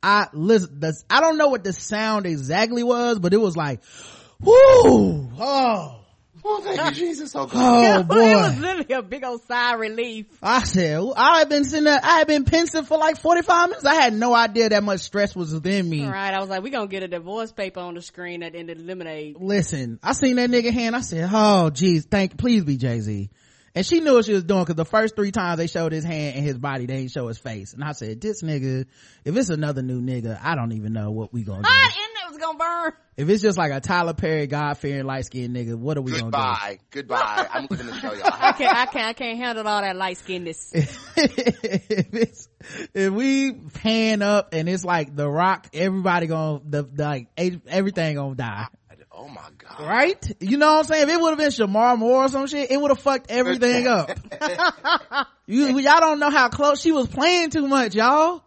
[0.01, 3.81] I listen this i don't know what the sound exactly was but it was like
[4.39, 6.02] whoo oh
[6.45, 7.33] Oh, thank you, Jesus.
[7.35, 8.07] Oh, God.
[8.09, 10.25] oh it was literally a big old sigh of relief.
[10.41, 13.85] i said i had been sitting there i had been pensive for like 45 minutes
[13.85, 16.61] i had no idea that much stress was within me All right, I was like,
[16.63, 19.37] we gonna get a divorce paper on the screen at the end of lemonade.
[19.39, 20.95] listen, I seen that nigga hand.
[20.95, 23.29] I said, "Oh, geez, thank, please be Jay Z."
[23.75, 26.03] And she knew what she was doing because the first three times they showed his
[26.03, 27.73] hand and his body, they didn't show his face.
[27.73, 28.85] And I said, "This nigga,
[29.25, 31.69] if it's another new nigga, I don't even know what we gonna do.
[31.69, 32.93] Hot and it was gonna burn.
[33.17, 36.11] If it's just like a Tyler Perry, God fearing, light skinned nigga, what are we
[36.11, 36.25] gonna do?
[36.25, 36.79] Goodbye.
[36.91, 37.47] Goodbye.
[37.53, 38.29] I'm leaving the show, y'all.
[38.31, 40.71] I can't, I can't, I can't handle all that light skinness.
[40.71, 40.79] do?
[41.17, 42.49] if it's
[42.93, 48.15] if we pan up and it's like The Rock, everybody gonna the, the like everything
[48.15, 48.67] gonna die."
[49.23, 49.87] Oh my God.
[49.87, 50.31] Right?
[50.41, 51.03] You know what I'm saying?
[51.03, 53.87] If it would have been Shemar Moore or some shit, it would have fucked everything
[53.87, 54.11] up.
[55.47, 58.43] you, y'all don't know how close she was playing too much, y'all.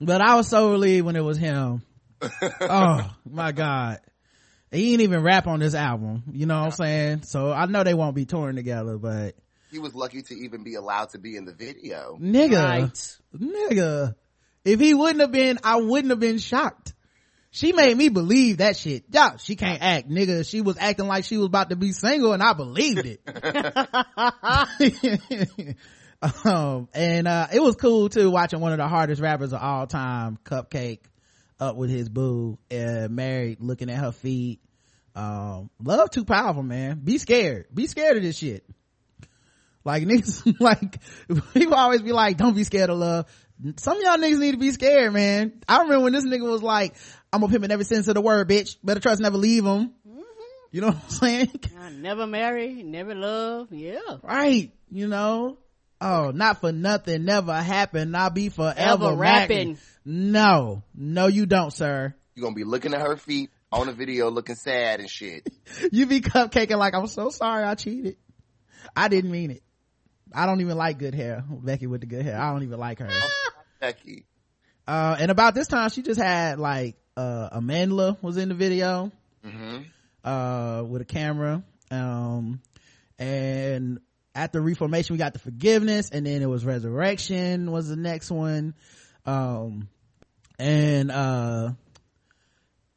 [0.00, 1.82] But I was so relieved when it was him.
[2.60, 3.98] oh my God.
[4.70, 6.22] He ain't even rap on this album.
[6.32, 7.22] You know what I'm saying?
[7.22, 9.34] So I know they won't be touring together, but
[9.72, 12.16] He was lucky to even be allowed to be in the video.
[12.20, 13.16] nigga, Right.
[13.36, 14.14] nigga,
[14.64, 16.94] if he wouldn't have been, I wouldn't have been shocked.
[17.50, 19.04] She made me believe that shit.
[19.10, 20.48] Yeah, she can't act, nigga.
[20.48, 23.20] She was acting like she was about to be single and I believed it.
[26.44, 29.86] um, and, uh, it was cool too watching one of the hardest rappers of all
[29.86, 31.00] time, Cupcake,
[31.58, 34.60] up with his boo, uh, married, looking at her feet.
[35.14, 37.00] Um, love too powerful, man.
[37.02, 37.66] Be scared.
[37.74, 38.64] Be scared of this shit.
[39.84, 41.00] Like niggas, like
[41.54, 43.26] people always be like, "Don't be scared of love."
[43.76, 45.60] Some of y'all niggas need to be scared, man.
[45.66, 46.94] I remember when this nigga was like,
[47.32, 48.76] "I'm gonna pimp in every sense of the word, bitch.
[48.82, 50.20] Better trust, never leave him." Mm-hmm.
[50.72, 51.60] You know what I'm saying?
[51.80, 53.68] I never marry, never love.
[53.72, 53.98] Yeah.
[54.22, 54.70] right?
[54.90, 55.58] You know,
[56.00, 58.16] Oh, not for nothing, never happened.
[58.16, 59.70] I'll be forever Ever rapping.
[59.70, 59.78] rapping.
[60.04, 62.14] No, no, you don't, sir.
[62.34, 65.48] You're gonna be looking at her feet on the video looking sad and shit.
[65.92, 68.16] You be cupcaking like, I'm so sorry I cheated.
[68.96, 69.62] I didn't mean it.
[70.32, 71.44] I don't even like good hair.
[71.50, 72.40] Becky with the good hair.
[72.40, 73.10] I don't even like her.
[73.80, 74.24] Becky.
[74.88, 79.12] Uh, and about this time, she just had like, uh, Amandla was in the video,
[79.44, 79.80] hmm
[80.24, 81.62] uh, with a camera.
[81.90, 82.60] Um,
[83.18, 84.00] and
[84.34, 88.74] after reformation, we got the forgiveness and then it was resurrection was the next one.
[89.26, 89.88] Um,
[90.58, 91.72] and, uh,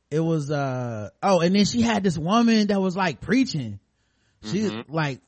[0.09, 3.79] it was, uh, oh, and then she had this woman that was like preaching.
[4.43, 5.19] She like,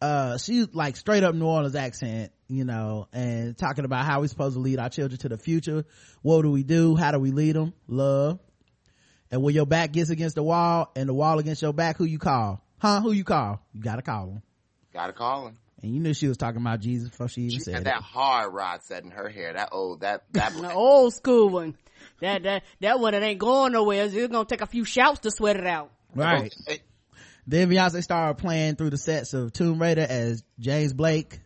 [0.00, 4.26] uh, she like straight up New Orleans accent, you know, and talking about how we're
[4.28, 5.84] supposed to lead our children to the future.
[6.22, 6.96] What do we do?
[6.96, 7.72] How do we lead them?
[7.86, 8.38] Love.
[9.30, 12.04] And when your back gets against the wall and the wall against your back, who
[12.04, 12.62] you call?
[12.78, 13.00] Huh?
[13.00, 13.60] Who you call?
[13.72, 14.42] You gotta call them.
[14.92, 15.58] Gotta call him.
[15.82, 17.84] And you knew she was talking about Jesus before she even She said had it.
[17.84, 19.52] that hard rod set in her hair.
[19.54, 21.76] That old, that, that, The old school one.
[22.20, 24.04] That, that, that one that ain't going nowhere.
[24.04, 25.90] It's gonna take a few shouts to sweat it out.
[26.14, 26.52] Right.
[27.46, 31.40] Then Beyonce started playing through the sets of Tomb Raider as James Blake,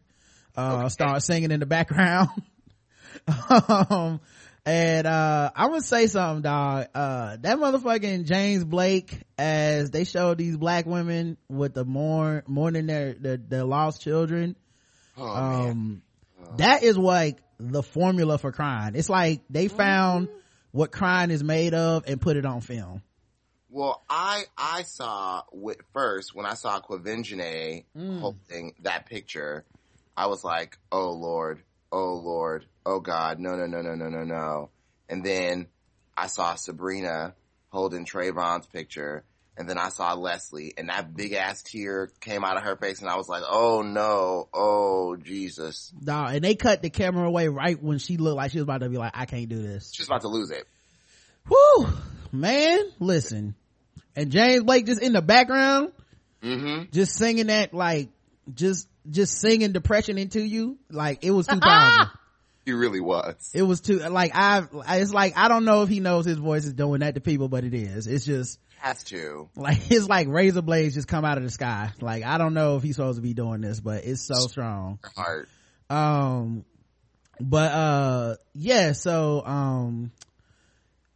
[0.56, 0.88] uh, Okay.
[0.88, 2.28] started singing in the background.
[3.68, 4.20] um,
[4.66, 6.86] and, uh, I'm gonna say something, dog.
[6.94, 12.86] Uh, that motherfucking James Blake as they showed these black women with the mourn, mourning
[12.86, 14.56] their, their, their lost children.
[15.16, 16.02] Oh, um
[16.56, 20.28] that is like the formula for crime it's like they found
[20.72, 23.00] what crime is made of and put it on film
[23.70, 28.20] Well, I I saw with first when I saw Quavengene Mm.
[28.20, 29.64] holding that picture,
[30.16, 31.62] I was like, "Oh Lord,
[31.92, 34.70] oh Lord, oh God, no, no, no, no, no, no, no."
[35.08, 35.66] And then
[36.16, 37.34] I saw Sybrina
[37.70, 39.24] holding Trayvon's picture,
[39.56, 43.00] and then I saw Lezley, and that big ass tear came out of her face,
[43.00, 47.48] and I was like, "Oh no, oh Jesus, Dog, and they cut the camera away
[47.48, 49.92] right when she looked like she was about to be like i can't do this.
[49.92, 50.66] She's about to lose it."
[51.48, 51.88] Whew,
[52.32, 53.54] man listen.
[54.16, 55.92] And james blake just in the background
[56.42, 56.90] Mm-hmm.
[56.92, 58.10] just singing that like
[58.54, 62.08] just just singing depression into you like it was 2000
[62.64, 63.50] He really was.
[63.54, 66.64] it was too like i it's like i don't know if he knows his voice
[66.64, 69.48] is doing that to people but it is it's just Has to.
[69.56, 72.76] like it's like razor blades just come out of the sky like i don't know
[72.76, 75.48] if he's supposed to be doing this but it's so strong Her heart.
[75.90, 76.64] um
[77.40, 80.12] but uh yeah so um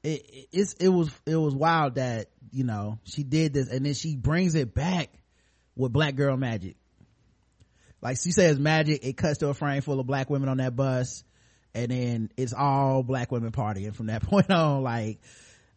[0.03, 3.85] it it- it's it was it was wild that you know she did this and
[3.87, 5.11] then she brings it back
[5.77, 6.77] with black girl magic
[8.01, 10.75] like she says magic it cuts to a frame full of black women on that
[10.75, 11.25] bus
[11.75, 15.21] and then it's all black women partying from that point on like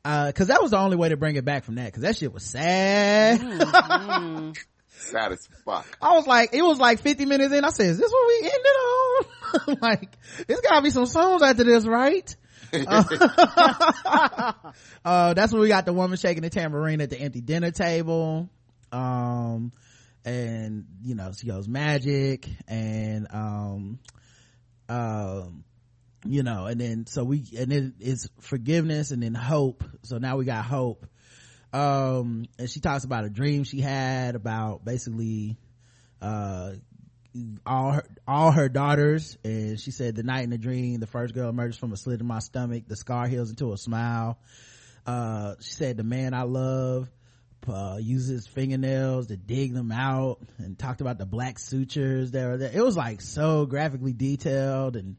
[0.03, 2.15] uh cause that was the only way to bring it back from that cause that
[2.17, 3.39] shit was sad
[5.01, 5.97] Sad as fuck.
[6.01, 7.65] I was like, it was like 50 minutes in.
[7.65, 8.61] I said, is this what we ended
[9.67, 9.77] on?
[9.81, 10.17] like,
[10.47, 12.35] there's gotta be some songs after this, right?
[12.73, 14.53] uh,
[15.03, 18.49] uh, that's when we got the woman shaking the tambourine at the empty dinner table.
[18.91, 19.71] Um,
[20.25, 23.99] and, you know, she goes magic and, um,
[24.89, 25.63] um,
[26.25, 29.83] you know, and then, so we, and then it's forgiveness and then hope.
[30.03, 31.05] So now we got hope.
[31.73, 35.57] Um and she talks about a dream she had about basically
[36.21, 36.73] uh
[37.65, 39.37] all her all her daughters.
[39.43, 42.19] And she said the night in the dream the first girl emerges from a slit
[42.19, 42.83] in my stomach.
[42.87, 44.37] The scar heals into a smile.
[45.05, 47.09] Uh she said the man i love
[47.67, 52.57] uh uses fingernails to dig them out and talked about the black sutures that were
[52.57, 52.71] there.
[52.73, 55.17] It was like so graphically detailed and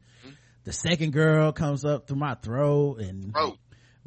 [0.63, 3.57] the second girl comes up through my throat and Bro,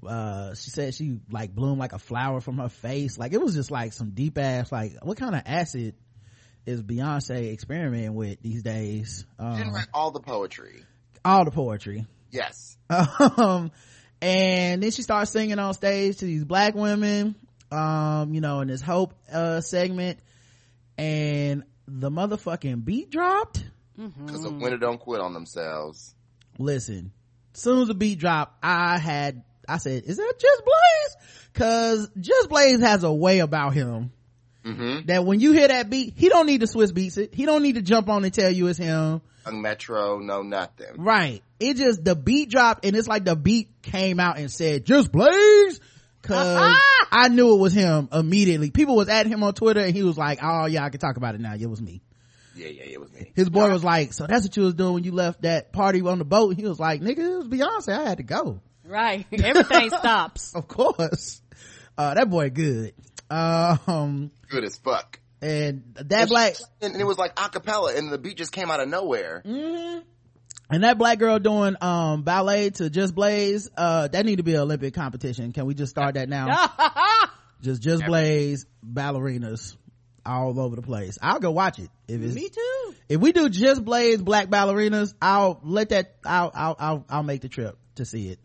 [0.07, 3.19] uh she said she like bloomed like a flower from her face.
[3.19, 5.95] Like it was just like some deep ass like what kind of acid
[6.67, 9.25] is beyonce experimenting with these days?
[9.39, 10.85] She didn't um, write all the poetry.
[11.25, 12.07] all the poetry.
[12.31, 12.77] Yes.
[12.91, 13.71] um
[14.21, 17.35] and then she starts singing on stage to these black women
[17.72, 20.18] um you know in this hope uh segment
[20.98, 23.64] and the motherfucking beat dropped
[23.97, 24.43] Because Mm.
[24.43, 26.14] the winner don't quit on themselves.
[26.59, 27.12] listen
[27.55, 31.16] soon as the beat dropped i had i said is that just blaze
[31.52, 34.12] because just blaze has a way about him
[34.64, 35.06] Mm-hmm.
[35.06, 37.62] that when you hear that beat he don't need to Swizz Beatz it he don't
[37.62, 40.88] need to jump on and tell you it's him Young Metro, no nothing.
[40.98, 44.84] right it just the beat dropped and it's like the beat came out and said
[44.84, 45.80] just blaze
[46.22, 46.76] cause
[47.12, 50.16] i knew it was him immediately people was at him on twitter and he was
[50.19, 52.03] like oh yeah i can talk about it now it was me
[52.55, 53.33] Yeah, yeah, it was me.
[53.35, 56.01] his boy was like so that's what you was doing when you left that party
[56.03, 59.27] on the boat he was like nigga it was beyonce i had to go Right.
[59.33, 60.55] Everything stops.
[60.55, 61.43] of course
[61.99, 62.95] uh that boy good
[63.31, 65.19] um Good as fuck.
[65.43, 68.53] and that And black she- and it was like a cappella and the beat just
[68.53, 69.43] came out of nowhere.
[70.70, 74.55] And that black girl doing um ballet to just blaze uh that need to be
[74.55, 75.52] an olympic competition.
[75.52, 76.70] Can we just start that now?
[77.62, 79.76] Just just blaze ballerinas
[80.26, 81.16] all over the place.
[81.22, 82.94] I'll go watch it if it's Me too.
[83.09, 87.40] if we do just blaze black ballerinas i'll let that i'll i'll i'll, I'll make
[87.40, 88.38] the trip to see it.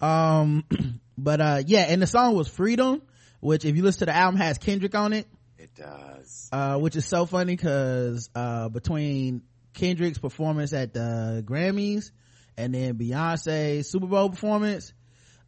[0.00, 0.64] Um
[1.18, 3.00] but uh yeah and the song was freedom
[3.40, 5.26] which if you listen to the album has kendrick on it.
[5.58, 6.48] It does.
[6.50, 9.42] uh, which is so funny because uh, between
[9.74, 12.10] Kendrick's performance at the Grammys
[12.56, 14.92] and then Beyonce's Super Bowl performance,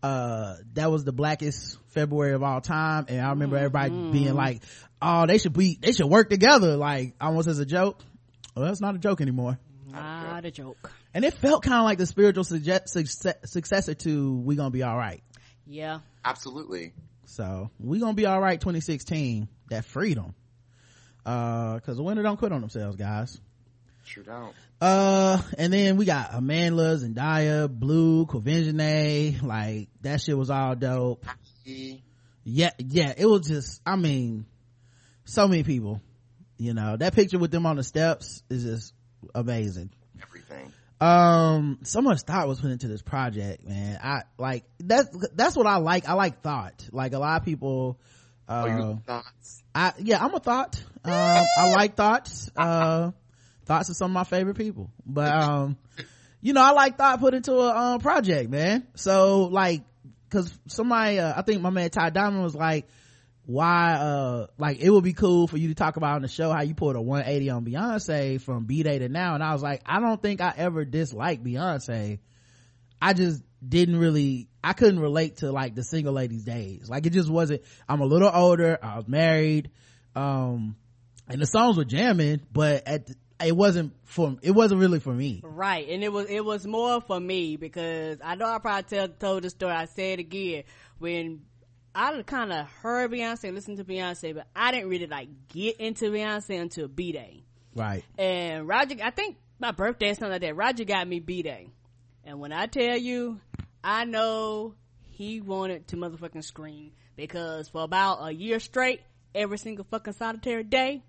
[0.02, 3.06] uh, that was the blackest February of all time.
[3.08, 4.62] And I remember everybody being like,
[5.00, 8.02] "Oh, they should be, they should work together," like almost as a joke.
[8.54, 9.58] Well, that's not a joke anymore.
[9.90, 10.90] Not a joke.
[11.12, 14.82] And it felt kind of like the spiritual suggest- success- successor to "We Gonna Be
[14.82, 15.22] All Right."
[15.66, 16.00] Yeah.
[16.24, 16.92] Absolutely.
[17.26, 18.60] So we gonna be all right.
[18.60, 20.34] 2016, that freedom.
[21.24, 23.40] Uh, cause the winner don't quit on themselves, guys.
[24.04, 24.54] Sure don't.
[24.80, 31.24] Uh, and then we got Amandla, Zendaya, Blue, Quvenzhané, like that shit was all dope.
[32.44, 34.44] Yeah, yeah, it was just, I mean,
[35.24, 36.02] so many people,
[36.58, 38.94] you know, that picture with them on the steps is just
[39.34, 39.90] amazing.
[40.22, 40.72] everything.
[41.00, 43.98] Um, so much thought was put into this project, man.
[44.02, 46.08] I like, that's, that's what I like.
[46.08, 46.86] I like thought.
[46.92, 47.98] Like a lot of people,
[48.48, 49.62] uh, Oh, your thoughts?
[49.74, 50.82] I yeah, I'm a thought.
[51.02, 52.50] Um, I like thoughts.
[52.54, 53.12] Uh,
[53.64, 54.90] thoughts of some of my favorite people.
[55.04, 55.76] But um,
[56.40, 58.86] you know, I like thought put into a um, project, man.
[58.96, 59.82] So like,
[60.30, 62.86] cause somebody, uh, I think my man Ty Diamond was like,
[63.46, 66.50] why, uh, like it would be cool for you to talk about on the show
[66.50, 69.34] how you pulled a 180 on Beyonce from B Day to now.
[69.34, 72.20] And I was like, I don't think I ever disliked Beyonce.
[73.00, 76.88] I just didn't really, I couldn't relate to like the single ladies days.
[76.88, 79.70] Like it just wasn't, I'm a little older, I was married,
[80.16, 80.76] um,
[81.28, 83.10] and the songs were jamming, but at,
[83.42, 85.40] it wasn't for, it wasn't really for me.
[85.42, 89.08] Right, and it was it was more for me because I know I probably tell,
[89.08, 89.72] told the story.
[89.72, 90.64] I said it again
[90.98, 91.42] when
[91.94, 96.10] I kind of heard Beyonce, listened to Beyonce, but I didn't really like get into
[96.10, 97.44] Beyonce until B Day.
[97.74, 98.04] Right.
[98.18, 100.56] And Roger, I think my birthday or something like that.
[100.56, 101.68] Roger got me B Day,
[102.24, 103.40] and when I tell you,
[103.82, 104.74] I know
[105.10, 109.00] he wanted to motherfucking scream because for about a year straight,
[109.34, 111.02] every single fucking solitary day,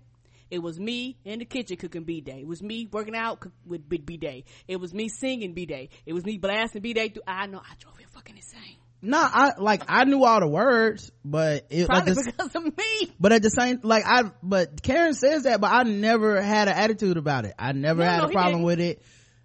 [0.50, 2.40] it was me in the kitchen cooking B Day.
[2.40, 4.44] It was me working out cook- with B Day.
[4.68, 5.90] It was me singing B Day.
[6.04, 7.22] It was me blasting B Day through.
[7.26, 8.76] I know I drove him fucking insane.
[9.02, 12.64] No, I, like, I knew all the words, but it, like, Probably this, because of
[12.64, 13.12] me.
[13.20, 16.74] but at the same, like, I, but Karen says that, but I never had an
[16.74, 17.54] attitude about it.
[17.58, 19.02] I never No, had no, a problem with it.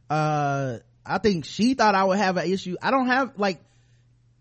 [0.09, 2.77] Uh, I think she thought I would have an issue.
[2.81, 3.61] I don't have, like,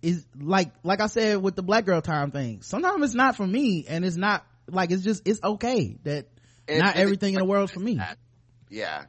[0.00, 2.62] is like, like I said with the black girl time thing.
[2.62, 6.28] Sometimes it's not for me and it's not, like, it's just, it's okay that
[6.70, 8.00] And not everything in the world for me.
[8.68, 9.04] Yeah.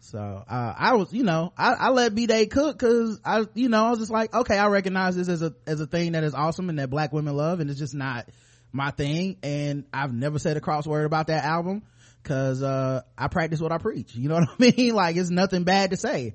[0.00, 3.86] So, uh, I was, you know, I, I let B-Day cook cause I, you know,
[3.86, 6.34] I was just like, okay, I recognize this as a, as a thing that is
[6.34, 8.28] awesome and that black women love and it's just not
[8.70, 9.38] my thing.
[9.42, 11.84] And I've never said a crossword about that album
[12.22, 14.14] cause, uh, I practice what I preach.
[14.14, 14.94] You know what I mean?
[14.94, 16.34] Like it's nothing bad to say.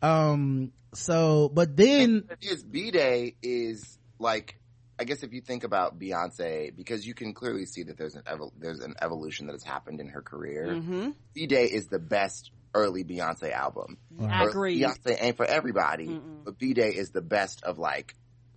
[0.00, 4.59] Um, so, but then, His B Day is like,
[5.00, 8.22] I guess if you think about Beyonce, because you can clearly see that there's an
[8.22, 10.66] evol- there's an evolution that has happened in her career.
[10.68, 11.10] Mm-hmm.
[11.32, 13.96] B Day is the best early Beyonce album.
[14.20, 14.80] I Early agree.
[14.82, 18.14] Beyonce ain't for everybody, but B Day is the best of like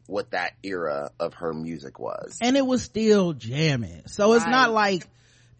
[0.08, 2.38] what that era of her music was.
[2.42, 4.02] and it was still jamming.
[4.08, 4.52] So it's Right.
[4.52, 5.08] not like,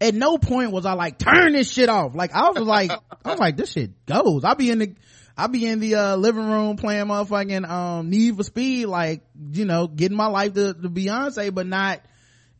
[0.02, 2.14] at no point was I like, turn this shit off.
[2.14, 2.90] Like I was like,
[3.24, 4.44] I was like, this shit goes.
[4.44, 4.94] I'll be in the,
[5.36, 9.64] I'll be in the, uh, living room playing motherfucking, um, Need for Speed, like, you
[9.64, 12.00] know, getting my life to, to Beyonce, but not,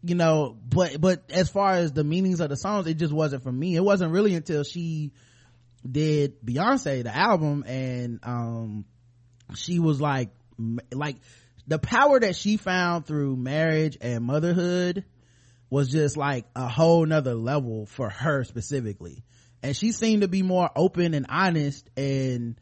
[0.03, 3.45] you know, but, but as far as the meanings of the songs, it just wasn't
[3.45, 3.77] for me.
[3.77, 5.13] It wasn't really until she
[5.89, 8.85] did Beyonce, the album, and, um,
[9.55, 10.31] she was like,
[10.91, 11.17] like,
[11.69, 15.05] the power that she found through marriage and motherhood
[15.71, 19.23] was just like a whole nother level for her specifically.
[19.63, 22.57] And she seemed to be more open and honest and,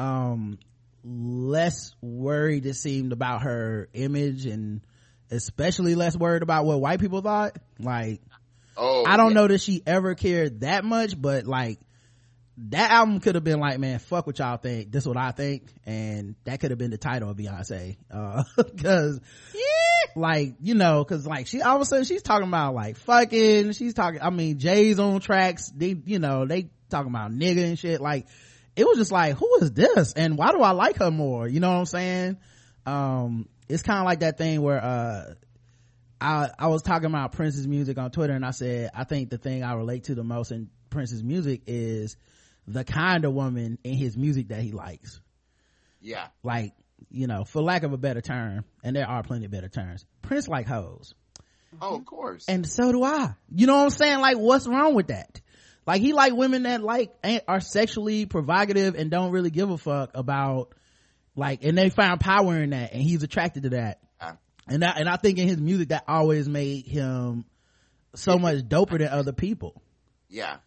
[0.00, 0.58] um,
[1.04, 4.80] less worried it seemed about her image and
[5.30, 7.56] especially less worried about what white people thought.
[7.78, 8.22] Like,
[8.76, 9.34] oh, I don't yeah.
[9.34, 11.78] know that she ever cared that much, but like,
[12.68, 14.90] that album could have been like, man, fuck what y'all think.
[14.90, 15.72] This is what I think.
[15.86, 17.96] And that could have been the title of Beyonce.
[18.10, 18.42] Uh,
[18.82, 19.20] cause,
[20.14, 23.72] like, you know, cause like she, all of a sudden she's talking about like fucking,
[23.72, 27.78] she's talking, I mean, Jay's on tracks, they, you know, they talking about nigga and
[27.78, 28.00] shit.
[28.00, 28.26] Like,
[28.80, 30.14] it was just like, who is this?
[30.14, 31.46] And why do I like her more?
[31.46, 32.36] You know what I'm saying?
[32.86, 35.34] Um, it's kind of like that thing where, uh,
[36.20, 39.38] I, I was talking about Prince's music on Twitter and I said, I think the
[39.38, 42.16] thing I relate to the most in Prince's music is
[42.66, 45.20] the kind of woman in his music that he likes.
[46.00, 46.26] Yeah.
[46.42, 46.72] Like,
[47.10, 50.04] you know, for lack of a better term, and there are plenty of better terms,
[50.22, 51.14] Prince like hoes.
[51.80, 52.46] Oh, of course.
[52.48, 53.34] And so do I.
[53.54, 54.20] You know what I'm saying?
[54.20, 55.40] Like, what's wrong with that?
[55.90, 57.12] Like, he like women that like,
[57.48, 60.72] are sexually provocative and don't really give a fuck about,
[61.34, 63.98] like, and they found power in that and he's attracted to that.
[64.20, 64.34] Yeah.
[64.68, 67.44] And that, and I think in his music that always made him
[68.14, 69.82] so much doper than other people.
[70.28, 70.58] yeah.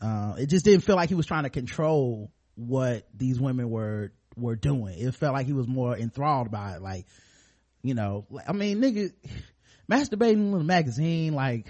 [0.00, 4.12] Uh, it just didn't feel like he was trying to control what these women were
[4.34, 4.98] were doing.
[4.98, 6.80] It felt like he was more enthralled by it.
[6.80, 7.04] Like,
[7.82, 9.12] you know, like, I mean, nigga,
[9.92, 11.66] masturbating in a magazine, like,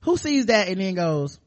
[0.00, 1.38] who sees that and then goes,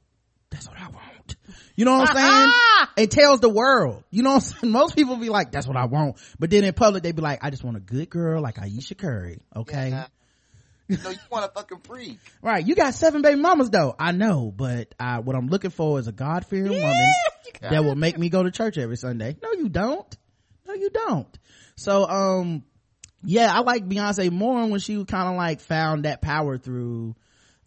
[0.50, 1.36] "That's what I want."
[1.76, 2.52] You know what I'm saying?
[2.98, 4.04] It tells the world.
[4.12, 4.72] You know what I'm saying?
[4.72, 7.44] Most people be like, "That's what I want," but then in public they be like,
[7.44, 9.90] "I just want a good girl like Ayesha Curry." Okay.
[9.90, 10.08] Yeah.
[10.88, 12.20] No, you want a fucking freak.
[12.44, 12.66] Right.
[12.66, 13.96] You got seven baby mamas though.
[13.98, 17.14] I know, but I, what I'm looking for is a God fearing woman
[17.62, 19.36] that will make me go to church every Sunday.
[19.42, 20.16] No, you don't.
[20.68, 21.40] No, you don't.
[21.76, 22.64] So, um,
[23.24, 27.16] yeah, I like Beyonce more when she kind of like found that power through,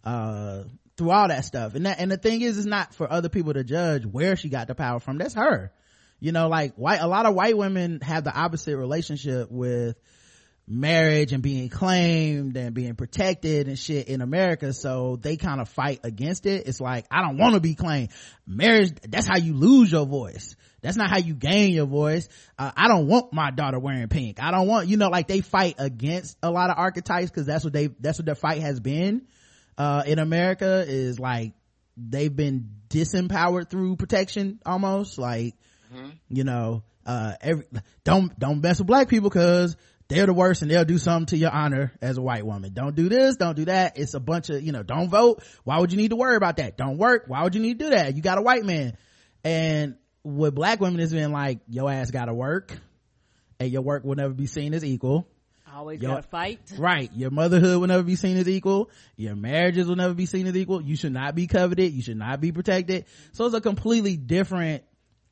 [0.05, 0.63] uh,
[0.99, 1.73] through all that stuff.
[1.73, 4.49] And that, and the thing is, it's not for other people to judge where she
[4.49, 5.17] got the power from.
[5.17, 5.71] That's her.
[6.19, 9.95] You know, like white, a lot of white women have the opposite relationship with,
[10.69, 14.71] marriage and being claimed and being protected and shit in America.
[14.71, 16.67] So they kind of fight against it.
[16.67, 18.09] It's like, I don't want to be claimed.
[18.45, 20.55] Marriage, that's how you lose your voice.
[20.81, 22.29] That's not how you gain your voice.
[22.57, 24.41] Uh, I don't want my daughter wearing pink.
[24.41, 27.63] I don't want, you know, like they fight against a lot of archetypes because that's
[27.63, 29.23] what they, that's what their fight has been,
[29.79, 31.53] uh, in America is like,
[31.97, 35.55] they've been disempowered through protection almost like,
[36.29, 37.65] you know, uh, every,
[38.03, 39.75] don't, don't mess with black people cause
[40.09, 42.73] they're the worst and they'll do something to your honor as a white woman.
[42.73, 43.97] Don't do this, don't do that.
[43.97, 45.43] It's a bunch of, you know, don't vote.
[45.63, 46.77] Why would you need to worry about that?
[46.77, 47.23] Don't work.
[47.27, 48.15] Why would you need to do that?
[48.15, 48.97] You got a white man.
[49.43, 52.77] And with black women, it's been like, your ass gotta work
[53.59, 55.27] and your work will never be seen as equal.
[55.73, 56.59] Always Yo- gotta fight.
[56.77, 57.11] Right.
[57.13, 58.89] Your motherhood will never be seen as equal.
[59.15, 60.81] Your marriages will never be seen as equal.
[60.81, 61.93] You should not be coveted.
[61.93, 63.05] You should not be protected.
[63.33, 64.83] So it's a completely different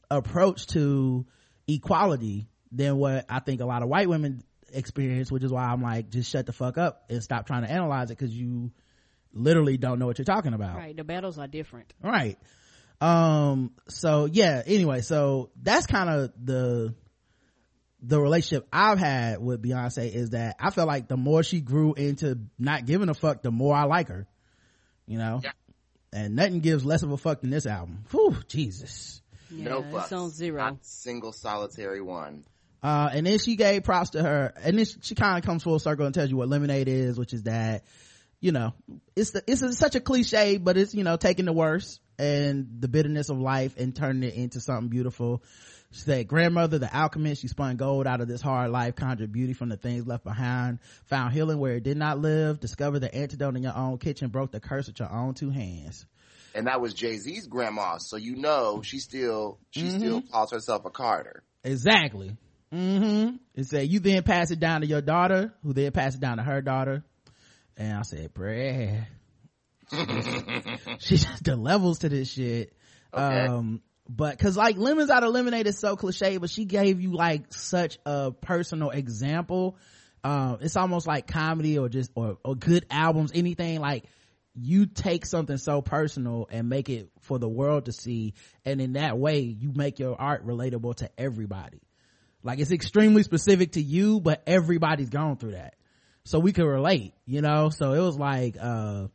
[0.10, 1.26] approach to
[1.68, 4.44] equality than what I think a lot of white women
[4.74, 7.72] experience, which is why I'm like, just shut the fuck up and stop trying to
[7.72, 8.72] analyze it because you
[9.34, 10.76] literally don't know what you're talking about.
[10.78, 10.96] Right.
[10.96, 11.94] The battles are different.
[12.02, 12.38] Right.
[13.00, 16.94] Um, so yeah, anyway, so that's kind of the,
[18.02, 21.94] the relationship I've had with Beyonce is that I felt like the more she grew
[21.94, 24.28] into not giving a fuck, the more I like her,
[25.08, 25.42] you know?
[25.44, 25.52] Yeah.
[26.14, 28.06] And nothing gives less of a fuck than this album.
[28.12, 29.22] Whew, Jesus.
[29.50, 30.64] Yeah, no it's on zero.
[30.64, 32.44] Not single solitary one.
[32.84, 35.64] Uh, and then she gave props to her, and then she, she kind of comes
[35.64, 37.84] full circle and tells you what lemonade is, which is that,
[38.40, 38.74] you know,
[39.16, 42.68] it's the, it's a, such a cliche, but it's, you know, taking the worst and
[42.80, 45.44] the bitterness of life and turning it into something beautiful.
[45.92, 49.54] She said, grandmother, the alchemist, she spun gold out of this hard life, conjured beauty
[49.54, 53.56] from the things left behind, found healing where it did not live, discovered the antidote
[53.56, 56.06] in your own kitchen, broke the curse with your own two hands.
[56.54, 57.98] And that was Jay-Z's grandma.
[58.00, 61.44] So you know she still, she still calls herself a Carter.
[61.64, 62.36] Exactly.
[62.74, 63.36] Mm-hmm.
[63.56, 66.38] It said, you then pass it down to your daughter, who then pass it down
[66.38, 67.04] to her daughter.
[67.78, 69.06] And I said, bruh.
[71.00, 72.74] she just the levels to this shit.
[73.14, 73.46] Okay.
[73.46, 77.14] Um, but cause like lemons out of lemonade is so cliche, but she gave you
[77.14, 79.78] like such a personal example.
[80.24, 84.06] Um, it's almost like comedy or just, or, or good albums, anything like
[84.56, 88.34] you take something so personal and make it for the world to see.
[88.66, 91.82] And in that way, you make your art relatable to everybody.
[92.44, 95.76] Like it's extremely specific to you, but everybody's gone through that.
[96.24, 97.70] So we could relate, you know?
[97.70, 99.08] So it was like, uh,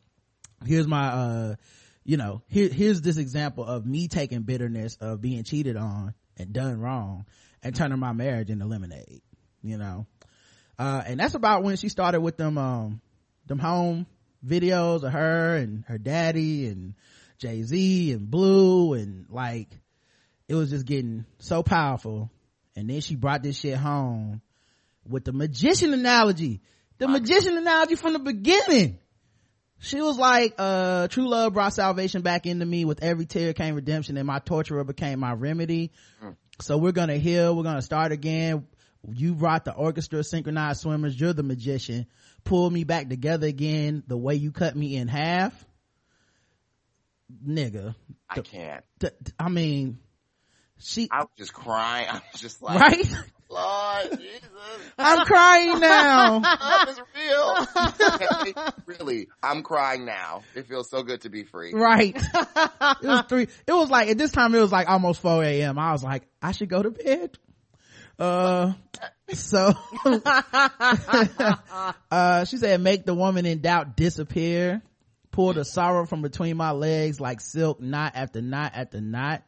[0.64, 1.55] here's my, uh,
[2.05, 6.53] you know, here, here's this example of me taking bitterness of being cheated on and
[6.53, 7.27] done wrong
[7.62, 9.23] and turning my marriage into lemonade,
[9.62, 10.07] you know?
[10.79, 13.01] Uh, and that's about when she started with them, um,
[13.47, 14.07] them home
[14.45, 16.95] videos of her and her daddy and
[17.39, 19.69] Jay-Z and Blue and like,
[20.49, 22.31] it was just getting so powerful.
[22.74, 24.41] And then she brought this shit home
[25.09, 26.61] with the magician analogy.
[26.99, 28.99] The magician analogy from the beginning.
[29.82, 32.84] She was like, uh, true love brought salvation back into me.
[32.84, 35.90] With every tear came redemption and my torturer became my remedy.
[36.60, 37.56] So we're gonna heal.
[37.56, 38.66] We're gonna start again.
[39.12, 41.18] You brought the orchestra synchronized swimmers.
[41.18, 42.06] You're the magician.
[42.44, 45.52] Pull me back together again the way you cut me in half.
[47.44, 47.96] Nigga.
[48.30, 48.84] I can't.
[49.00, 49.98] Th- th- I mean,
[50.78, 52.06] she, I was just crying.
[52.10, 53.12] I was just like, right?
[53.48, 54.48] Lord Jesus,
[54.96, 56.38] I'm crying now.
[56.60, 58.72] love is real.
[59.03, 59.15] Okay?
[59.15, 60.43] really, I'm crying now.
[60.55, 61.73] It feels so good to be free.
[61.74, 65.43] right it was three it was like at this time it was like almost 4
[65.45, 67.39] a.m i was like i should go to bed
[68.19, 68.73] uh
[69.33, 69.73] so
[72.11, 74.83] uh she said make the woman in doubt disappear
[75.31, 79.43] pull the sorrow from between my legs like silk knot after knot after knot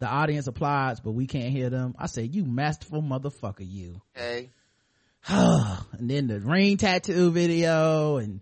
[0.00, 4.50] the audience applauds but we can't hear them i said you masterful motherfucker you Okay.
[5.28, 8.40] and then the ring tattoo video and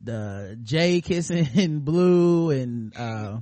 [0.00, 3.40] the Jay kissing in blue and uh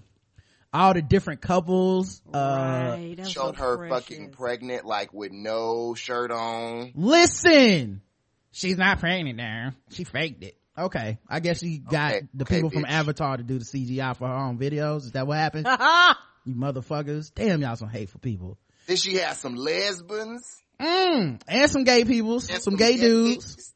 [0.73, 3.15] all the different couples uh right.
[3.17, 4.07] That's Showed so her precious.
[4.09, 6.93] fucking pregnant, like with no shirt on.
[6.95, 8.03] listen!
[8.51, 9.73] She's not pregnant now.
[9.91, 10.57] She faked it.
[10.77, 14.17] Okay i guess she got Okay, the okay, people from avatar to do the cgi
[14.17, 14.99] for her own videos.
[14.99, 15.67] Is that what happened?
[16.45, 17.31] You motherfuckers.
[17.35, 18.57] Damn y'all some hateful people.
[18.87, 20.47] Then she had some lesbians.
[20.81, 23.75] mm, and some gay people and some gay dudes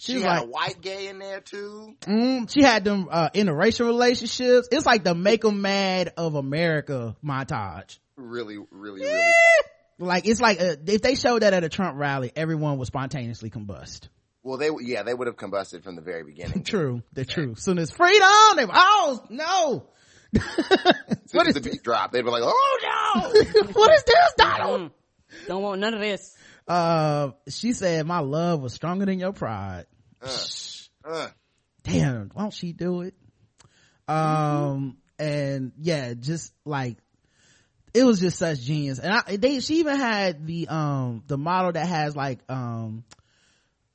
[0.00, 0.06] gays.
[0.06, 1.96] she She, was had like a white gay in there too.
[2.02, 4.68] Mm, she had them uh, interracial relationships.
[4.70, 7.98] It's like the "Make 'em Mad" of America montage.
[8.16, 9.32] Really, really, really.
[9.98, 13.50] Like it's like uh if they showed that at a Trump rally, everyone would spontaneously
[13.50, 14.08] combust.
[14.42, 16.62] Well, they yeah, they would have combusted from the very beginning.
[16.64, 17.54] True, the true.
[17.56, 19.88] Soon as freedom, they oh no,
[21.32, 22.12] what is the beat drop?
[22.12, 23.20] They'd be like, "Oh no!"
[23.72, 24.90] what is this, Donald?
[25.46, 26.34] Don't want none of this.
[26.68, 29.86] Uh, she said, "My love was stronger than your pride."
[30.22, 31.28] Uh,
[31.82, 33.14] damn won't she do it
[34.06, 36.98] um and yeah just like
[37.94, 41.72] it was just such genius and I, they she even had the um the model
[41.72, 43.04] that has like um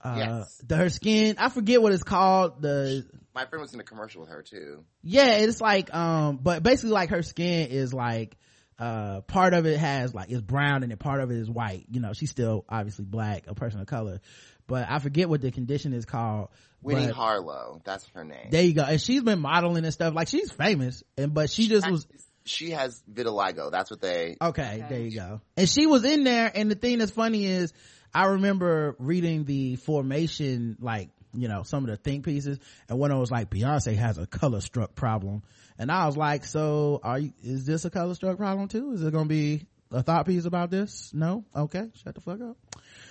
[0.01, 0.61] uh Yes.
[0.65, 4.21] the her skin i forget what it's called the my friend was in a commercial
[4.21, 4.83] with her too.
[5.03, 8.35] yeah it's like um but basically like her skin is like
[8.79, 11.85] uh part of it has like is brown and then part of it is white
[11.89, 14.19] you know she's still obviously black a person of color
[14.67, 16.49] but i forget what the condition is called
[16.81, 18.49] Winnie Harlow, that's her name.
[18.51, 18.83] there you go.
[18.83, 20.13] And she's been modeling and stuff.
[20.13, 21.01] Like she's famous.
[21.17, 22.05] And but she just was
[22.43, 23.71] she has vitiligo.
[23.71, 24.37] That's what they.
[24.39, 24.85] okay, Okay.
[24.87, 25.41] there you go.
[25.57, 27.73] And she was in there and the thing that's funny is
[28.13, 33.09] I remember reading the formation like, you know, some of the think pieces and one
[33.09, 35.41] of them was like Beyonce has a color struck problem.
[35.77, 38.93] And I was like, so are you is this a color struck problem too?
[38.93, 41.11] Is it gonna be a thought piece about this?
[41.13, 41.45] No?
[41.55, 42.57] Okay, shut the fuck up.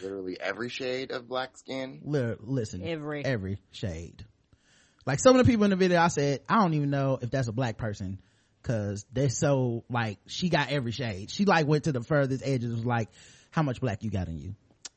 [0.03, 2.01] Literally every shade of black skin.
[2.05, 3.25] Li- listen, Every.
[3.25, 4.25] every shade.
[5.07, 7.31] Like some of the people in the video, I said, I don't even know if
[7.31, 8.21] that's a black person
[8.63, 11.31] because they're so like she got every shade.
[11.31, 12.75] She like went to the furthest edges.
[12.75, 13.11] Was like,
[13.51, 14.55] how much black you got in you?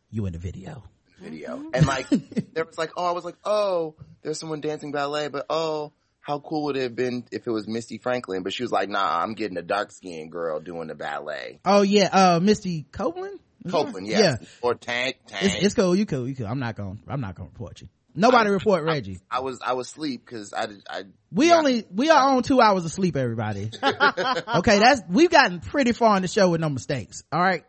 [0.10, 0.84] You in the video?
[1.20, 1.58] video.
[1.58, 1.70] Mm-hmm.
[1.74, 2.10] And like,
[2.54, 5.94] there was like, oh, I was like, oh, there's someone dancing ballet, but oh,
[6.28, 8.44] how cool would it have been if it was Misty Franklin?
[8.44, 11.60] But she was like, nah, I'm getting a dark skinned girl doing the ballet.
[11.64, 13.40] Oh yeah, uh, Misty Copeland.
[13.70, 14.46] Copeland, yes.
[14.62, 15.44] Or Tank, Tank.
[15.44, 15.96] It's, it's cool.
[15.96, 16.28] You cool.
[16.28, 16.48] You cool.
[16.48, 16.98] I'm not gonna.
[17.08, 17.88] I'm not going to report you.
[18.14, 19.20] Nobody report Reggie.
[19.30, 21.58] I was, I was asleep because I, I, We yeah.
[21.58, 23.16] only we are on two hours of sleep.
[23.16, 23.70] Everybody.
[23.84, 27.24] okay, that's we've gotten pretty far in the show with no mistakes.
[27.32, 27.64] All right.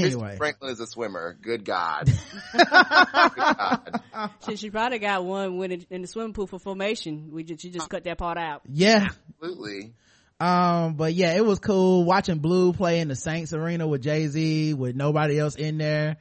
[0.00, 1.36] Misty Anyway, Franklin is a swimmer.
[1.40, 2.06] Good God.
[2.52, 4.00] Good God.
[4.46, 7.30] She, she probably got one when it, in the swimming pool for formation.
[7.32, 8.62] We just, she just cut that part out.
[8.68, 9.08] yeah.
[9.40, 9.94] Absolutely.
[10.40, 14.74] Um, but yeah, it was cool watching Blue play in the Saints arena with Jay-Z
[14.74, 16.16] with nobody else in there.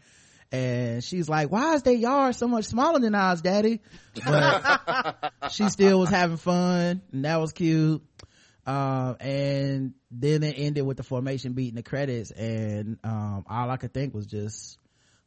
[0.51, 3.81] And she's like, why is their yard so much smaller than ours, daddy?
[4.23, 8.03] But she still was having fun and that was cute.
[8.65, 13.75] Um, and then it ended with the formation beating the credits and, um, all I
[13.77, 14.77] could think was just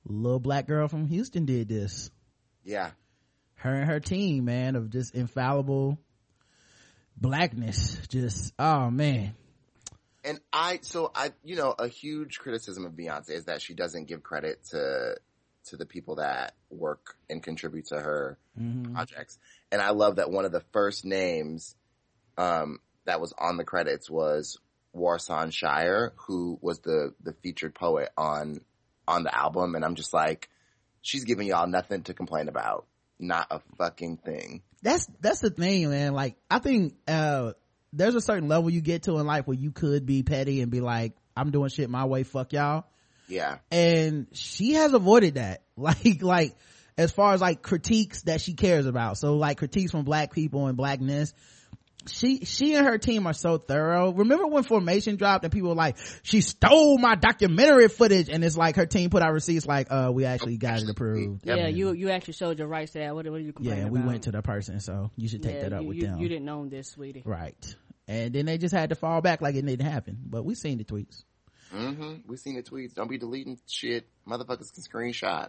[0.07, 2.11] little black girl from Houston did this.
[2.65, 2.93] Yeah.
[3.57, 5.99] Her and her team, man, of just infallible
[7.17, 7.99] blackness.
[8.09, 9.35] Just, oh man.
[10.25, 14.07] And I, so I, you know, a huge criticism of Beyonce is that she doesn't
[14.07, 15.17] give credit to,
[15.67, 18.93] to the people that work and contribute to her Mhm.
[18.95, 19.39] projects.
[19.71, 21.75] And I love that one of the first names,
[22.39, 24.59] um, that was on the credits was
[24.95, 28.61] Warsan Shire, who was the, the featured poet on,
[29.09, 29.75] on the album.
[29.75, 30.49] And I'm just like,
[31.03, 32.87] she's giving y'all nothing to complain about.
[33.19, 34.63] Not a fucking thing.
[34.83, 37.53] that's that's the thing man like i think uh
[37.95, 40.71] there's a certain level you get to in life where you could be petty and
[40.71, 42.85] be like i'm doing shit my way fuck y'all
[43.27, 43.57] Yeah.
[43.71, 46.57] and she has avoided that like like
[46.99, 50.67] as far as like critiques that she cares about so like critiques from black people
[50.67, 51.33] and blackness
[52.09, 55.75] she she and her team are so thorough remember when formation dropped and people were
[55.75, 59.89] like she stole my documentary footage and it's like her team put out receipts like
[59.91, 61.59] uh we actually got it approved Yep.
[61.59, 63.15] Yeah, you you actually showed your rights to that.
[63.15, 64.09] What, what are you complaining yeah we about?
[64.09, 66.19] went to the person so you should take Yeah, that up you, with you, them
[66.21, 67.23] You didn't own this, sweetie.
[67.25, 67.77] Right.
[68.07, 70.17] And then they just had to fall back like it didn't happen.
[70.25, 71.25] But we seen the tweets.
[71.73, 72.95] hmm We seen the tweets.
[72.95, 74.07] Don't be deleting shit.
[74.29, 75.49] Motherfuckers can screenshot.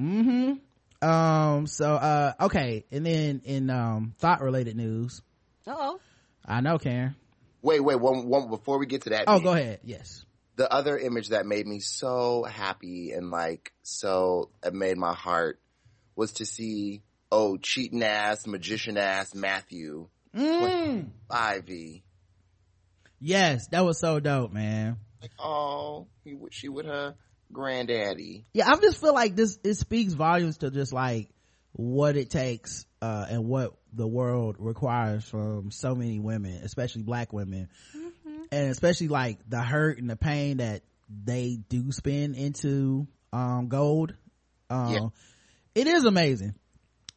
[0.00, 1.08] Mm-hmm.
[1.08, 2.84] Um, so, uh, okay.
[2.92, 5.20] And then in, um, thought related news,
[5.66, 6.00] Uh-oh.
[6.44, 7.14] I know, Karen.
[7.62, 9.24] Wait, wait, one, one, before we get to that.
[9.26, 9.80] Oh, man, go ahead.
[9.82, 10.24] Yes.
[10.56, 15.58] The other image that made me so happy and like, so, it made my heart
[16.14, 17.02] was to see,
[17.32, 21.08] oh, cheating ass, magician ass Matthew, Mm.
[21.30, 22.04] Ivy.
[23.20, 24.98] Yes, that was so dope, man.
[25.22, 27.14] Like, oh, he, with- she with her
[27.52, 28.44] granddaddy.
[28.52, 31.30] Yeah, I just feel like this, it speaks volumes to just like
[31.72, 37.32] what it takes, uh, and what the world requires from so many women, especially black
[37.32, 37.68] women.
[38.52, 40.82] And especially like the hurt and the pain that
[41.24, 44.14] they do spend into, um, gold.
[44.70, 45.08] Um, Yeah.
[45.74, 46.54] it is amazing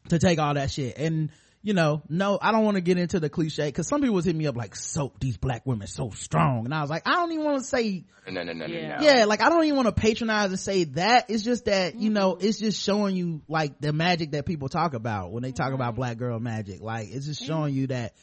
[0.09, 1.29] to take all that shit and
[1.69, 4.25] you know no i don't want to get into the cliche because some people was
[4.25, 6.65] hitting me up like so these black women so strong.
[6.65, 8.97] And i was like i don't even want to say No, no, no, no, Yeah.
[8.97, 9.05] no.
[9.05, 9.25] yeah.
[9.25, 11.29] Like i don't even want to patronize and say that.
[11.29, 12.47] It's just that you know mm-hmm.
[12.47, 15.89] it's just showing you like the magic that people talk about when they talk about
[15.89, 15.97] mm-hmm.
[15.97, 16.81] black girl magic.
[16.81, 18.15] Like it's just showing you that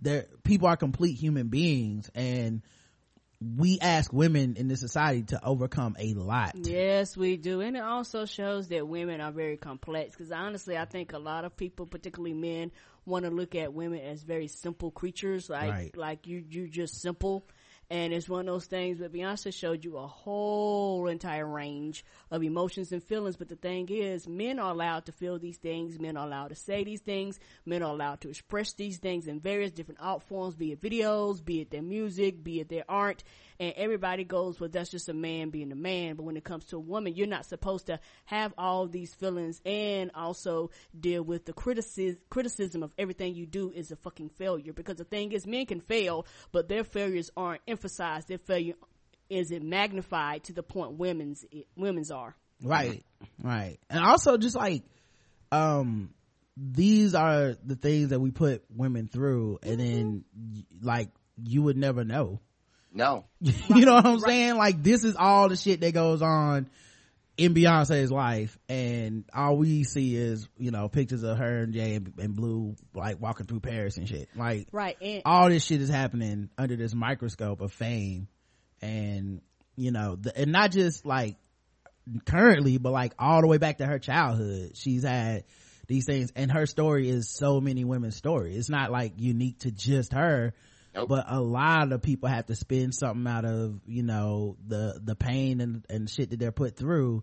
[0.00, 2.62] there people are complete human beings and
[3.40, 7.60] we ask women in this society to overcome a lot Yes, we do.
[7.60, 11.44] And it also shows that women are very complex because honestly, I think a lot
[11.44, 12.72] of people, particularly men,
[13.04, 15.96] want to look at women as very simple creatures, like, Right.
[15.96, 17.44] like you, you just simple.
[17.88, 22.42] And it's one of those things, but Beyonce showed you a whole entire range of
[22.42, 23.36] emotions and feelings.
[23.36, 26.00] But the thing is, men are allowed to feel these things.
[26.00, 27.38] Men are allowed to say these things.
[27.64, 31.44] Men are allowed to express these things in various different art forms, be it videos,
[31.44, 33.22] be it their music, be it their art.
[33.58, 36.16] And everybody goes, well, that's just a man being a man.
[36.16, 39.60] But when it comes to a woman, you're not supposed to have all these feelings
[39.64, 44.72] and also deal with the criticism, criticism of everything you do is a fucking failure.
[44.72, 48.28] Because the thing is, men can fail, but their failures aren't emphasized.
[48.28, 48.74] Their failure
[49.28, 51.44] isn't magnified to the point women's,
[51.76, 52.36] women's are.
[52.62, 53.04] right
[53.42, 54.82] right and also just like
[55.52, 56.10] um
[56.56, 60.24] these are the things that we put women through and then
[60.80, 61.10] like
[61.42, 62.40] you would never know
[62.96, 63.26] No.
[63.40, 66.68] you know what i'm saying like this is all the shit that goes on
[67.36, 71.96] in beyonce's life and all we see is you know pictures of her and jay
[71.96, 74.96] and, and blue like walking through paris and shit like Right.
[75.02, 78.28] And, all this shit is happening under this microscope of fame
[78.80, 79.42] and
[79.76, 81.36] you know the, and not just like
[82.24, 85.44] currently but like all the way back to her childhood she's had
[85.86, 89.70] these things and her story is so many women's story it's not like unique to
[89.70, 90.54] just her
[90.96, 91.08] Nope.
[91.08, 95.14] but a lot of people have to spend something out of you know the the
[95.14, 97.22] pain and and shit that they're put through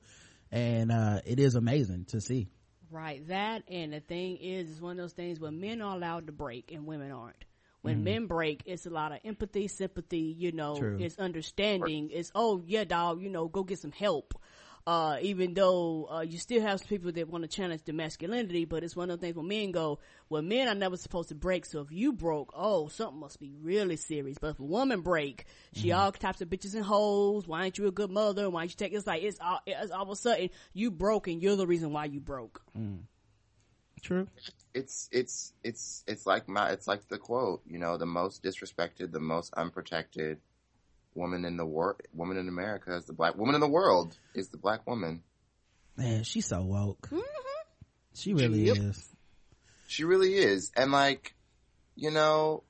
[0.51, 2.47] and uh it is amazing to see
[2.93, 3.27] Right.
[3.27, 6.31] That and the thing is, it's one of those things where men are allowed to
[6.31, 7.43] break and women aren't.
[7.81, 10.97] When men break, it's a lot of empathy, sympathy, you know, True.
[11.01, 12.11] it's understanding.
[12.13, 14.33] It's, oh, yeah, dog, you know, go get some help.
[14.85, 18.65] Uh, even though, uh, you still have some people that want to challenge the masculinity,
[18.65, 19.97] but it's one of those things where men go,
[20.27, 23.53] well, men are never supposed to break, so if you broke, oh, something must be
[23.61, 24.37] really serious.
[24.37, 27.47] But if a woman break, she all types of bitches and hoes.
[27.47, 28.49] Why ain't you a good mother?
[28.49, 31.29] Why ain't you take, it's like, it's all, it's all of a sudden, you broke
[31.29, 32.61] and you're the reason why you broke.
[34.01, 34.27] true
[34.73, 39.13] It's, it's, it's, it's like my, it's like the quote, you know, the most disrespected,
[39.13, 40.39] the most unprotected
[41.15, 44.49] woman in the world, woman in America is the black woman in the world is
[44.49, 45.23] the black woman.
[45.95, 47.19] man she's so woke mm-hmm.
[48.13, 48.77] she really Yep.
[48.77, 49.09] is
[49.87, 50.71] She really is.
[50.75, 51.35] And like,
[51.95, 52.63] you know,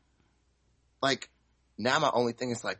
[1.01, 1.29] like
[1.77, 2.79] now my only thing is like,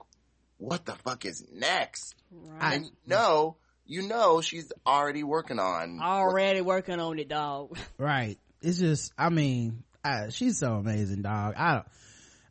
[0.57, 2.15] what the fuck is next?
[2.31, 2.73] Right.
[2.73, 5.99] And you know, you know, she's already working on.
[6.01, 7.77] Already working on it, dog.
[7.97, 11.87] right it's just i mean I, she's so amazing dog i don't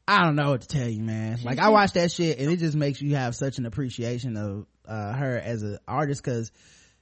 [0.09, 1.39] i don't know what to tell you man.
[1.45, 4.67] Like i watch that shit and it just makes you have such an appreciation of
[4.87, 6.51] uh her as an artist because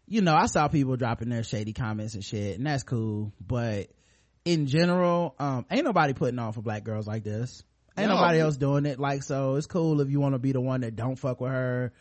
[0.06, 3.32] you know i saw people dropping their shady comments and shit and that's cool.
[3.44, 3.88] But
[4.44, 7.62] in general um ain't nobody putting on for black girls like this.
[7.96, 8.16] Ain't No.
[8.16, 8.98] nobody else doing it.
[8.98, 11.50] Like so it's cool if you want to be the one that don't fuck with
[11.52, 11.92] her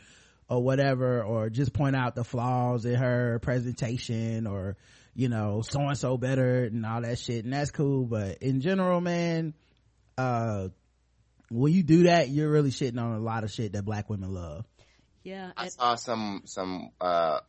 [0.49, 4.75] or whatever or just point out the flaws in her presentation or
[5.15, 8.05] you know so and so better and all that shit and that's cool.
[8.05, 9.53] But in general man
[10.17, 10.69] uh
[11.49, 14.33] when you do that you're really shitting on a lot of shit that black women
[14.33, 14.65] love.
[15.23, 15.51] Yeah.
[15.57, 17.39] I and- saw some some uh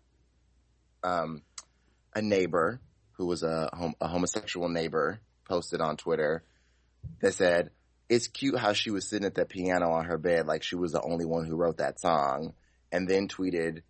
[1.02, 1.43] um
[2.14, 2.81] a neighbor
[3.12, 6.43] who was a hom- a homosexual neighbor posted on Twitter
[7.20, 7.70] that said
[8.09, 10.93] it's cute how she was sitting at that piano on her bed like she was
[10.93, 12.55] the only one who wrote that song
[12.90, 13.82] and then tweeted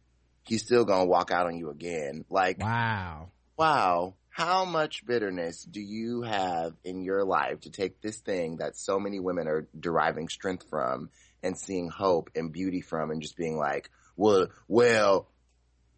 [0.46, 2.24] he's still gonna walk out on you again.
[2.28, 3.30] Like wow.
[3.56, 8.76] wow, how much bitterness do you have in your life to take this thing that
[8.76, 11.10] so many women are deriving strength from
[11.42, 15.28] and seeing hope and beauty from and just being like, well, well,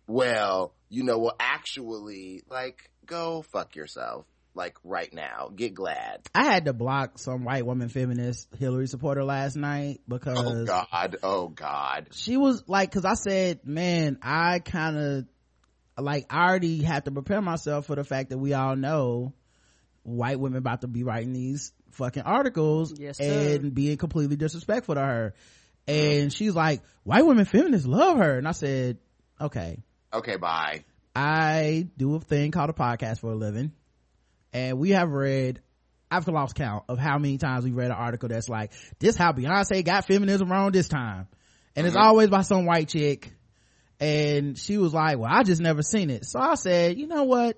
[0.06, 4.26] well, you know, well, actually, like, go fuck yourself.
[4.54, 5.50] Like right now.
[5.56, 6.20] Get glad.
[6.34, 10.64] I had to block some white woman feminist Hillary supporter last night oh, because Oh
[10.66, 11.16] God.
[11.22, 12.08] Oh God.
[12.12, 15.24] she was like, cause I said, man, I kind of
[16.02, 19.32] like, I already have to prepare myself for the fact that we all know
[20.02, 25.00] white women about to be writing these fucking articles Yes, and being completely disrespectful to
[25.00, 25.34] her.
[25.86, 26.20] Mm-hmm.
[26.20, 28.38] And she's like, white women feminists love her.
[28.38, 28.98] And I said,
[29.40, 29.78] okay,
[30.12, 30.84] Okay, bye.
[31.16, 33.72] I do a thing called a podcast for a living.
[34.52, 35.60] And we have read,
[36.10, 39.32] I've lost count of how many times we've read an article that's like, this how
[39.32, 41.28] Beyonce got feminism wrong this time.
[41.74, 42.06] And it's mm-hmm.
[42.06, 43.32] always by some white chick.
[44.02, 46.24] And she was like, well, I just never seen it.
[46.26, 47.56] So I said, you know what?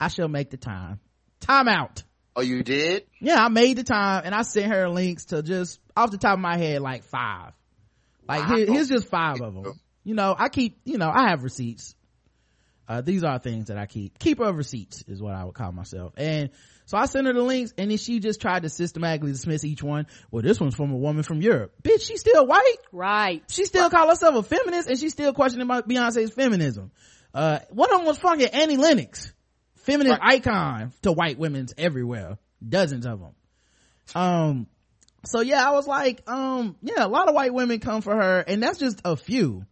[0.00, 0.98] I shall make the time.
[1.40, 2.02] Time out.
[2.34, 3.04] Oh, you did?
[3.20, 6.32] Yeah, I made the time and I sent her links to just off the top
[6.34, 7.52] of my head, like five.
[8.26, 8.56] Like Wow.
[8.56, 9.78] here- here's just five of them.
[10.04, 11.94] You know, I keep, you know, I have receipts.
[12.92, 14.18] Uh, these are things that I keep.
[14.18, 16.12] Keeper of receipts is what I would call myself.
[16.18, 16.50] And
[16.84, 19.82] so I sent her the links and then she just tried to systematically dismiss each
[19.82, 20.06] one.
[20.30, 21.72] Well, this one's from a woman from Europe.
[21.82, 22.76] Bitch, she's still white.
[22.92, 23.44] Right.
[23.48, 26.90] She still call herself a feminist and she's still questioning about Beyonce's feminism.
[27.32, 29.32] Uh, one of them was fucking Annie Lennox.
[29.76, 32.36] Feminist icon to white women's everywhere.
[32.62, 33.34] Dozens of them.
[34.14, 34.66] Um,
[35.24, 38.40] so yeah, I was like, um, yeah, a lot of white women come for her
[38.40, 39.64] and that's just a few.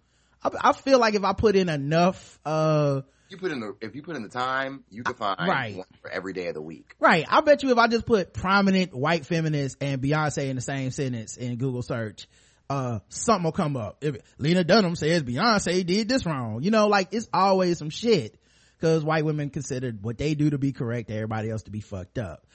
[0.42, 3.94] I, I feel like if I put in enough, uh, You put in the if
[3.94, 5.76] you put in the time, you can find right.
[5.76, 6.94] one for every day of the week.
[6.98, 7.26] Right.
[7.28, 10.90] I bet you if I just put prominent white feminists and Beyonce in the same
[10.90, 12.28] sentence in Google search,
[12.68, 13.98] uh, something will come up.
[14.00, 18.36] If Lena Dunham says Beyonce did this wrong, you know, like it's always some shit
[18.78, 22.18] because white women considered what they do to be correct, everybody else to be fucked
[22.18, 22.46] up.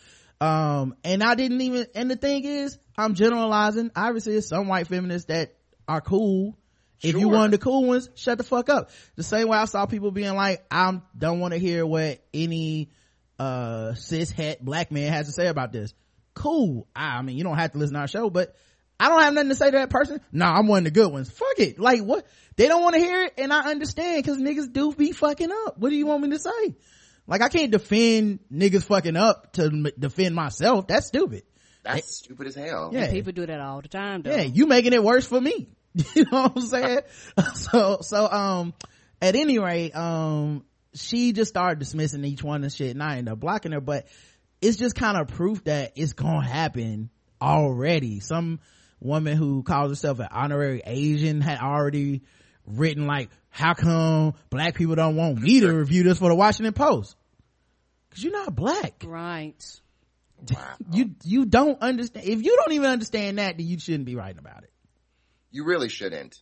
[0.42, 3.92] Um, and I didn't even, and the thing is, I'm generalizing.
[3.96, 5.56] Obviously, there's some white feminists that
[5.88, 6.58] are cool.
[7.02, 7.32] If you Sure.
[7.32, 8.90] one of the cool ones, shut the fuck up.
[9.16, 12.90] The same way I saw people being like, I don't want to hear what any,
[13.38, 15.94] uh, cis het black man has to say about this.
[16.34, 16.88] Cool.
[16.96, 18.56] I, I mean, you don't have to listen to our show, but
[19.00, 20.22] I don't have nothing to say to that person.
[20.32, 21.30] No, I'm one of the good ones.
[21.30, 21.80] Fuck it.
[21.80, 22.26] Like what?
[22.56, 25.78] They don't want to hear it and I understand cause niggas do be fucking up.
[25.78, 26.76] What do you want me to say?
[27.28, 30.88] Like I can't defend niggas fucking up to m- defend myself.
[30.88, 31.44] That's stupid.
[31.84, 32.92] That's stupid as hell.
[32.94, 33.12] Yeah.
[33.12, 34.32] People do that all the time though.
[34.34, 35.68] Yeah, you making it worse for me.
[36.16, 37.00] you know what I'm saying?
[37.56, 38.74] so, so, um,
[39.22, 43.32] at any rate, um, she just started dismissing each one and shit and I ended
[43.32, 44.08] up blocking her, but
[44.62, 47.10] it's just kind of proof that it's gonna happen
[47.42, 48.20] already.
[48.20, 48.60] Some
[49.00, 52.24] woman who calls herself an honorary Asian had already
[52.66, 56.74] written like, how come black people don't want me to review this for the Washington
[56.74, 57.16] Post?
[58.12, 59.04] Cause you're not black.
[59.06, 59.82] Right.
[60.50, 60.76] Wow.
[60.92, 62.28] You, you don't understand.
[62.28, 64.72] If you don't even understand that, then you shouldn't be writing about it.
[65.56, 66.42] You really shouldn't.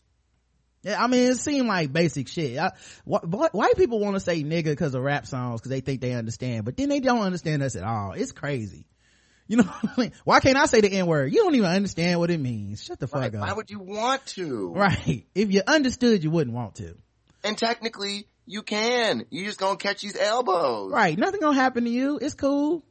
[0.82, 2.58] Yeah, I mean, it seemed like basic shit.
[2.58, 2.72] I,
[3.08, 6.00] wh- wh- white people want to say nigga because of rap songs because they think
[6.00, 8.12] they understand, but then they don't understand us at all.
[8.12, 8.86] It's crazy.
[9.46, 10.12] You know, what I mean?
[10.24, 11.32] why can't I say the N word?
[11.32, 12.82] You don't even understand what it means.
[12.82, 13.34] Shut the fuck Right.
[13.34, 13.40] up.
[13.40, 14.72] Why would you want to?
[14.76, 15.24] right.
[15.34, 16.96] If you understood, you wouldn't want to.
[17.44, 19.26] And technically, you can.
[19.30, 20.92] You just gonna catch these elbows.
[20.92, 21.16] Right.
[21.16, 22.18] Nothing gonna happen to you.
[22.20, 22.82] It's cool.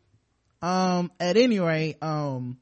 [0.62, 2.58] Um, at any rate, um,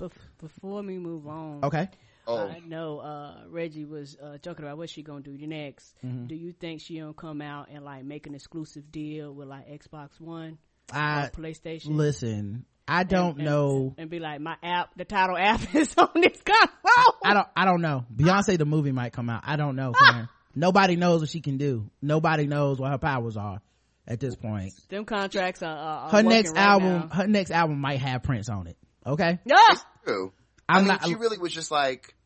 [0.00, 0.10] Bef-
[0.40, 1.88] before we move on, okay.
[2.30, 5.94] Oh, I know uh, Reggie was uh, joking about what she gonna do next.
[6.04, 6.26] Mm-hmm.
[6.26, 9.68] Do you think she gonna come out and like make an exclusive deal with like
[9.68, 10.58] Xbox One
[10.92, 11.96] I, or PlayStation?
[11.96, 13.94] listen, I don't and- know.
[13.98, 17.14] And be like, my app, the Tidal app is on this console.
[17.24, 18.04] I don't, I don't know.
[18.14, 19.42] Beyonce the movie might come out.
[19.44, 19.92] I don't know.
[19.92, 20.28] Karen.
[20.54, 21.90] Nobody knows what she can do.
[22.02, 23.60] Nobody knows what her powers are
[24.08, 24.72] at this point.
[24.88, 27.08] Them contracts are, are, are Her next right album, now.
[27.14, 28.76] her next album might have Prince on it.
[29.06, 29.38] Okay.
[29.44, 29.56] Yeah.
[30.04, 30.32] true.
[30.68, 32.16] i I'm mean, not she really was just like,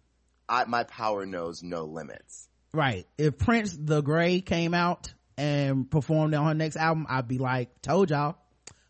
[0.48, 2.48] I, my power knows no limits.
[2.72, 3.06] right.
[3.18, 7.80] If Prince the Gray came out and performed on her next album, I'd be like,
[7.82, 8.36] told y'all,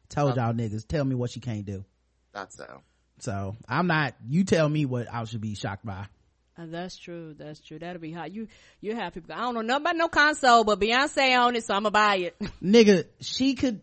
[0.08, 1.84] told y'all niggas, tell me what she can't do.
[2.32, 2.82] That's so.
[3.20, 6.06] So I'm not, you tell me what I should be shocked by.
[6.56, 7.34] Uh, that's true.
[7.36, 7.78] That's true.
[7.78, 8.32] That'll be hot.
[8.32, 8.46] You
[8.80, 9.34] you have people.
[9.34, 12.36] I don't know nothing about no console, but Beyonce on it, so I'ma buy it.
[12.62, 13.80] Nigga, she could,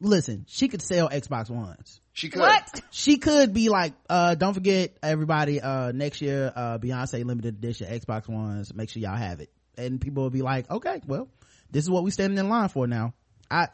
[0.00, 2.00] listen, she could sell Xbox Ones.
[2.12, 2.40] She could.
[2.40, 2.80] what?
[2.90, 7.86] she could be like uh don't forget everybody uh next year uh beyonce limited edition
[8.00, 9.48] xbox ones make sure y'all have it
[9.78, 11.28] and people will be like okay well
[11.70, 13.14] this is what we standing in line for now
[13.48, 13.68] i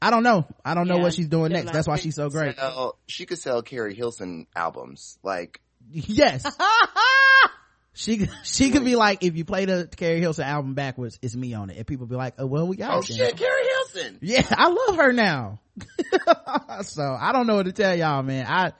[0.00, 2.14] i don't know i don't know Yeah, what she's doing next like, that's why she's
[2.14, 5.18] so great Sell- she could sell Keri Hilson albums.
[5.24, 5.60] Like,
[5.90, 6.44] yes
[7.92, 11.34] she could- she could be like if you play the keri hilson album backwards it's
[11.34, 13.16] me on it and people be like oh well we got oh it then.
[13.16, 14.18] shit, Keri Hilson.
[14.20, 15.60] yeah i love her now
[16.82, 18.72] so i don't know what to tell y'all man i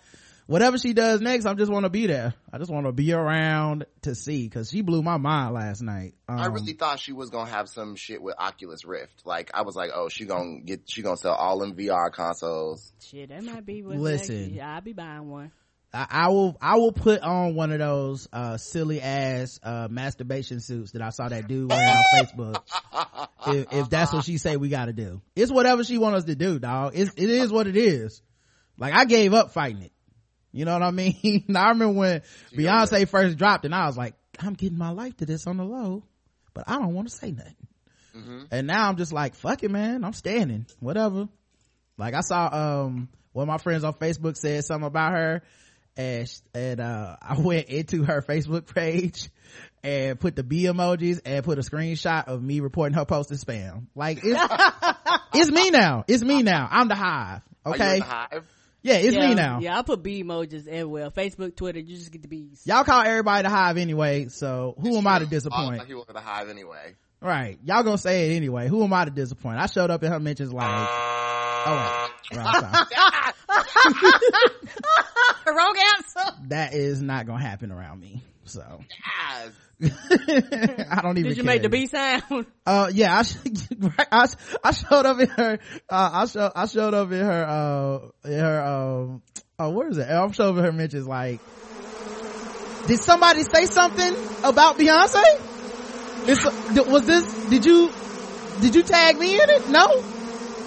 [0.51, 2.35] whatever she does next, I just want to be there.
[2.53, 6.15] I just want to be around to see because she blew my mind last night.
[6.29, 9.25] Um, I really thought she was gonna have some shit with Oculus Rift.
[9.25, 12.93] Like I was like, oh, she gonna get, she gonna sell all them VR consoles.
[13.01, 13.97] Shit, that might be what.
[13.97, 14.53] Listen.
[14.53, 15.53] Yeah, I'll be buying one.
[15.93, 20.61] I, I will I will put on one of those uh silly ass uh masturbation
[20.61, 22.63] suits that I saw that dude wearing on Facebook.
[23.47, 25.21] If, if that's what she say we gotta do.
[25.35, 26.93] It's whatever she want us to do, dog.
[26.95, 28.23] It's it is what it is.
[28.79, 29.93] Like I gave up fighting it.
[30.53, 31.45] You know what I mean?
[31.55, 32.23] I remember when
[32.53, 35.65] Beyonce first dropped and I was like, I'm getting my life to this on the
[35.65, 36.03] low,
[36.55, 37.57] but I don't want to say nothing.
[38.51, 40.05] And now I'm just like, fuck it, man.
[40.05, 40.67] I'm standing.
[40.81, 41.29] Whatever.
[41.97, 42.49] Like I saw,
[42.87, 45.43] um, one of my friends on Facebook said something about her
[46.01, 49.31] and, and, uh, I went into her Facebook page
[49.83, 53.45] and put the B emojis and put a screenshot of me reporting her post as
[53.45, 53.87] spam.
[53.95, 54.41] Like it's,
[55.35, 56.05] it's me now.
[56.07, 56.69] It's me now.
[56.71, 57.43] I'm the hive.
[57.65, 57.99] Okay.
[57.99, 58.45] the hive?
[58.83, 59.61] Yeah, it's yeah, me now.
[59.61, 61.11] Yeah, I put bee emojis everywhere.
[61.11, 62.63] Facebook, Twitter, you just get the bees.
[62.65, 65.79] Y'all call everybody the hive anyway, so who am I to Oh, disappoint?
[65.79, 66.95] like you were the hive anyway.
[67.21, 67.59] Right.
[67.65, 68.69] Y'all gonna say it anyway.
[68.69, 69.59] Who am I to disappoint?
[69.59, 72.87] I showed up in her mentions like, oh wait, wrong time.
[75.47, 76.37] Wrong answer.
[76.49, 78.23] that is not gonna happen around me.
[78.45, 79.53] So Yes.
[80.91, 81.31] I don't even.
[81.31, 82.47] Did you make the B sound?
[82.67, 83.25] Uh, yeah, I,
[83.81, 84.27] right, I,
[84.63, 85.59] I showed up in her,
[85.89, 89.23] uh, I showed, I showed up in her, uh, in her, um,
[89.59, 90.09] oh, where is it?
[90.09, 91.41] I'm showing her mentions like,
[92.87, 94.15] did somebody say something
[94.45, 95.25] about Beyonce?
[96.29, 96.39] Is,
[96.87, 97.91] was this, did you,
[98.61, 99.69] did you tag me in it?
[99.69, 99.87] No?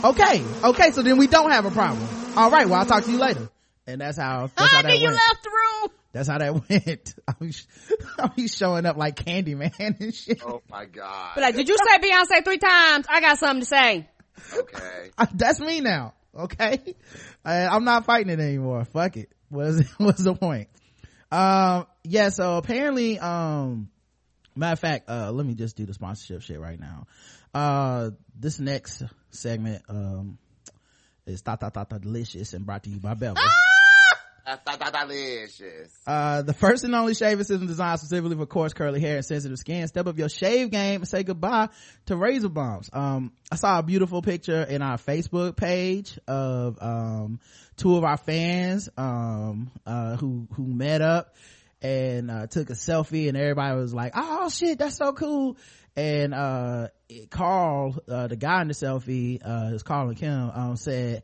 [0.04, 0.44] Okay.
[0.64, 0.92] Okay.
[0.92, 2.06] So then we don't have a problem.
[2.36, 2.68] All right.
[2.68, 3.50] Well, I'll talk to you later.
[3.86, 5.16] And that's how, that's how How that you went.
[5.16, 5.90] left the room?
[6.14, 7.16] That's how that went.
[7.28, 7.68] I was,
[8.18, 10.42] I was showing up like Candyman and shit.
[10.46, 11.32] Oh my god.
[11.36, 13.06] But like, did you say Beyonce three times?
[13.10, 14.08] I got something to say.
[14.54, 15.12] okay.
[15.34, 16.14] that's me now.
[16.38, 16.96] Okay.
[17.46, 18.86] I, I'm not fighting it anymore.
[18.86, 19.30] Fuck it.
[19.50, 20.70] What's, what's the point?
[21.32, 23.90] Um, yeah, so apparently, um,
[24.56, 27.06] matter of fact, uh, let me just do the sponsorship shit right now.
[27.54, 30.38] Uh, this next segment, um,
[31.26, 33.44] is Ta Ta Ta Ta Delicious and brought to you by Bevel.
[34.46, 35.98] That's that, that, delicious.
[36.06, 39.58] Uh, the first and only shaving system designed specifically for coarse, curly hair and sensitive
[39.58, 39.88] skin.
[39.88, 41.70] Step up your shave game and say goodbye
[42.08, 42.90] to razor bumps.
[42.92, 47.40] Um, I saw a beautiful picture in our Facebook page of, um,
[47.78, 51.34] two of our fans, um, uh, who, who met up
[51.82, 55.56] and, uh, took a selfie and everybody was like, oh shit, that's so cool.
[55.96, 60.76] And, uh, it- Carl, uh, the guy in the selfie, uh, is calling Kim, um,
[60.76, 61.24] said,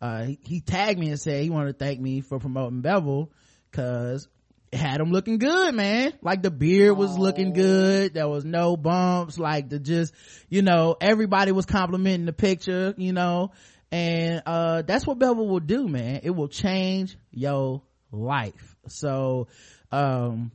[0.00, 3.30] uh, he, he tagged me and said he wanted to thank me for promoting Bevel
[3.72, 4.28] cause
[4.72, 6.12] it had him looking good, man.
[6.22, 8.14] Like the beard was looking good.
[8.14, 9.38] There was no bumps.
[9.38, 10.12] Like the just,
[10.48, 13.52] you know, everybody was complimenting the picture, you know,
[13.92, 16.20] and, uh, that's what Bevel will do, man.
[16.24, 18.76] It will change your life.
[18.88, 19.48] So,
[19.92, 20.50] um,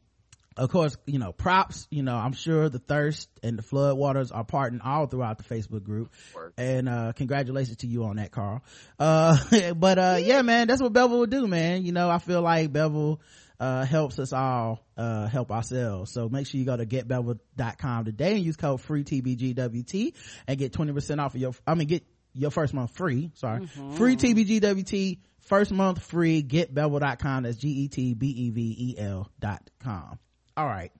[0.62, 4.32] of course, you know, props, you know, I'm sure the thirst and the flood waters
[4.32, 6.12] are parting all throughout the Facebook group.
[6.36, 6.54] Word.
[6.56, 8.62] And, uh, congratulations to you on that, Carl.
[9.00, 9.38] Uh,
[9.76, 11.84] but, uh, yeah, man, that's what Bevel will do, man.
[11.84, 13.22] You know, I feel like Bevel,
[13.60, 16.12] uh, helps us all, uh, help ourselves.
[16.14, 20.14] So make sure you go to getbevel.com today and use code free TBGWT
[20.46, 23.32] and get 20% off of your, I mean, get your first month free.
[23.34, 23.66] Sorry.
[23.96, 27.44] Free TBGWT, first month free, getbevel.com.
[27.44, 30.20] That's G-E-T-B-E-V-E-L dot com.
[30.58, 30.92] All right.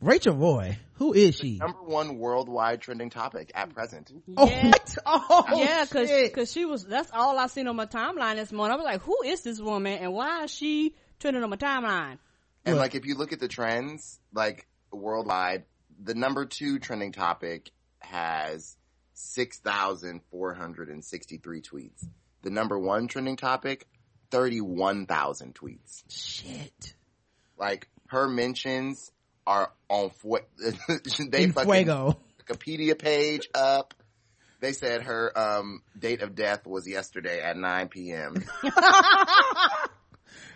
[0.00, 1.56] Rachel Roy, who is she?
[1.58, 4.10] Number one worldwide trending topic at present.
[4.36, 4.66] Oh, Yeah.
[4.68, 4.96] what?
[5.06, 6.34] Oh, yeah, cause, shit.
[6.34, 8.74] 'cause she was, that's all I seen on my timeline this morning.
[8.74, 12.18] I was like, who is this woman and why is she trending on my timeline?
[12.66, 12.82] And Look.
[12.82, 15.64] like, if you look at the trends, like worldwide,
[16.02, 17.70] the number two trending topic
[18.00, 18.76] has
[19.14, 22.06] 6,463 tweets.
[22.42, 23.86] The number one trending topic,
[24.30, 26.02] 31,000 tweets.
[26.10, 26.94] Shit.
[27.56, 29.10] Like, her mentions
[29.46, 30.10] are on,
[31.30, 32.18] they In fucking fuego.
[32.48, 33.94] Wikipedia page up.
[34.60, 38.42] They said her, um, date of death was yesterday at 9 p.m.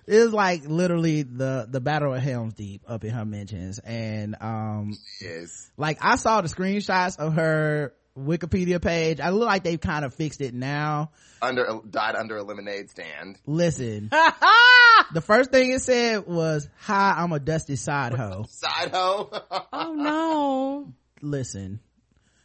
[0.06, 3.78] It is like literally the, the battle of Helm's Deep up in her mentions.
[3.78, 5.70] And, um, is.
[5.76, 9.20] like I saw the screenshots of her Wikipedia page.
[9.20, 11.10] I look like they've kind of fixed it now.
[11.40, 13.38] Under, died under a lemonade stand.
[13.46, 14.08] Listen,
[15.14, 18.44] the first thing it said was, hi, I'm a dusty side hoe.
[18.48, 19.30] Side hoe.
[19.72, 20.92] Oh no.
[21.22, 21.80] Listen,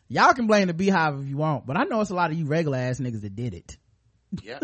[0.07, 2.37] y'all can blame the beehive if you want, but I know it's a lot of
[2.37, 3.77] you regular ass niggas that did it.
[4.43, 4.59] yeah.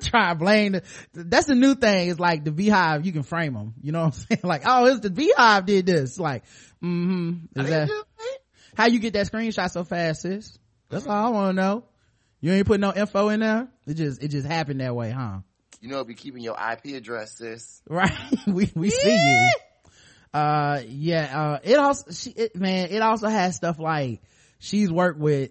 [0.00, 0.82] Try and blame the,
[1.12, 2.10] that's the new thing.
[2.10, 3.74] It's like the beehive, you can frame them.
[3.82, 4.40] You know what I'm saying?
[4.44, 6.18] Like, oh, it's the beehive did this.
[6.18, 6.44] Like,
[6.82, 7.60] mm-hmm.
[7.60, 7.90] Is that,
[8.76, 10.58] how you get that screenshot so fast, sis?
[10.90, 11.84] That's all I want to know.
[12.40, 13.68] You ain't put no info in there.
[13.86, 15.38] It just, it just happened that way, huh?
[15.80, 17.82] You know, be keeping your IP address, sis.
[17.88, 18.12] right
[18.46, 19.50] we we see you
[20.32, 24.20] uh yeah uh it also she it, man it also has stuff like
[24.58, 25.50] she's worked with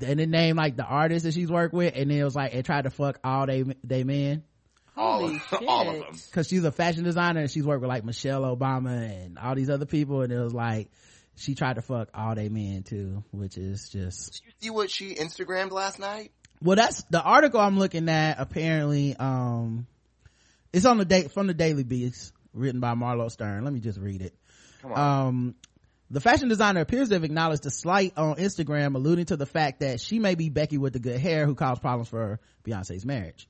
[0.00, 2.54] and it named like the artists that she's worked with and then it was like
[2.54, 4.42] it tried to fuck all they they men
[4.96, 6.14] All Holy of, all of them.
[6.30, 9.68] because she's a fashion designer and she's worked with like michelle obama and all these
[9.68, 10.90] other people and it was like
[11.36, 14.90] she tried to fuck all they men too which is just Did you see what
[14.90, 16.32] she Instagrammed last night?
[16.62, 19.86] well that's the article i'm looking at apparently um
[20.72, 23.98] it's on the date from the daily beast written by marlow stern let me just
[23.98, 24.34] read it
[24.82, 25.26] Come on.
[25.26, 25.54] um
[26.10, 29.80] the fashion designer appears to have acknowledged the slight on instagram alluding to the fact
[29.80, 33.48] that she may be becky with the good hair who caused problems for beyonce's marriage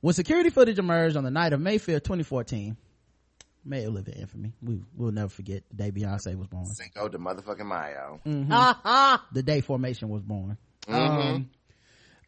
[0.00, 2.76] when security footage emerged on the night of may 5th 2014
[3.68, 7.08] may it live in infamy we will never forget the day beyonce was born Cinco
[7.08, 8.20] de motherfucking Mayo.
[8.26, 9.18] Uh-huh.
[9.32, 10.56] the day formation was born
[10.88, 10.94] Mhm.
[11.36, 11.50] um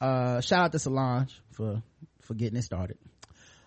[0.00, 1.82] uh shout out to solange for
[2.20, 2.98] for getting it started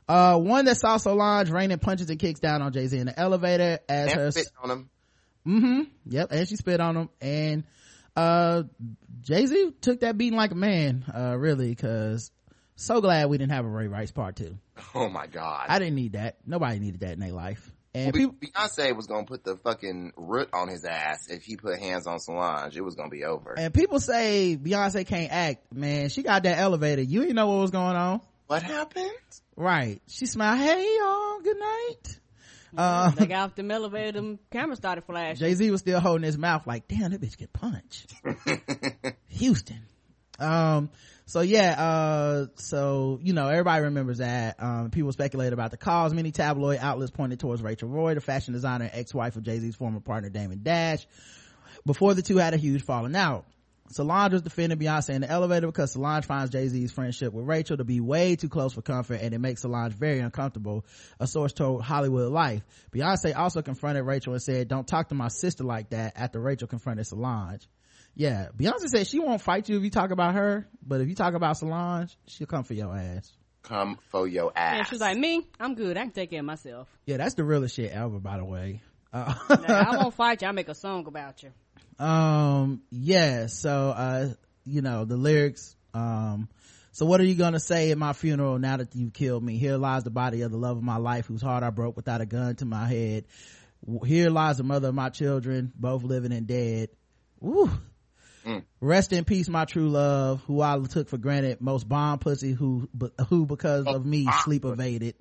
[0.08, 3.80] uh one that saw solange raining punches and kicks down on jay-z in the elevator
[3.90, 4.90] as her spit on him.
[5.48, 7.64] mm-hmm yep and she spit on him and
[8.16, 8.64] uh
[9.22, 12.32] jay-z took that beating like a man uh really because
[12.76, 14.58] so glad we didn't have a ray rice part two
[14.96, 15.66] Oh my god.
[15.70, 16.38] i didn't need that.
[16.46, 17.72] Nobody needed that in their life.
[17.96, 21.58] And Be- people Beyonce was gonna put the fucking root on his ass if he
[21.58, 22.76] put hands on Solange.
[22.76, 23.54] It was gonna be over.
[23.58, 25.72] and people say beyonce can't act.
[25.72, 27.04] Man she got that elevator.
[27.04, 28.22] You didn't know what was going on.
[28.48, 29.12] What happened?
[29.56, 30.02] right.
[30.08, 30.60] She smiled.
[30.60, 31.40] Hey y'all.
[31.42, 32.20] Good night.
[32.76, 35.46] Uh they got off the elevator, them cameras started flashing.
[35.46, 38.12] jay-z was still holding his mouth like damn that bitch get punched.
[39.28, 39.86] Houston.
[40.40, 40.90] Um
[41.26, 46.14] so yeah uh so you know everybody remembers that um people speculate about the cause
[46.14, 50.00] many tabloid outlets pointed towards rachel roy the fashion designer and ex-wife of jay-z's former
[50.00, 51.06] partner damon dash
[51.86, 53.46] before the two had a huge falling out
[53.90, 57.84] Solange was defending Beyonce in the elevator because Solange finds Jay-Z's friendship with Rachel to
[57.84, 60.86] be way too close for comfort and it makes Solange very uncomfortable,
[61.20, 62.64] a source told Hollywood Life.
[62.92, 66.68] Beyonce also confronted Rachel and said, don't talk to my sister like that after Rachel
[66.68, 67.68] confronted Solange.
[68.16, 71.16] Yeah, Beyonce said she won't fight you if you talk about her, but if you
[71.16, 73.32] talk about Solange, she'll come for your ass.
[73.64, 74.78] Come for your ass.
[74.80, 75.98] And she was like, me, I'm good.
[75.98, 76.88] I can take care of myself.
[77.06, 78.82] Yeah, that's the realest shit ever, by the way.
[79.12, 80.48] Uh, Like, I won't fight you.
[80.48, 81.52] I'll make a song about you.
[82.04, 84.30] um yeah so uh
[84.66, 86.50] you know the lyrics um
[86.92, 89.78] so what are you gonna say at my funeral now that you've killed me here
[89.78, 92.26] lies the body of the love of my life whose heart i broke without a
[92.26, 93.26] gun to my head
[94.06, 96.90] here lies the mother of my children both living and dead
[98.46, 98.64] Woo.
[98.82, 102.90] Rest in peace, my true love, who I took for granted, most bomb pussy who,
[103.30, 105.16] who because of me sleep evaded.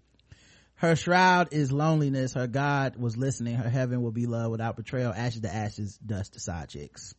[0.74, 2.34] Her shroud is loneliness.
[2.34, 3.54] Her God was listening.
[3.54, 5.12] Her heaven will be love without betrayal.
[5.12, 7.14] Ashes to ashes, dust to side chicks.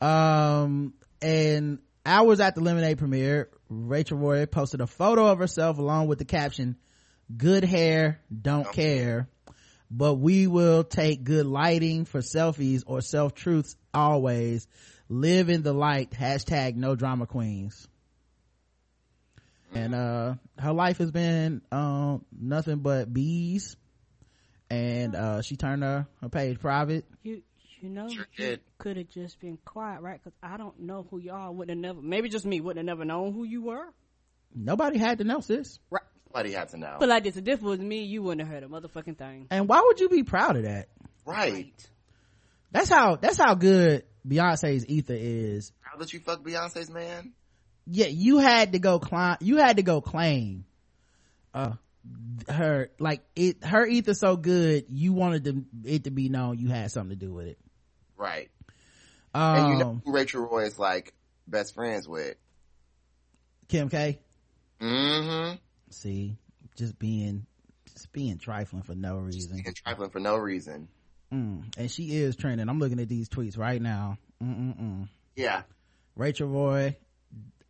[0.00, 6.08] Um, and hours after the Lemonade premiere, Rachel Roy posted a photo of herself along
[6.08, 6.76] with the caption,
[7.36, 9.28] good hair, don't care,
[9.90, 14.66] but we will take good lighting for selfies or self truths always.
[15.08, 16.12] Live in the light.
[16.12, 17.88] Hashtag no drama queens
[19.74, 23.76] and uh her life has been um nothing but bees
[24.68, 27.42] and uh she turned her, her page private You,
[27.80, 30.20] you know, Sure you could have just been quiet, right?
[30.22, 31.50] Because I don't know who you are.
[31.50, 33.86] Wouldn't have never, maybe just me, wouldn't have never known who you were.
[34.54, 36.02] nobody had to know sis Right.
[36.32, 36.96] Somebody had to know.
[37.00, 39.46] But like this, if this was me, you wouldn't have heard a motherfucking thing.
[39.50, 40.88] and why would you be proud of that
[41.26, 41.72] right.
[42.72, 47.32] that's how that's how good beyonce's ether is How did you fuck Beyonce's man?
[47.86, 50.64] yeah you had to go climb you had to go claim
[51.54, 51.72] uh
[52.48, 56.68] her like it her ether so good you wanted to, it to be known you
[56.68, 57.58] had something to do with it
[58.16, 58.50] Right.
[59.34, 61.12] um and you know who Rachel Roy is like
[61.48, 62.36] best friends with.
[63.68, 64.20] kim k
[64.80, 65.56] Mm-hmm.
[65.90, 66.36] See
[66.76, 67.46] just being
[67.92, 70.88] just being trifling for no reason And trifling for no reason.
[71.32, 71.76] Mm.
[71.76, 72.68] And she is trending.
[72.68, 74.18] I'm looking at these tweets right now.
[74.42, 75.08] Mm-mm-mm.
[75.36, 75.62] Yeah.
[76.16, 76.96] Rachel Roy.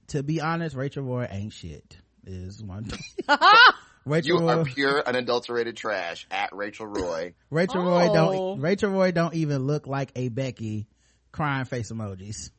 [0.09, 1.97] To be honest, Rachel Roy ain't shit.
[2.27, 2.91] Is one.
[4.07, 7.35] Rachel You are pure unadulterated trash at Rachel Roy.
[7.51, 8.15] Rachel Roy Oh.
[8.15, 8.61] don't.
[8.61, 10.87] Rachel Roy don't even look like a Becky.
[11.33, 12.51] Crying face emojis.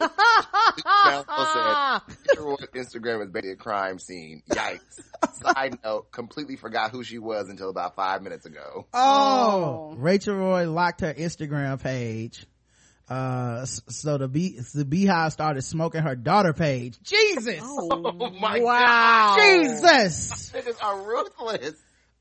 [0.00, 4.42] Now, said, Rachel Instagram is basically a crime scene.
[4.50, 5.00] Yikes.
[5.42, 8.86] Side note, completely forgot who she was until about five minutes ago.
[8.92, 9.94] Oh, Oh.
[9.96, 12.46] Rachel Roy locked her Instagram page.
[13.08, 16.98] Uh, so the bee, the beehive started smoking her daughter page.
[17.02, 19.36] Jesus, Oh, my wow.
[19.38, 20.50] Jesus.
[20.54, 21.74] Niggas are ruthless.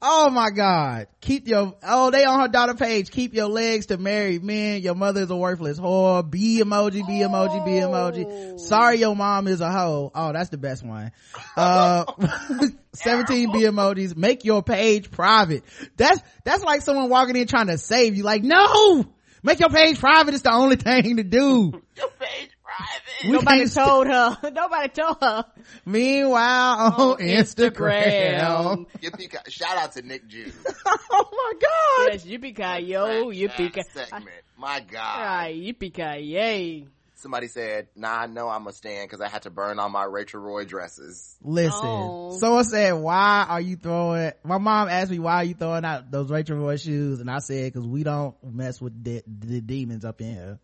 [0.06, 1.08] Oh my God.
[1.22, 3.10] Keep your, oh, they on her daughter page.
[3.10, 4.82] Keep your legs to married men.
[4.82, 6.30] Your mother is a worthless whore.
[6.30, 8.60] B emoji, B emoji, B emoji.
[8.60, 10.12] Sorry your mom is a hoe.
[10.14, 11.14] Oh, that's the best one.
[11.56, 12.04] Uh,
[12.94, 14.18] 17 B emojis.
[14.18, 15.64] Make your page private.
[15.96, 18.24] That's, that's like someone walking in trying to save you.
[18.24, 19.06] Like, no!
[19.42, 20.34] Make your page private.
[20.34, 21.82] It's the only thing to do.
[21.96, 23.26] Your page private.
[23.26, 24.38] We Nobody can't told her.
[24.52, 25.46] Nobody told her.
[25.86, 28.04] Meanwhile, on On Instagram.
[28.04, 28.86] Instagram.
[29.02, 30.54] Yippee- Shout out to Nick Jude.
[31.12, 32.14] oh my God.
[32.14, 33.82] Yes, yippee ki yo, yippee ki.
[33.94, 34.30] segment.
[34.58, 35.20] My God.
[35.22, 36.86] Right, yippee ki yay.
[37.16, 40.04] Somebody said, "Nah, I know I'm a stand because I had to burn all my
[40.04, 42.36] Rachel Roy dresses." Listen, Oh.
[42.38, 46.12] someone said, why are you throwing, my mom asked me, why are you throwing out
[46.12, 47.22] those Rachel Roy shoes?
[47.22, 50.60] And I said, cause we don't mess with the, the demons up in here.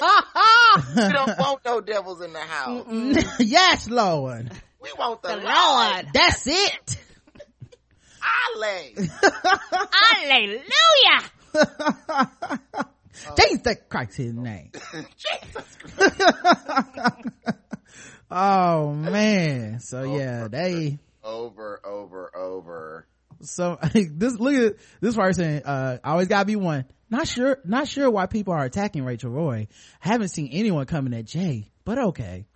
[0.96, 2.86] We don't want no devils in the house.
[3.40, 4.50] yes, Lord.
[4.82, 5.44] We want the, The Lord.
[5.46, 6.06] Lord.
[6.12, 6.98] That's it.
[8.56, 9.08] Ale.
[9.92, 10.60] Hallelujah.
[13.26, 14.72] Uh, Jesus Christ his name.
[15.16, 15.78] Jesus.
[18.36, 19.78] Oh man.
[19.78, 23.06] So yeah, they, Over, over, over.
[23.44, 26.84] So this, look at this person, uh, always gotta be one.
[27.10, 29.68] Not sure, not sure why people are attacking Rachel Roy.
[30.00, 32.46] Haven't seen anyone coming at Jay, but okay.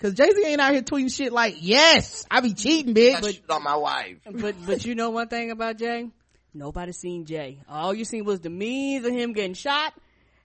[0.00, 3.24] Cause Jay-Z ain't out here tweeting shit like, yes, I be cheating, bitch.
[3.24, 4.18] shit on my wife.
[4.30, 6.10] But but you know one thing about Jay?
[6.52, 7.58] Nobody seen Jay.
[7.68, 9.94] All you seen was the memes of him getting shot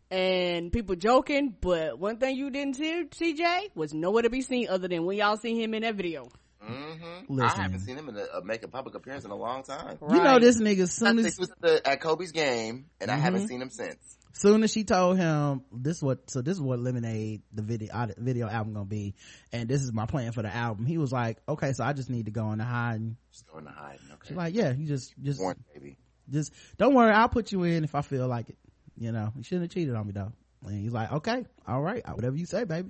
[0.09, 1.55] and people joking.
[1.59, 5.05] But one thing you didn't see, see Jay was nowhere to be seen other than
[5.05, 6.29] when y'all seen him in that video.
[6.63, 7.33] Mm-hmm.
[7.33, 7.59] Listen.
[7.59, 9.97] I haven't seen him in a, uh, make a public appearance in a long time.
[10.01, 13.09] You know this nigga I soon as he was at, the, at Kobe's game, and
[13.09, 13.23] I Mm-hmm.
[13.23, 13.97] haven't seen him since.
[14.33, 18.07] soon as she told him this what so this is what lemonade the video uh,
[18.17, 19.15] video album gonna be
[19.51, 22.09] and this is my plan for the album he was like okay so i just
[22.09, 23.97] need to go in the hiding Just going to hide.
[24.13, 24.27] Okay.
[24.27, 25.97] she's like yeah you just just Warren, baby.
[26.29, 28.57] just don't worry i'll put you in if i feel like it
[28.97, 30.31] you know you shouldn't have cheated on me though
[30.65, 32.89] and he's like okay all right whatever you say baby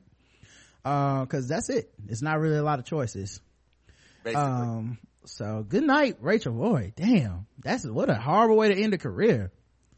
[0.85, 3.39] uh because that's it it's not really a lot of choices
[4.23, 4.43] Basically.
[4.43, 8.97] um so good night rachel roy damn that's what a horrible way to end a
[8.97, 9.51] career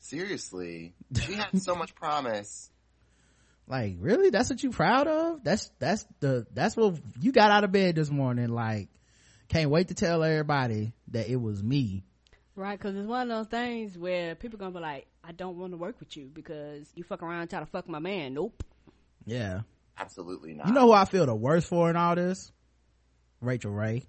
[0.03, 0.93] Seriously.
[1.21, 2.71] She had so much promise.
[3.67, 7.63] like really that's what you proud of that's that's the that's what you got out
[7.63, 8.89] of bed this morning like
[9.47, 12.03] can't wait to tell everybody that it was me
[12.53, 15.71] Right, because it's one of those things where people gonna be like, "I don't want
[15.71, 18.61] to work with you because you fuck around and try to fuck my man." Nope.
[19.25, 19.61] yeah
[19.97, 20.67] Absolutely not.
[20.67, 22.51] you know who i feel the worst for in all this
[23.41, 24.05] rachel ray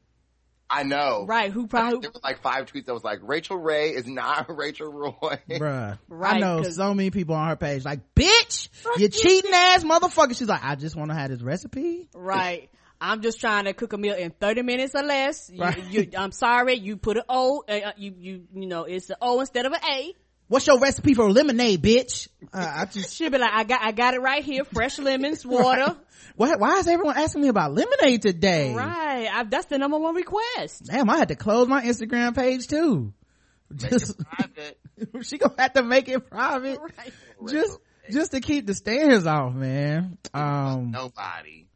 [0.74, 1.26] I know.
[1.28, 1.52] Right?
[1.52, 4.90] Who probably There was like five tweets that was like, Rachel Ray is not Rachel
[4.90, 5.12] Roy.
[5.50, 6.36] bruh Right.
[6.36, 9.84] i know know 'cause- so many people on her page like bitch you cheating ass
[9.84, 12.70] motherfucker she's like i just want to have this recipe Right.
[13.04, 15.50] I'm just trying to cook a meal in 30 minutes or less.
[15.52, 15.84] You, Right.
[15.90, 19.16] you, I'm sorry, you put an O, uh, uh, you, you, you know, it's an
[19.20, 20.14] O instead of an A.
[20.52, 23.92] what's your recipe for lemonade bitch uh, i just She'll be like, I got, I
[23.92, 25.96] got it right here, fresh lemons, water.
[26.36, 29.28] why, why is everyone asking me about lemonade today Right.
[29.32, 30.84] I, that's the number one request.
[30.84, 33.12] damn i had to close my instagram page too
[33.70, 34.20] Make just
[34.56, 34.78] it
[35.22, 37.12] she gonna have to make it private Right.
[37.48, 37.78] just
[38.10, 41.66] just to keep the stares off man um Nobody.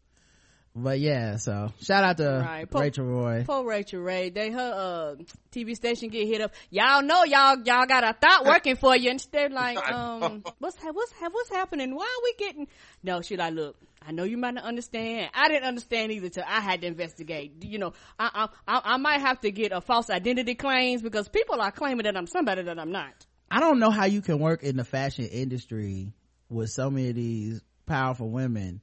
[0.79, 2.71] But yeah so shout out to Right.
[2.71, 4.29] Po- rachel roy Poor Rachel Ray.
[4.31, 6.53] They her uh TV station get hit up.
[6.71, 10.77] Y'all know y'all y'all got a thought working for you, and they're like, um, what's
[10.77, 11.95] ha- what's ha- what's happening?
[11.95, 12.69] Why are we getting?
[13.03, 13.77] No, she like, look,
[14.07, 15.31] I know you might not understand.
[15.35, 17.65] I didn't understand either till I had to investigate.
[17.65, 21.29] You know, I I I, I might have to get a false identity claims because
[21.29, 23.15] people are claiming that I'm somebody that I'm not.
[23.51, 26.13] i don't know how you can work in the fashion industry
[26.51, 28.81] with so many of these powerful women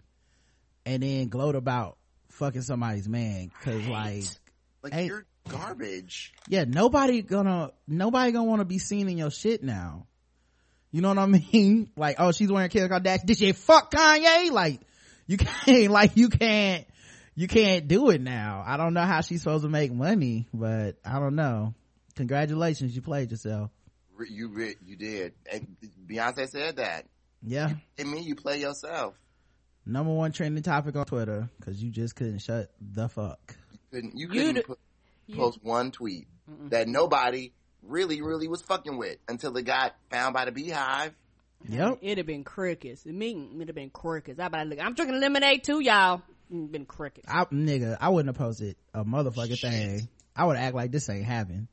[0.85, 1.97] and then gloat about
[2.29, 4.23] fucking somebody's man because like
[4.81, 5.05] Like, Hey.
[5.07, 6.33] you're garbage.
[6.47, 10.07] yeah nobody gonna nobody gonna want to be seen in your shit now
[10.91, 14.51] you know what i mean like oh she's wearing kim kardashian did she fuck kanye
[14.51, 14.79] like
[15.27, 16.85] you can't like you can't
[17.35, 20.97] you can't do it now i don't know how she's supposed to make money but
[21.05, 21.73] i don't know
[22.15, 23.69] congratulations you played yourself
[24.29, 24.49] You
[24.85, 25.33] you did.
[25.51, 25.75] And
[26.07, 27.05] Beyonce said that.
[27.41, 29.15] yeah It mean you play yourself.
[29.85, 33.55] Number one trending topic on twitter because you just couldn't shut the fuck
[33.91, 34.79] Couldn't you You couldn't d- put,
[35.35, 36.27] post one tweet
[36.69, 37.51] that nobody
[37.81, 41.13] really really was fucking with until it got found by the Beehive.
[41.67, 43.03] yep It'd have been crickets.
[43.03, 44.39] The meeting would have been crickets.
[44.39, 44.79] I about to look.
[44.81, 46.21] I'm drinking lemonade too, y'all.
[46.53, 47.27] Mm, Been crickets.
[47.29, 50.07] I, nigga, I wouldn't have posted a motherfucking thing.
[50.35, 51.67] I would act like this ain't happening.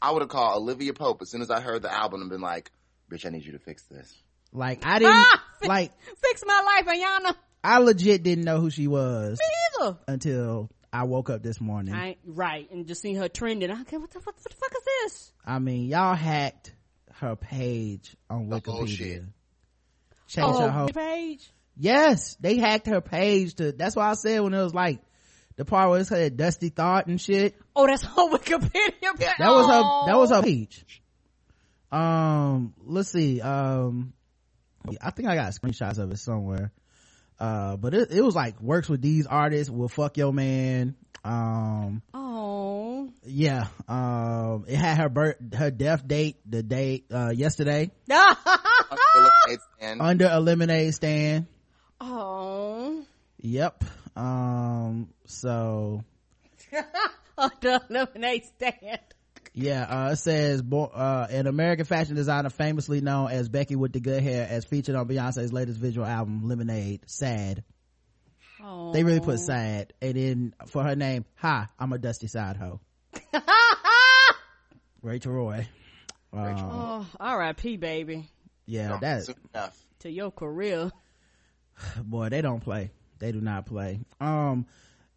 [0.00, 2.40] I would have called Olivia Pope as soon as I heard the album and been
[2.40, 2.70] like,
[3.10, 4.14] "Bitch, I need you to fix this."
[4.52, 5.42] Like I didn't Ah!
[5.64, 5.92] like
[6.22, 7.34] Fix my life, Iyanla.
[7.64, 9.98] I legit didn't know who she was Me either.
[10.08, 11.94] until I woke up this morning.
[11.94, 13.70] I right, and just seen her trending.
[13.70, 15.32] I okay, what the, what, what the fuck is this?
[15.44, 16.74] I mean, y'all hacked
[17.14, 18.88] her page on The whole Wikipedia.
[18.96, 19.22] shit.
[20.28, 21.50] Changed her Oh, whole page.
[21.78, 23.72] Yes, they hacked her page to.
[23.72, 25.00] That's why I said when it was like
[25.56, 27.54] the part where it said Dusty Thought and shit.
[27.74, 29.16] Oh, that's on Wikipedia.
[29.18, 30.12] That was her.
[30.12, 30.84] That was her page.
[31.92, 33.40] Um, let's see.
[33.40, 34.12] Um,
[35.00, 36.72] I think I got screenshots of it somewhere.
[37.38, 39.70] Uh, but it, it was like works with these artists.
[39.70, 40.94] Will fuck your man.
[41.24, 43.12] Um, Oh.
[43.24, 43.66] yeah.
[43.88, 47.90] Um, it had her birth, her death date, the date, uh, yesterday
[50.00, 51.46] under eliminate stand.
[52.00, 53.04] oh.
[53.38, 53.84] Yep.
[54.16, 56.04] Um, so
[57.38, 59.00] under eliminate stand.
[59.58, 64.00] Yeah, uh, it says, uh, an American fashion designer famously known as Becky with the
[64.00, 67.64] good hair as featured on Beyonce's latest visual album, Lemonade, Sad.
[68.62, 68.92] Oh.
[68.92, 69.94] They really put sad.
[70.02, 72.80] And then for her name, hi, I'm a dusty side hoe.
[75.02, 75.66] Rachel Roy.
[76.34, 77.78] Um, Oh, R.I.P.
[77.78, 78.28] baby
[78.66, 79.78] yeah, No, that, soon enough.
[80.00, 80.90] to your career.
[82.02, 82.90] boy, they don't play.
[83.20, 84.00] They do not play.
[84.20, 84.66] Um,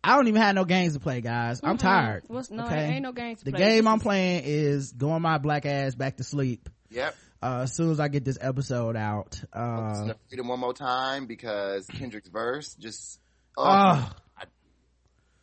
[0.04, 1.60] I don't even have no games to play, guys.
[1.64, 2.24] I'm tired.
[2.28, 2.86] What's, no, okay?
[2.86, 3.60] ain't no games to The play.
[3.60, 6.70] game I'm playing is going my black ass back to sleep.
[6.90, 7.16] Yep.
[7.42, 9.42] Uh, as soon as I get this episode out.
[9.54, 13.20] Uh, Listen to Freedom one more time because Kendrick's verse just.
[13.58, 14.14] Oh, oh,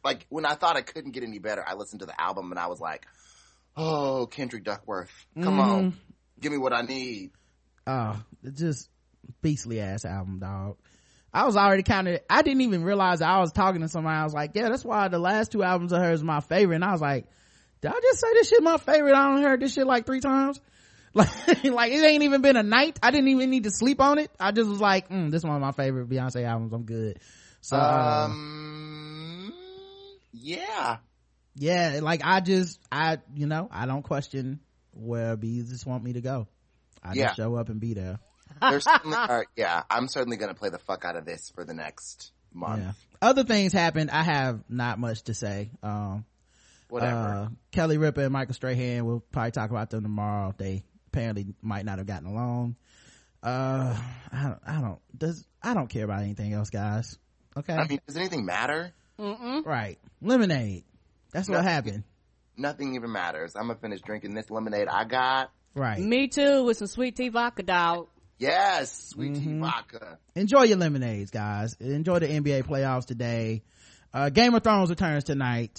[0.06, 2.58] like when I thought I couldn't get any better, I listened to the album and
[2.58, 3.04] I was like,
[3.76, 5.10] "Oh, Kendrick Duckworth,
[5.42, 5.96] come on,
[6.40, 7.32] give me what I need."
[7.86, 8.88] oh, it's just
[9.42, 10.76] beastly ass album, dog.
[11.36, 14.16] I was already kind of, I didn't even realize I was talking to somebody.
[14.16, 16.76] I was like, yeah, that's why the last two albums of hers is my favorite.
[16.76, 17.26] And I was like,
[17.82, 19.14] did I just say this shit my favorite?
[19.14, 20.60] I don't heard this shit like three times.
[21.14, 21.30] Like,
[21.64, 22.98] like it ain't even been a night.
[23.02, 24.30] I didn't even need to sleep on it.
[24.38, 26.74] I just was like, mm, this is one of my favorite Beyonce albums.
[26.74, 27.20] I'm good.
[27.62, 29.52] So, uh, Um,
[30.32, 30.98] yeah,
[31.54, 34.60] yeah, like I just, I, you know, I don't question
[34.92, 36.48] where bees just want me to go.
[37.02, 37.26] I Yeah.
[37.28, 38.18] just show up and be there.
[38.60, 39.82] There's certainly, are, yeah.
[39.90, 42.82] I'm certainly gonna play the fuck out of this for the next month.
[42.82, 42.92] Yeah.
[43.22, 44.10] Other things happened.
[44.10, 45.70] I have not much to say.
[45.82, 46.24] Um,
[46.88, 47.16] Whatever.
[47.16, 50.54] uh, Kelly Ripa and Michael Strahan, we'll probably talk about them tomorrow.
[50.56, 52.76] They apparently might not have gotten along.
[53.42, 53.96] Uh,
[54.32, 57.18] I don't, I don't, does, I don't care about anything else, guys.
[57.56, 57.74] Okay.
[57.74, 58.92] I mean, does anything matter?
[59.18, 59.98] right.
[60.20, 60.84] Lemonade.
[61.32, 62.04] That's what happened.
[62.56, 63.54] Nothing even matters.
[63.56, 65.50] I'm gonna finish drinking this lemonade I got.
[65.74, 65.98] Right.
[65.98, 68.08] Me too, with some sweet tea vodka, dog.
[68.38, 69.54] Yes, sweet Mm-hmm.
[69.54, 70.18] tea vodka.
[70.34, 71.74] Enjoy your lemonades, guys.
[71.80, 73.62] Enjoy the NBA playoffs today.
[74.12, 75.78] Uh, Game of Thrones returns tonight.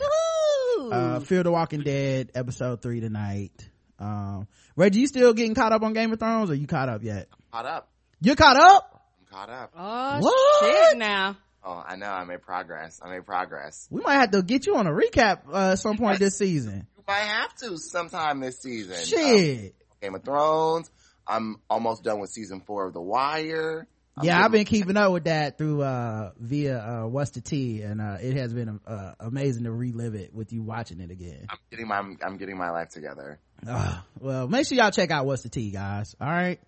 [0.80, 3.52] Uh, Fear the Walking Dead episode three tonight.
[4.00, 7.04] Um, Reggie, you still getting caught up on Game of Thrones or you caught up
[7.04, 7.28] yet?
[7.52, 7.90] Caught up.
[8.22, 9.02] You're caught up?
[9.20, 9.72] I'm caught up.
[9.78, 10.90] Oh What?
[10.90, 10.98] shit!
[10.98, 12.06] Now Oh, I know.
[12.08, 13.02] I made progress.
[13.04, 13.88] I made progress.
[13.92, 16.88] We might have to get you on a recap, uh, at some point this season.
[16.96, 18.94] You might have to sometime this season.
[18.96, 19.76] Um, Shit.
[20.02, 20.90] Game of Thrones.
[21.28, 23.88] I'm almost done with season four of The Wire.
[24.18, 27.84] I'm yeah, I've been keeping up with that through, uh, via, uh, What's the Tea
[27.84, 31.46] and, uh, it has been, uh, amazing to relive it with you watching it again.
[31.50, 33.40] I'm getting my I'm getting my life together.
[33.68, 36.16] Uh, well, make sure y'all check out What's the Tea, guys.
[36.20, 36.60] All right.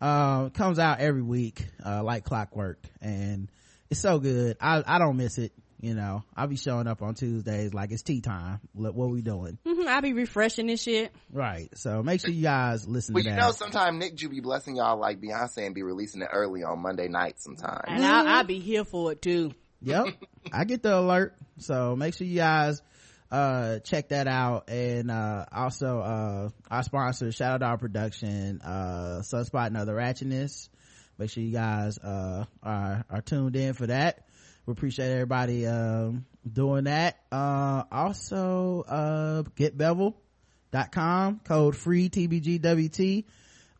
[0.00, 3.48] Uh, comes out every week, uh, like clockwork and
[3.90, 4.56] it's so good.
[4.60, 5.52] I, I don't miss it.
[5.80, 8.60] You know, I'll be showing up on Tuesdays like it's tea time.
[8.74, 9.56] What, what we doing?
[9.66, 11.10] hmm I be refreshing this shit.
[11.32, 11.68] Right.
[11.74, 13.40] So make sure you guys listen Well, to you that.
[13.40, 16.80] know, sometime Nick Ju be blessing y'all like Beyonce and be releasing it early on
[16.80, 17.82] Monday night sometime.
[17.86, 19.52] And I, I be here for it too.
[19.80, 20.06] yep
[20.52, 22.82] i get the alert so make sure you guys
[23.30, 28.60] uh check that out and uh also uh our sponsor shout out to our production
[28.62, 30.68] uh sunspot and other ratchetness
[31.16, 34.26] make sure you guys uh are are tuned in for that
[34.70, 37.18] we appreciate everybody um doing that.
[37.32, 43.24] Uh also uh getbevel.com code free tbgwt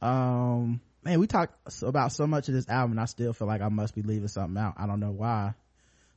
[0.02, 3.60] um man we talked about so much of this album and i still feel like
[3.60, 4.74] i must be leaving something out.
[4.76, 5.54] I don't know why.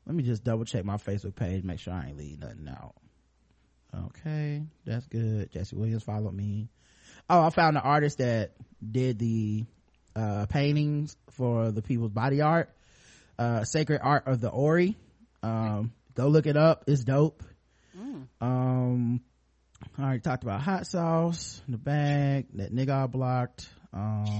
[0.07, 2.95] Let me just double check my facebook page make sure i ain't leaving nothing out.
[4.07, 5.51] Okay that's good.
[5.51, 6.67] Jesse williams followed me.
[7.29, 9.65] Oh i found the artist that did the
[10.15, 12.73] uh paintings for the people's body art
[13.39, 14.97] uh sacred art of the ori
[15.41, 17.43] um go look it up it's dope
[18.41, 19.21] um
[19.97, 23.67] I already talked about hot sauce, the bag, that nigga I blocked.
[23.91, 24.39] Um,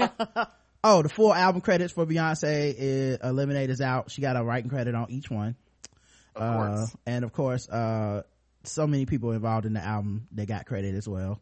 [0.84, 4.10] oh, the full album credits for Beyonce is uh, Lemonade is out.
[4.10, 5.56] She got a writing credit on each one.
[6.34, 8.22] Of Uh, and of course, uh,
[8.64, 11.40] so many people involved in the album, they got credit as well.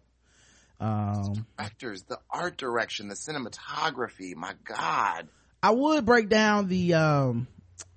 [0.81, 4.35] Um, Directors, the art direction, the cinematography.
[4.37, 5.29] My God.
[5.63, 7.49] I would break down the, um,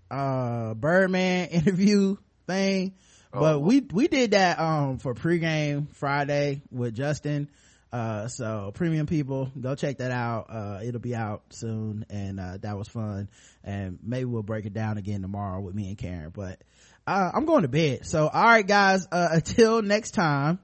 [0.09, 2.17] uh, Birdman interview
[2.47, 2.95] thing.
[3.33, 7.47] But we, we did that, um, for pregame Friday with Justin.
[7.93, 10.47] Uh, so premium people, go check that out.
[10.49, 13.29] Uh, it'll be out soon and, uh, that was fun.
[13.63, 16.61] And maybe we'll break it down again tomorrow with me and Karen, but,
[17.07, 18.05] uh, I'm going to bed.
[18.05, 20.59] So, all right, guys, uh, until next time,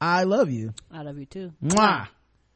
[0.00, 0.72] I love you.
[0.92, 1.52] I love you too.
[1.62, 2.08] Mwah.